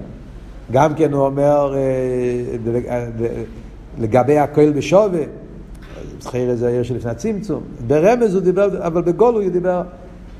גם 0.71 0.95
כן 0.95 1.13
הוא 1.13 1.25
אומר 1.25 1.75
אה, 1.75 3.05
לגבי 3.99 4.39
הכל 4.39 4.71
בשווה, 4.71 5.23
זכיר 6.19 6.49
איזה 6.49 6.67
עיר 6.67 6.83
שלפני 6.83 7.11
הצמצום. 7.11 7.63
ברמז 7.87 8.35
הוא 8.35 8.43
דיבר, 8.43 8.87
אבל 8.87 9.01
בגול 9.01 9.33
הוא 9.33 9.51
דיבר 9.51 9.81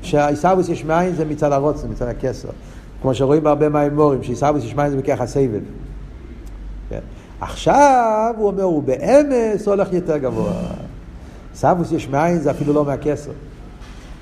שהעיסאוויס 0.02 0.68
יש 0.68 0.84
מאין 0.84 1.14
זה 1.14 1.24
מצד 1.24 1.52
הרוצן, 1.52 1.90
מצד 1.90 2.08
הכסר. 2.08 2.48
כמו 3.02 3.14
שרואים 3.14 3.42
בהרבה 3.42 3.68
מהאמורים, 3.68 4.22
שעיסאוויס 4.22 4.64
יש 4.64 4.74
מאין 4.74 4.90
זה 4.90 4.96
בכך 4.96 5.20
הסבב. 5.20 5.60
כן. 6.88 7.00
עכשיו 7.40 8.34
הוא 8.38 8.46
אומר, 8.46 8.62
הוא 8.62 8.82
באמס 8.82 9.68
הולך 9.68 9.92
יותר 9.92 10.18
גבוה. 10.18 10.52
סבוס 11.54 11.92
יש 11.92 12.08
מאין 12.08 12.38
זה 12.38 12.50
אפילו 12.50 12.72
לא 12.72 12.84
מהכסר. 12.84 13.30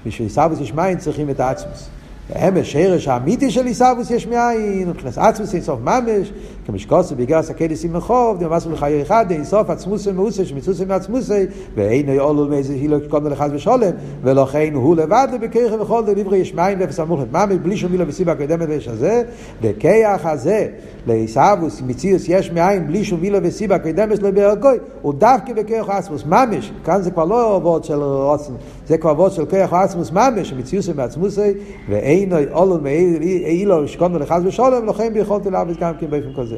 בשביל 0.06 0.28
סבוס 0.28 0.60
יש 0.60 0.74
מאין 0.74 0.98
צריכים 0.98 1.30
את 1.30 1.40
העצמוס. 1.40 1.88
אמש, 2.36 2.72
שרש 2.72 3.08
האמיתי 3.08 3.50
של 3.50 3.66
עיסאוווס 3.66 4.10
יש 4.10 4.26
מאין, 4.26 4.88
מבחינת 4.88 5.18
עצמוס 5.18 5.54
אין 5.54 5.62
סוף 5.62 5.80
ממש, 5.80 6.32
כמשקוסו 6.70 7.16
בגרס 7.16 7.50
הקדס 7.50 7.84
עם 7.84 7.92
מחוב, 7.92 8.38
דמאסו 8.40 8.70
לחיי 8.70 9.02
אחד, 9.02 9.26
אין 9.30 9.44
סוף 9.44 9.70
עצמוסי 9.70 10.12
מאוסי, 10.12 10.44
שמצוסי 10.44 10.84
מעצמוסי, 10.84 11.46
ואין 11.74 12.08
יעולו 12.08 12.46
מאיזה 12.46 12.72
הילו 12.72 12.96
קודם 13.08 13.26
לחס 13.26 13.48
ושולם, 13.52 13.90
ולכן 14.22 14.70
הוא 14.74 14.96
לבד 14.96 15.28
לבקריך 15.32 15.74
וכל 15.80 16.02
דברי 16.06 16.38
יש 16.38 16.54
מאין 16.54 16.80
ואפס 16.80 17.00
אמוך 17.00 17.22
את 17.22 17.32
ממש, 17.32 17.56
בלי 17.62 17.76
שום 17.76 17.92
מילה 17.92 18.04
וסיבה 18.08 18.32
הקודמת 18.32 18.68
ויש 18.68 18.88
הזה, 18.88 19.22
בכיח 19.62 20.26
הזה, 20.26 20.68
לעיסאוווס, 21.06 21.82
מציוס 21.86 22.24
יש 22.28 22.50
מאין, 22.50 22.86
בלי 22.86 23.04
שום 23.04 23.20
מילה 23.20 23.38
וסיבה 23.42 23.74
הקודמת 23.74 24.22
לבערכוי, 24.22 24.78
הוא 25.02 25.14
דווקא 25.14 25.52
בכיח 25.52 25.88
עצמוס 25.88 26.24
ממש, 26.24 26.72
כאן 26.84 27.02
זה 27.02 27.10
כבר 27.10 27.24
לא 27.24 27.56
עבוד 27.56 27.84
של 27.84 28.02
רוצן, 28.02 28.52
זה 28.86 28.98
כבר 28.98 29.10
עבוד 29.10 29.32
של 29.32 29.46
כיח 29.46 29.72
עצמוס 29.72 30.12
ממש, 30.12 30.52
מציוסי 30.52 30.92
מעצמוסי, 30.92 31.52
ואין 31.88 32.20
עינוי 32.20 32.46
עולון 32.52 32.82
מאילו 32.82 33.88
שקונו 33.88 34.18
לחס 34.18 34.40
ושולם, 34.44 34.86
לכן 34.86 35.14
ביכולתי 35.14 35.50
לעבוד 35.50 35.76
גם 35.80 35.92
כן 36.00 36.10
באופן 36.10 36.42
כזה. 36.42 36.56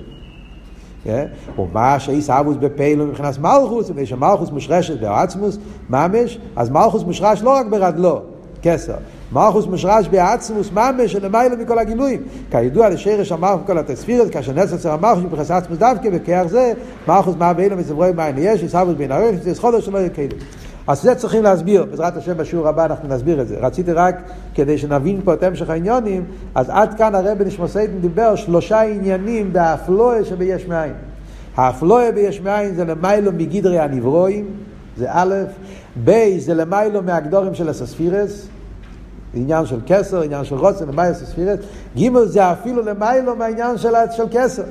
ומה 1.58 1.98
שאיס 1.98 2.30
אבוס 2.30 2.56
בפיילו 2.60 3.06
מבחינת 3.06 3.38
מלכוס, 3.38 3.90
ושמלכוס 3.94 4.50
מושרשת 4.50 5.00
בעצמוס, 5.00 5.58
ממש, 5.90 6.38
אז 6.56 6.70
מלכוס 6.70 7.02
מושרש 7.02 7.42
לא 7.42 7.50
רק 7.50 7.66
ברדלו, 7.66 8.20
כסר. 8.62 8.94
מלכוס 9.32 9.66
מושרש 9.66 10.08
בעצמוס 10.08 10.70
ממש 10.72 11.12
שלמיילו 11.12 11.56
מכל 11.56 11.78
הגילויים. 11.78 12.22
כידוע 12.50 12.88
לשרש 12.88 13.32
המלכוס 13.32 13.66
כל 13.66 13.78
התספירת, 13.78 14.30
כאשר 14.30 14.52
נס 14.52 14.72
אצל 14.72 14.88
המלכוס 14.88 15.24
מבחינת 15.24 15.50
עצמוס 15.50 15.78
דווקא, 15.78 16.08
וכך 16.12 16.42
זה, 16.46 16.72
מלכוס 17.08 17.34
מה 17.38 17.52
ואילו 17.56 17.76
מסברוי 17.76 18.12
מים 18.12 18.34
יש, 18.38 18.62
איס 18.62 18.74
אבוס 18.74 18.94
בין 18.94 19.12
הרב, 19.12 19.34
זה 19.42 19.60
חודש 19.60 19.86
שלא 19.86 19.98
יקדם. 19.98 20.36
אז 20.86 21.02
זה 21.02 21.14
צריכים 21.14 21.42
להסביר, 21.42 21.84
בעזרת 21.84 22.16
השם 22.16 22.36
בשיעור 22.36 22.68
הבא 22.68 22.84
אנחנו 22.84 23.08
נסביר 23.08 23.40
את 23.42 23.48
זה. 23.48 23.56
רציתי 23.60 23.92
רק 23.92 24.22
כדי 24.54 24.78
שנבין 24.78 25.20
פה 25.24 25.34
את 25.34 25.42
המשך 25.42 25.70
העניונים, 25.70 26.24
אז 26.54 26.70
עד 26.70 26.94
כאן 26.94 27.14
הרב 27.14 27.42
נשמוסיידן 27.42 27.98
דיבר 28.00 28.36
שלושה 28.36 28.80
עניינים 28.80 29.52
באפלואה 29.52 30.24
שביש 30.24 30.66
מאין. 30.66 30.92
האפלואה 31.56 32.12
ביש 32.12 32.40
מאין 32.40 32.74
זה 32.74 32.84
למיילו 32.84 33.32
מגדרי 33.32 33.78
הנברואים, 33.78 34.46
זה 34.96 35.06
א', 35.08 35.34
ב' 36.04 36.38
זה 36.38 36.54
למיילו 36.54 37.02
מהגדורים 37.02 37.54
של 37.54 37.68
הסספירס, 37.68 38.48
עניין 39.34 39.66
של 39.66 39.78
כסר, 39.86 40.22
עניין 40.22 40.44
של 40.44 40.54
רוצן, 40.54 40.88
למיילו 40.88 41.14
סספירס, 41.14 41.58
ג' 41.98 42.18
זה 42.24 42.52
אפילו 42.52 42.82
למיילו 42.82 43.36
מהעניין 43.36 43.78
של, 43.78 43.92
של 44.10 44.24
כסר. 44.30 44.62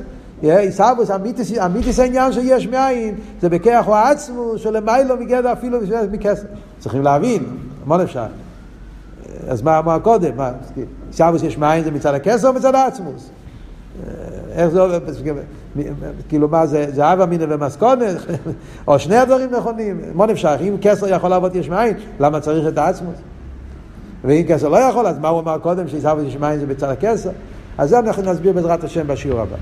עיסאוווס, 0.41 1.11
אמיתיס 1.65 1.99
העניין 1.99 2.33
שיש 2.33 2.67
מאין, 2.67 3.15
זה 3.41 3.49
בכיח 3.49 3.87
או 3.87 3.95
עצמו, 3.95 4.53
שלמיילו 4.57 5.17
מגדר 5.17 5.53
אפילו 5.53 5.79
מכסף. 6.11 6.45
צריכים 6.79 7.01
להבין, 7.01 7.43
המון 7.85 8.01
אפשר. 8.01 8.25
אז 9.47 9.61
מה 9.61 9.79
אמר 9.79 9.99
קודם? 9.99 10.31
עיסאוווס 11.07 11.43
יש 11.43 11.57
מאין 11.57 11.83
זה 11.83 11.91
מצד 11.91 12.13
הכסף 12.13 12.47
או 12.47 12.53
מצד 12.53 12.75
העצמוס? 12.75 13.29
איך 14.51 14.67
זה 14.67 14.81
עובד? 14.81 14.99
כאילו 16.29 16.47
מה 16.47 16.65
זה, 16.65 16.85
זה 16.93 17.13
אבא 17.13 17.25
מינא 17.25 17.45
ומסקונה? 17.49 18.05
או 18.87 18.99
שני 18.99 19.17
הדברים 19.17 19.49
נכונים? 19.51 20.01
המון 20.11 20.29
אפשר. 20.29 20.55
אם 20.61 20.75
כסר 20.81 21.07
יכול 21.07 21.29
לעבוד 21.29 21.55
יש 21.55 21.69
מאין, 21.69 21.93
למה 22.19 22.39
צריך 22.39 22.67
את 22.67 22.77
העצמוס? 22.77 23.15
ואם 24.23 24.43
כסר 24.47 24.67
לא 24.67 24.77
יכול, 24.77 25.07
אז 25.07 25.19
מה 25.19 25.27
הוא 25.27 25.39
אמר 25.39 25.57
קודם 25.57 25.87
שעיסאוווס 25.87 26.23
יש 26.27 26.37
מאין 26.37 26.59
זה 26.59 26.65
בצד 26.65 26.89
הכסר? 26.89 27.29
אז 27.77 27.89
זה 27.89 27.99
אנחנו 27.99 28.23
נסביר 28.23 28.53
בעזרת 28.53 28.83
השם 28.83 29.07
בשיעור 29.07 29.39
הבא. 29.39 29.55